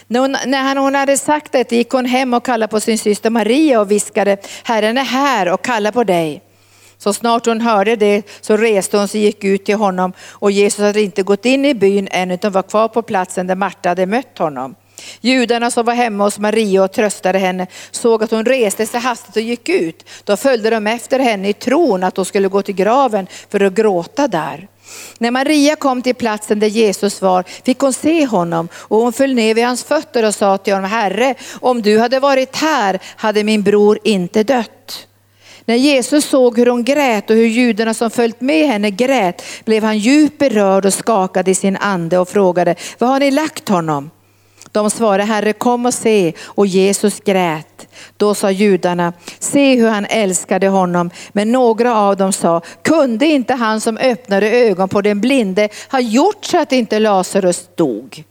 När 0.07 0.75
hon 0.75 0.95
hade 0.95 1.17
sagt 1.17 1.51
det 1.51 1.71
gick 1.71 1.89
hon 1.89 2.05
hem 2.05 2.33
och 2.33 2.45
kallade 2.45 2.71
på 2.71 2.79
sin 2.79 2.97
syster 2.97 3.29
Maria 3.29 3.81
och 3.81 3.91
viskade, 3.91 4.37
Herren 4.63 4.97
är 4.97 5.03
här 5.03 5.53
och 5.53 5.61
kallar 5.61 5.91
på 5.91 6.03
dig. 6.03 6.41
Så 7.03 7.13
snart 7.13 7.45
hon 7.45 7.61
hörde 7.61 7.95
det 7.95 8.23
så 8.41 8.57
reste 8.57 8.97
hon 8.97 9.07
sig 9.07 9.21
och 9.21 9.25
gick 9.25 9.43
ut 9.43 9.65
till 9.65 9.75
honom 9.75 10.13
och 10.29 10.51
Jesus 10.51 10.79
hade 10.79 11.01
inte 11.01 11.23
gått 11.23 11.45
in 11.45 11.65
i 11.65 11.73
byn 11.73 12.07
än 12.11 12.31
utan 12.31 12.51
var 12.51 12.63
kvar 12.63 12.87
på 12.87 13.01
platsen 13.01 13.47
där 13.47 13.55
Marta 13.55 13.89
hade 13.89 14.05
mött 14.05 14.37
honom. 14.37 14.75
Judarna 15.21 15.71
som 15.71 15.85
var 15.85 15.93
hemma 15.93 16.23
hos 16.23 16.39
Maria 16.39 16.83
och 16.83 16.91
tröstade 16.91 17.39
henne 17.39 17.67
såg 17.91 18.23
att 18.23 18.31
hon 18.31 18.45
reste 18.45 18.85
sig 18.85 18.99
hastigt 18.99 19.35
och 19.35 19.41
gick 19.41 19.69
ut. 19.69 20.09
Då 20.23 20.37
följde 20.37 20.69
de 20.69 20.87
efter 20.87 21.19
henne 21.19 21.49
i 21.49 21.53
tron 21.53 22.03
att 22.03 22.17
hon 22.17 22.25
skulle 22.25 22.47
gå 22.47 22.61
till 22.61 22.75
graven 22.75 23.27
för 23.49 23.59
att 23.59 23.73
gråta 23.73 24.27
där. 24.27 24.67
När 25.17 25.31
Maria 25.31 25.75
kom 25.75 26.01
till 26.01 26.15
platsen 26.15 26.59
där 26.59 26.67
Jesus 26.67 27.21
var 27.21 27.43
fick 27.43 27.79
hon 27.79 27.93
se 27.93 28.25
honom 28.25 28.69
och 28.75 28.97
hon 28.97 29.13
föll 29.13 29.33
ner 29.33 29.55
vid 29.55 29.65
hans 29.65 29.83
fötter 29.83 30.25
och 30.25 30.35
sa 30.35 30.57
till 30.57 30.73
honom, 30.73 30.89
Herre, 30.89 31.35
om 31.59 31.81
du 31.81 31.99
hade 31.99 32.19
varit 32.19 32.55
här 32.55 32.99
hade 33.15 33.43
min 33.43 33.63
bror 33.63 33.99
inte 34.03 34.43
dött. 34.43 35.07
När 35.65 35.75
Jesus 35.75 36.25
såg 36.25 36.57
hur 36.57 36.65
hon 36.65 36.83
grät 36.83 37.29
och 37.29 37.35
hur 37.35 37.47
judarna 37.47 37.93
som 37.93 38.11
följt 38.11 38.41
med 38.41 38.67
henne 38.67 38.91
grät 38.91 39.43
blev 39.65 39.83
han 39.83 39.97
djupt 39.97 40.37
berörd 40.37 40.85
och 40.85 40.93
skakad 40.93 41.47
i 41.47 41.55
sin 41.55 41.77
ande 41.77 42.17
och 42.17 42.29
frågade, 42.29 42.75
var 42.97 43.07
har 43.07 43.19
ni 43.19 43.31
lagt 43.31 43.69
honom? 43.69 44.09
De 44.71 44.89
svarade, 44.89 45.23
Herre 45.23 45.53
kom 45.53 45.85
och 45.85 45.93
se. 45.93 46.33
Och 46.45 46.67
Jesus 46.67 47.19
grät. 47.19 47.87
Då 48.17 48.35
sa 48.35 48.51
judarna, 48.51 49.13
se 49.39 49.75
hur 49.75 49.89
han 49.89 50.05
älskade 50.05 50.67
honom. 50.67 51.09
Men 51.31 51.51
några 51.51 51.95
av 51.97 52.17
dem 52.17 52.33
sa, 52.33 52.61
kunde 52.81 53.25
inte 53.25 53.53
han 53.53 53.81
som 53.81 53.97
öppnade 53.97 54.49
ögon 54.51 54.89
på 54.89 55.01
den 55.01 55.21
blinde 55.21 55.69
ha 55.91 55.99
gjort 55.99 56.45
så 56.45 56.61
att 56.61 56.71
inte 56.71 56.99
Lazarus 56.99 57.69
dog? 57.75 58.23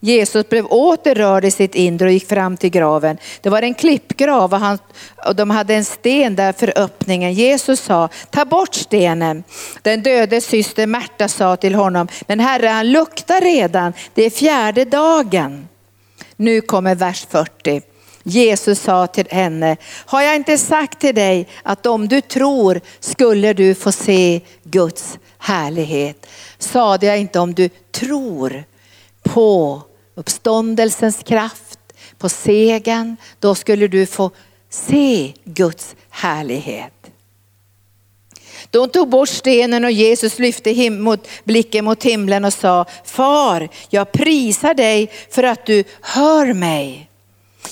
Jesus 0.00 0.48
blev 0.48 0.66
åter 0.66 1.14
rörd 1.14 1.44
i 1.44 1.50
sitt 1.50 1.74
inre 1.74 2.04
och 2.04 2.12
gick 2.12 2.28
fram 2.28 2.56
till 2.56 2.70
graven. 2.70 3.18
Det 3.40 3.48
var 3.48 3.62
en 3.62 3.74
klippgrav 3.74 4.52
och, 4.52 4.60
han, 4.60 4.78
och 5.26 5.36
de 5.36 5.50
hade 5.50 5.74
en 5.74 5.84
sten 5.84 6.36
där 6.36 6.52
för 6.52 6.72
öppningen. 6.76 7.32
Jesus 7.32 7.80
sa, 7.80 8.08
ta 8.30 8.44
bort 8.44 8.74
stenen. 8.74 9.44
Den 9.82 10.02
döde 10.02 10.40
syster 10.40 10.86
Märta 10.86 11.28
sa 11.28 11.56
till 11.56 11.74
honom, 11.74 12.08
men 12.26 12.40
herre 12.40 12.66
han 12.66 12.92
luktar 12.92 13.40
redan, 13.40 13.92
det 14.14 14.24
är 14.24 14.30
fjärde 14.30 14.84
dagen. 14.84 15.68
Nu 16.36 16.60
kommer 16.60 16.94
vers 16.94 17.26
40. 17.30 17.82
Jesus 18.22 18.80
sa 18.80 19.06
till 19.06 19.26
henne, 19.30 19.76
har 20.06 20.22
jag 20.22 20.36
inte 20.36 20.58
sagt 20.58 21.00
till 21.00 21.14
dig 21.14 21.48
att 21.62 21.86
om 21.86 22.08
du 22.08 22.20
tror 22.20 22.80
skulle 23.00 23.52
du 23.52 23.74
få 23.74 23.92
se 23.92 24.40
Guds 24.62 25.18
härlighet? 25.38 26.26
Sade 26.58 27.06
jag 27.06 27.18
inte 27.18 27.38
om 27.38 27.54
du 27.54 27.68
tror 27.92 28.64
på 29.22 29.82
uppståndelsens 30.20 31.22
kraft, 31.22 31.78
på 32.18 32.28
segern, 32.28 33.16
då 33.38 33.54
skulle 33.54 33.88
du 33.88 34.06
få 34.06 34.30
se 34.70 35.32
Guds 35.44 35.96
härlighet. 36.10 36.92
De 38.70 38.88
tog 38.88 39.08
bort 39.08 39.28
stenen 39.28 39.84
och 39.84 39.90
Jesus 39.90 40.38
lyfte 40.38 40.90
mot, 40.90 41.28
blicken 41.44 41.84
mot 41.84 42.04
himlen 42.04 42.44
och 42.44 42.52
sa, 42.52 42.84
Far, 43.04 43.68
jag 43.88 44.12
prisar 44.12 44.74
dig 44.74 45.10
för 45.30 45.42
att 45.42 45.66
du 45.66 45.84
hör 46.00 46.52
mig. 46.52 47.09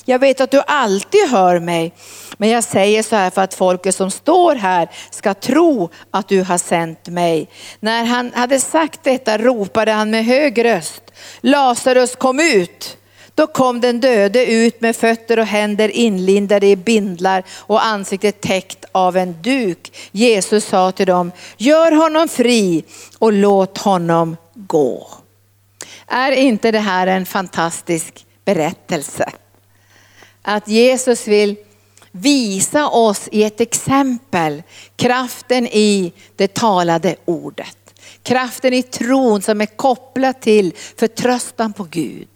Jag 0.04 0.18
vet 0.18 0.40
att 0.40 0.50
du 0.50 0.62
alltid 0.66 1.28
hör 1.28 1.60
mig, 1.60 1.94
men 2.36 2.48
jag 2.48 2.64
säger 2.64 3.02
så 3.02 3.16
här 3.16 3.30
för 3.30 3.42
att 3.42 3.54
folket 3.54 3.94
som 3.94 4.10
står 4.10 4.54
här 4.54 4.88
ska 5.10 5.34
tro 5.34 5.90
att 6.10 6.28
du 6.28 6.42
har 6.42 6.58
sänt 6.58 7.08
mig. 7.08 7.48
När 7.80 8.04
han 8.04 8.32
hade 8.34 8.60
sagt 8.60 9.04
detta 9.04 9.38
ropade 9.38 9.92
han 9.92 10.10
med 10.10 10.24
hög 10.24 10.64
röst, 10.64 11.02
Lazarus 11.40 12.16
kom 12.16 12.40
ut. 12.40 12.96
Då 13.34 13.46
kom 13.46 13.80
den 13.80 14.00
döde 14.00 14.46
ut 14.46 14.80
med 14.80 14.96
fötter 14.96 15.38
och 15.38 15.46
händer 15.46 15.88
inlindade 15.88 16.66
i 16.66 16.76
bindlar 16.76 17.44
och 17.56 17.84
ansiktet 17.84 18.40
täckt 18.40 18.84
av 18.92 19.16
en 19.16 19.42
duk. 19.42 19.96
Jesus 20.10 20.64
sa 20.64 20.92
till 20.92 21.06
dem, 21.06 21.32
gör 21.56 21.92
honom 21.92 22.28
fri 22.28 22.84
och 23.18 23.32
låt 23.32 23.78
honom 23.78 24.36
gå. 24.54 25.08
Är 26.06 26.32
inte 26.32 26.70
det 26.70 26.78
här 26.78 27.06
en 27.06 27.26
fantastisk 27.26 28.26
berättelse? 28.44 29.30
Att 30.50 30.68
Jesus 30.68 31.28
vill 31.28 31.56
visa 32.12 32.88
oss 32.88 33.28
i 33.32 33.44
ett 33.44 33.60
exempel 33.60 34.62
kraften 34.96 35.66
i 35.66 36.12
det 36.36 36.54
talade 36.54 37.16
ordet. 37.24 37.76
Kraften 38.22 38.74
i 38.74 38.82
tron 38.82 39.42
som 39.42 39.60
är 39.60 39.66
kopplad 39.66 40.40
till 40.40 40.72
förtröstan 40.96 41.72
på 41.72 41.84
Gud. 41.84 42.28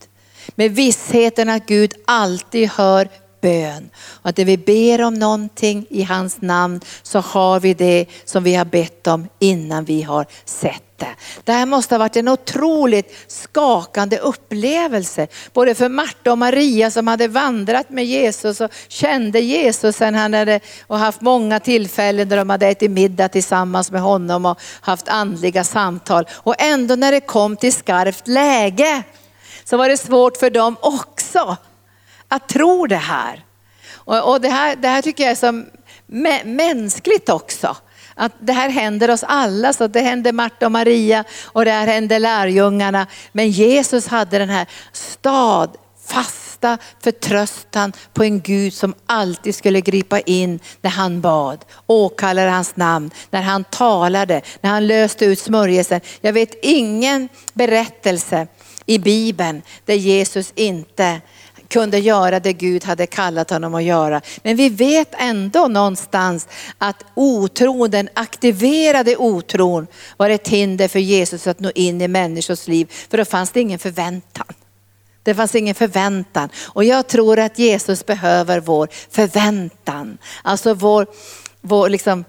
Med 0.54 0.70
vissheten 0.70 1.48
att 1.48 1.66
Gud 1.66 1.94
alltid 2.04 2.68
hör 2.68 3.08
bön. 3.42 3.90
Och 3.96 4.28
att 4.28 4.36
när 4.36 4.44
vi 4.44 4.56
ber 4.56 5.02
om 5.02 5.14
någonting 5.14 5.86
i 5.90 6.02
hans 6.02 6.40
namn 6.40 6.80
så 7.02 7.18
har 7.18 7.60
vi 7.60 7.74
det 7.74 8.06
som 8.24 8.44
vi 8.44 8.54
har 8.54 8.64
bett 8.64 9.06
om 9.06 9.28
innan 9.38 9.84
vi 9.84 10.02
har 10.02 10.26
sett 10.44 10.82
det. 10.96 11.14
Det 11.44 11.52
här 11.52 11.66
måste 11.66 11.94
ha 11.94 11.98
varit 11.98 12.16
en 12.16 12.28
otroligt 12.28 13.14
skakande 13.26 14.18
upplevelse. 14.18 15.26
Både 15.52 15.74
för 15.74 15.88
Marta 15.88 16.32
och 16.32 16.38
Maria 16.38 16.90
som 16.90 17.06
hade 17.06 17.28
vandrat 17.28 17.90
med 17.90 18.04
Jesus 18.04 18.60
och 18.60 18.70
kände 18.88 19.40
Jesus 19.40 19.96
sen 19.96 20.14
han 20.14 20.34
hade 20.34 20.60
och 20.86 20.98
haft 20.98 21.20
många 21.20 21.60
tillfällen 21.60 22.28
där 22.28 22.36
de 22.36 22.50
hade 22.50 22.66
ätit 22.66 22.90
middag 22.90 23.28
tillsammans 23.28 23.90
med 23.90 24.00
honom 24.00 24.46
och 24.46 24.60
haft 24.80 25.08
andliga 25.08 25.64
samtal. 25.64 26.26
Och 26.32 26.54
ändå 26.58 26.96
när 26.96 27.12
det 27.12 27.20
kom 27.20 27.56
till 27.56 27.72
skarpt 27.72 28.28
läge 28.28 29.02
så 29.64 29.76
var 29.76 29.88
det 29.88 29.96
svårt 29.96 30.36
för 30.36 30.50
dem 30.50 30.76
också 30.80 31.56
att 32.32 32.48
tro 32.48 32.86
det 32.86 32.96
här. 32.96 33.44
Och, 33.94 34.30
och 34.30 34.40
det, 34.40 34.48
här 34.48 34.76
det 34.76 34.88
här 34.88 35.02
tycker 35.02 35.24
jag 35.24 35.30
är 35.30 35.34
så 35.34 35.64
mänskligt 36.44 37.28
också. 37.28 37.76
Att 38.14 38.32
det 38.40 38.52
här 38.52 38.68
händer 38.68 39.10
oss 39.10 39.24
alla, 39.28 39.72
så 39.72 39.86
det 39.86 40.00
hände 40.00 40.32
Marta 40.32 40.66
och 40.66 40.72
Maria 40.72 41.24
och 41.44 41.64
det 41.64 41.70
här 41.70 41.86
hände 41.86 42.18
lärjungarna. 42.18 43.06
Men 43.32 43.50
Jesus 43.50 44.06
hade 44.06 44.38
den 44.38 44.48
här 44.48 44.66
stadfasta 44.92 46.78
förtröstan 47.00 47.92
på 48.12 48.24
en 48.24 48.40
Gud 48.40 48.74
som 48.74 48.94
alltid 49.06 49.54
skulle 49.54 49.80
gripa 49.80 50.20
in 50.20 50.60
när 50.80 50.90
han 50.90 51.20
bad, 51.20 51.64
åkallade 51.86 52.50
hans 52.50 52.76
namn, 52.76 53.10
när 53.30 53.42
han 53.42 53.64
talade, 53.64 54.42
när 54.60 54.70
han 54.70 54.86
löste 54.86 55.24
ut 55.24 55.38
smörjelsen. 55.38 56.00
Jag 56.20 56.32
vet 56.32 56.58
ingen 56.62 57.28
berättelse 57.52 58.46
i 58.86 58.98
Bibeln 58.98 59.62
där 59.84 59.94
Jesus 59.94 60.52
inte 60.54 61.20
kunde 61.72 61.98
göra 61.98 62.40
det 62.40 62.52
Gud 62.52 62.84
hade 62.84 63.06
kallat 63.06 63.50
honom 63.50 63.74
att 63.74 63.82
göra. 63.82 64.20
Men 64.42 64.56
vi 64.56 64.68
vet 64.68 65.14
ändå 65.18 65.68
någonstans 65.68 66.48
att 66.78 67.04
otron, 67.14 67.90
den 67.90 68.08
aktiverade 68.14 69.16
otron 69.16 69.86
var 70.16 70.30
ett 70.30 70.48
hinder 70.48 70.88
för 70.88 70.98
Jesus 70.98 71.46
att 71.46 71.60
nå 71.60 71.70
in 71.74 72.00
i 72.00 72.08
människors 72.08 72.68
liv. 72.68 72.92
För 73.10 73.18
då 73.18 73.24
fanns 73.24 73.50
det 73.50 73.60
ingen 73.60 73.78
förväntan. 73.78 74.46
Det 75.22 75.34
fanns 75.34 75.54
ingen 75.54 75.74
förväntan. 75.74 76.48
Och 76.64 76.84
jag 76.84 77.08
tror 77.08 77.38
att 77.38 77.58
Jesus 77.58 78.06
behöver 78.06 78.60
vår 78.60 78.88
förväntan. 79.10 80.18
Alltså 80.42 80.74
vår, 80.74 81.06
vår 81.60 81.88
liksom 81.88 82.24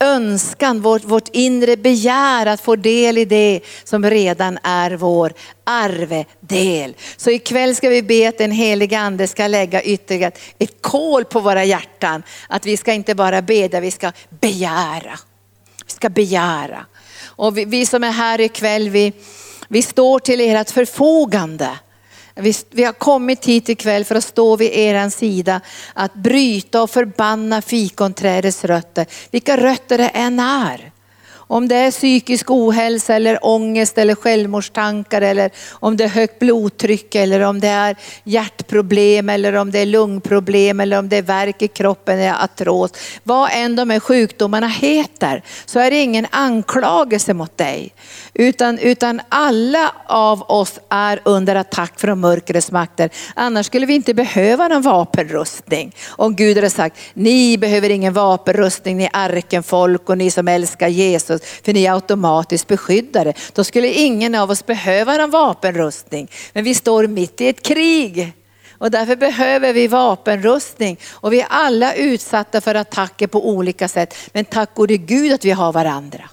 önskan, 0.00 0.80
vårt, 0.80 1.04
vårt 1.04 1.28
inre 1.32 1.76
begär 1.76 2.46
att 2.46 2.60
få 2.60 2.76
del 2.76 3.18
i 3.18 3.24
det 3.24 3.60
som 3.84 4.10
redan 4.10 4.58
är 4.62 4.90
vår 4.90 5.32
arvedel. 5.64 6.94
Så 7.16 7.30
ikväll 7.30 7.76
ska 7.76 7.88
vi 7.88 8.02
be 8.02 8.28
att 8.28 8.38
den 8.38 8.50
heliga 8.50 8.98
ande 8.98 9.28
ska 9.28 9.46
lägga 9.46 9.82
ytterligare 9.82 10.32
ett 10.58 10.82
kol 10.82 11.24
på 11.24 11.40
våra 11.40 11.64
hjärtan. 11.64 12.22
Att 12.48 12.66
vi 12.66 12.76
ska 12.76 12.92
inte 12.92 13.14
bara 13.14 13.42
bedja, 13.42 13.80
vi 13.80 13.90
ska 13.90 14.12
begära. 14.40 15.18
Vi 15.86 15.92
ska 15.92 16.08
begära. 16.08 16.86
Och 17.26 17.58
vi, 17.58 17.64
vi 17.64 17.86
som 17.86 18.04
är 18.04 18.10
här 18.10 18.40
ikväll, 18.40 18.88
vi, 18.88 19.12
vi 19.68 19.82
står 19.82 20.18
till 20.18 20.40
ert 20.40 20.70
förfogande. 20.70 21.70
Vi, 22.40 22.54
vi 22.70 22.84
har 22.84 22.92
kommit 22.92 23.44
hit 23.44 23.68
ikväll 23.68 24.04
för 24.04 24.14
att 24.14 24.24
stå 24.24 24.56
vid 24.56 24.72
er 24.72 25.10
sida, 25.10 25.60
att 25.94 26.14
bryta 26.14 26.82
och 26.82 26.90
förbanna 26.90 27.62
fikonträdets 27.62 28.64
rötter, 28.64 29.06
vilka 29.30 29.56
rötter 29.56 29.98
det 29.98 30.08
än 30.08 30.40
är. 30.40 30.92
Om 31.50 31.68
det 31.68 31.76
är 31.76 31.90
psykisk 31.90 32.50
ohälsa 32.50 33.14
eller 33.14 33.46
ångest 33.46 33.98
eller 33.98 34.14
självmordstankar 34.14 35.22
eller 35.22 35.50
om 35.70 35.96
det 35.96 36.04
är 36.04 36.08
högt 36.08 36.38
blodtryck 36.38 37.14
eller 37.14 37.40
om 37.40 37.60
det 37.60 37.68
är 37.68 37.96
hjärtproblem 38.24 39.28
eller 39.28 39.52
om 39.52 39.70
det 39.70 39.78
är 39.78 39.86
lungproblem 39.86 40.80
eller 40.80 40.98
om 40.98 41.08
det 41.08 41.16
är 41.16 41.22
värk 41.22 41.62
i 41.62 41.68
kroppen 41.68 42.18
eller 42.18 42.44
artros. 42.44 42.92
Vad 43.22 43.50
än 43.52 43.76
de 43.76 43.90
här 43.90 44.00
sjukdomarna 44.00 44.68
heter 44.68 45.42
så 45.66 45.78
är 45.78 45.90
det 45.90 45.96
ingen 45.96 46.26
anklagelse 46.30 47.34
mot 47.34 47.56
dig. 47.56 47.94
Utan, 48.34 48.78
utan 48.78 49.20
alla 49.28 49.92
av 50.06 50.42
oss 50.42 50.78
är 50.88 51.20
under 51.24 51.54
attack 51.54 52.00
från 52.00 52.20
mörkrets 52.20 52.72
makter. 52.72 53.10
Annars 53.34 53.66
skulle 53.66 53.86
vi 53.86 53.94
inte 53.94 54.14
behöva 54.14 54.68
någon 54.68 54.82
vapenrustning. 54.82 55.94
Om 56.08 56.36
Gud 56.36 56.56
hade 56.56 56.70
sagt, 56.70 56.96
ni 57.14 57.58
behöver 57.58 57.90
ingen 57.90 58.12
vapenrustning, 58.12 58.96
ni 58.96 59.08
arkenfolk 59.12 60.08
och 60.08 60.18
ni 60.18 60.30
som 60.30 60.48
älskar 60.48 60.88
Jesus. 60.88 61.37
För 61.44 61.72
ni 61.72 61.84
är 61.84 61.94
automatiskt 61.94 62.66
beskyddade. 62.66 63.34
Då 63.52 63.64
skulle 63.64 63.88
ingen 63.88 64.34
av 64.34 64.50
oss 64.50 64.66
behöva 64.66 65.16
någon 65.16 65.30
vapenrustning. 65.30 66.30
Men 66.52 66.64
vi 66.64 66.74
står 66.74 67.06
mitt 67.06 67.40
i 67.40 67.48
ett 67.48 67.62
krig. 67.62 68.32
Och 68.78 68.90
därför 68.90 69.16
behöver 69.16 69.72
vi 69.72 69.88
vapenrustning. 69.88 70.98
Och 71.12 71.32
vi 71.32 71.40
är 71.40 71.46
alla 71.50 71.94
utsatta 71.94 72.60
för 72.60 72.74
attacker 72.74 73.26
på 73.26 73.48
olika 73.48 73.88
sätt. 73.88 74.14
Men 74.32 74.44
tack 74.44 74.74
gode 74.74 74.96
Gud 74.96 75.32
att 75.32 75.44
vi 75.44 75.50
har 75.50 75.72
varandra. 75.72 76.30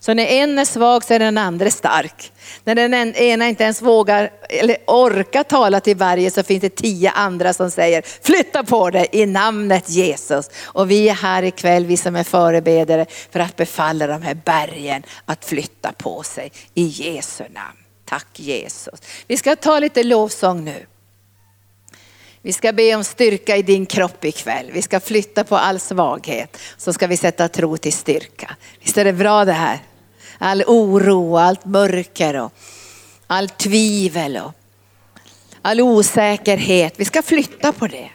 Så 0.00 0.14
när 0.14 0.26
en 0.26 0.58
är 0.58 0.64
svag 0.64 1.04
så 1.04 1.14
är 1.14 1.18
den 1.18 1.38
andra 1.38 1.70
stark. 1.70 2.32
När 2.64 2.74
den 2.74 2.94
ena 2.94 3.48
inte 3.48 3.64
ens 3.64 3.82
vågar 3.82 4.30
eller 4.48 4.76
orkar 4.86 5.42
tala 5.42 5.80
till 5.80 5.96
varje 5.96 6.30
så 6.30 6.42
finns 6.42 6.60
det 6.60 6.76
tio 6.76 7.10
andra 7.10 7.52
som 7.52 7.70
säger 7.70 8.02
flytta 8.22 8.64
på 8.64 8.90
dig 8.90 9.06
i 9.12 9.26
namnet 9.26 9.90
Jesus. 9.90 10.50
Och 10.64 10.90
vi 10.90 11.08
är 11.08 11.14
här 11.14 11.42
ikväll, 11.42 11.86
vi 11.86 11.96
som 11.96 12.16
är 12.16 12.24
förebedare, 12.24 13.06
för 13.30 13.40
att 13.40 13.56
befalla 13.56 14.06
de 14.06 14.22
här 14.22 14.34
bergen 14.34 15.02
att 15.24 15.44
flytta 15.44 15.92
på 15.92 16.22
sig 16.22 16.52
i 16.74 16.84
Jesu 16.84 17.44
namn. 17.44 17.78
Tack 18.04 18.40
Jesus. 18.40 19.00
Vi 19.26 19.36
ska 19.36 19.56
ta 19.56 19.78
lite 19.78 20.02
lovsång 20.02 20.64
nu. 20.64 20.86
Vi 22.42 22.52
ska 22.52 22.72
be 22.72 22.94
om 22.94 23.04
styrka 23.04 23.56
i 23.56 23.62
din 23.62 23.86
kropp 23.86 24.24
ikväll. 24.24 24.70
Vi 24.72 24.82
ska 24.82 25.00
flytta 25.00 25.44
på 25.44 25.56
all 25.56 25.80
svaghet. 25.80 26.56
Så 26.76 26.92
ska 26.92 27.06
vi 27.06 27.16
sätta 27.16 27.48
tro 27.48 27.76
till 27.76 27.92
styrka. 27.92 28.56
Visst 28.82 28.98
är 28.98 29.04
det 29.04 29.12
bra 29.12 29.44
det 29.44 29.52
här? 29.52 29.78
All 30.42 30.64
oro, 30.66 31.36
allt 31.36 31.64
mörker 31.64 32.40
och 32.40 32.52
allt 33.26 33.58
tvivel 33.58 34.36
och 34.36 34.52
all 35.62 35.80
osäkerhet. 35.80 36.94
Vi 36.96 37.04
ska 37.04 37.22
flytta 37.22 37.72
på 37.72 37.86
det. 37.86 38.10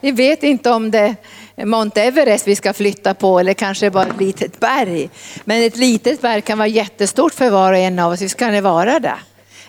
Vi 0.00 0.10
vet 0.10 0.42
inte 0.42 0.70
om 0.70 0.90
det 0.90 1.14
är 1.56 1.64
Mount 1.64 2.02
Everest 2.02 2.46
vi 2.46 2.56
ska 2.56 2.72
flytta 2.72 3.14
på 3.14 3.38
eller 3.38 3.54
kanske 3.54 3.90
bara 3.90 4.06
ett 4.06 4.20
litet 4.20 4.60
berg. 4.60 5.10
Men 5.44 5.62
ett 5.62 5.76
litet 5.76 6.22
berg 6.22 6.42
kan 6.42 6.58
vara 6.58 6.68
jättestort 6.68 7.34
för 7.34 7.50
var 7.50 7.72
och 7.72 7.78
en 7.78 7.98
av 7.98 8.12
oss. 8.12 8.20
Visst 8.20 8.36
kan 8.36 8.52
det 8.52 8.60
vara 8.60 9.00
det? 9.00 9.16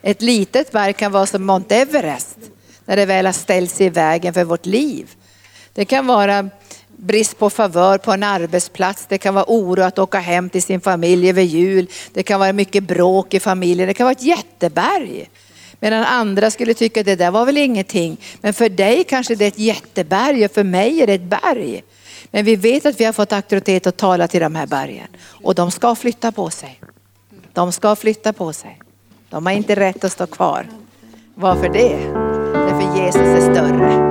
Ett 0.01 0.21
litet 0.21 0.71
berg 0.71 0.93
kan 0.93 1.11
vara 1.11 1.25
som 1.25 1.45
Mount 1.45 1.75
Everest 1.75 2.37
när 2.85 2.95
det 2.95 3.05
väl 3.05 3.25
har 3.25 3.33
ställt 3.33 3.71
sig 3.71 3.85
i 3.85 3.89
vägen 3.89 4.33
för 4.33 4.43
vårt 4.43 4.65
liv. 4.65 5.09
Det 5.73 5.85
kan 5.85 6.07
vara 6.07 6.49
brist 6.97 7.39
på 7.39 7.49
favör 7.49 7.97
på 7.97 8.11
en 8.11 8.23
arbetsplats, 8.23 9.05
det 9.09 9.17
kan 9.17 9.33
vara 9.33 9.45
oro 9.47 9.81
att 9.81 9.99
åka 9.99 10.19
hem 10.19 10.49
till 10.49 10.63
sin 10.63 10.81
familj 10.81 11.29
över 11.29 11.41
jul, 11.41 11.87
det 12.13 12.23
kan 12.23 12.39
vara 12.39 12.53
mycket 12.53 12.83
bråk 12.83 13.33
i 13.33 13.39
familjen, 13.39 13.87
det 13.87 13.93
kan 13.93 14.05
vara 14.05 14.15
ett 14.15 14.23
jätteberg. 14.23 15.29
Medan 15.79 16.03
andra 16.03 16.51
skulle 16.51 16.73
tycka 16.73 16.99
att 16.99 17.05
det 17.05 17.15
där 17.15 17.31
var 17.31 17.45
väl 17.45 17.57
ingenting. 17.57 18.17
Men 18.41 18.53
för 18.53 18.69
dig 18.69 19.03
kanske 19.03 19.35
det 19.35 19.45
är 19.45 19.47
ett 19.47 19.59
jätteberg 19.59 20.45
och 20.45 20.51
för 20.51 20.63
mig 20.63 21.01
är 21.01 21.07
det 21.07 21.13
ett 21.13 21.21
berg. 21.21 21.83
Men 22.31 22.45
vi 22.45 22.55
vet 22.55 22.85
att 22.85 22.99
vi 22.99 23.05
har 23.05 23.13
fått 23.13 23.33
auktoritet 23.33 23.87
att 23.87 23.97
tala 23.97 24.27
till 24.27 24.41
de 24.41 24.55
här 24.55 24.67
bergen 24.67 25.07
och 25.43 25.55
de 25.55 25.71
ska 25.71 25.95
flytta 25.95 26.31
på 26.31 26.49
sig. 26.49 26.81
De 27.53 27.71
ska 27.71 27.95
flytta 27.95 28.33
på 28.33 28.53
sig. 28.53 28.79
De 29.29 29.45
har 29.45 29.53
inte 29.53 29.75
rätt 29.75 30.03
att 30.03 30.11
stå 30.11 30.27
kvar. 30.27 30.67
Varför 31.35 31.69
det? 31.69 31.97
Därför 32.53 33.03
Jesus 33.03 33.21
är 33.21 33.53
större. 33.53 34.04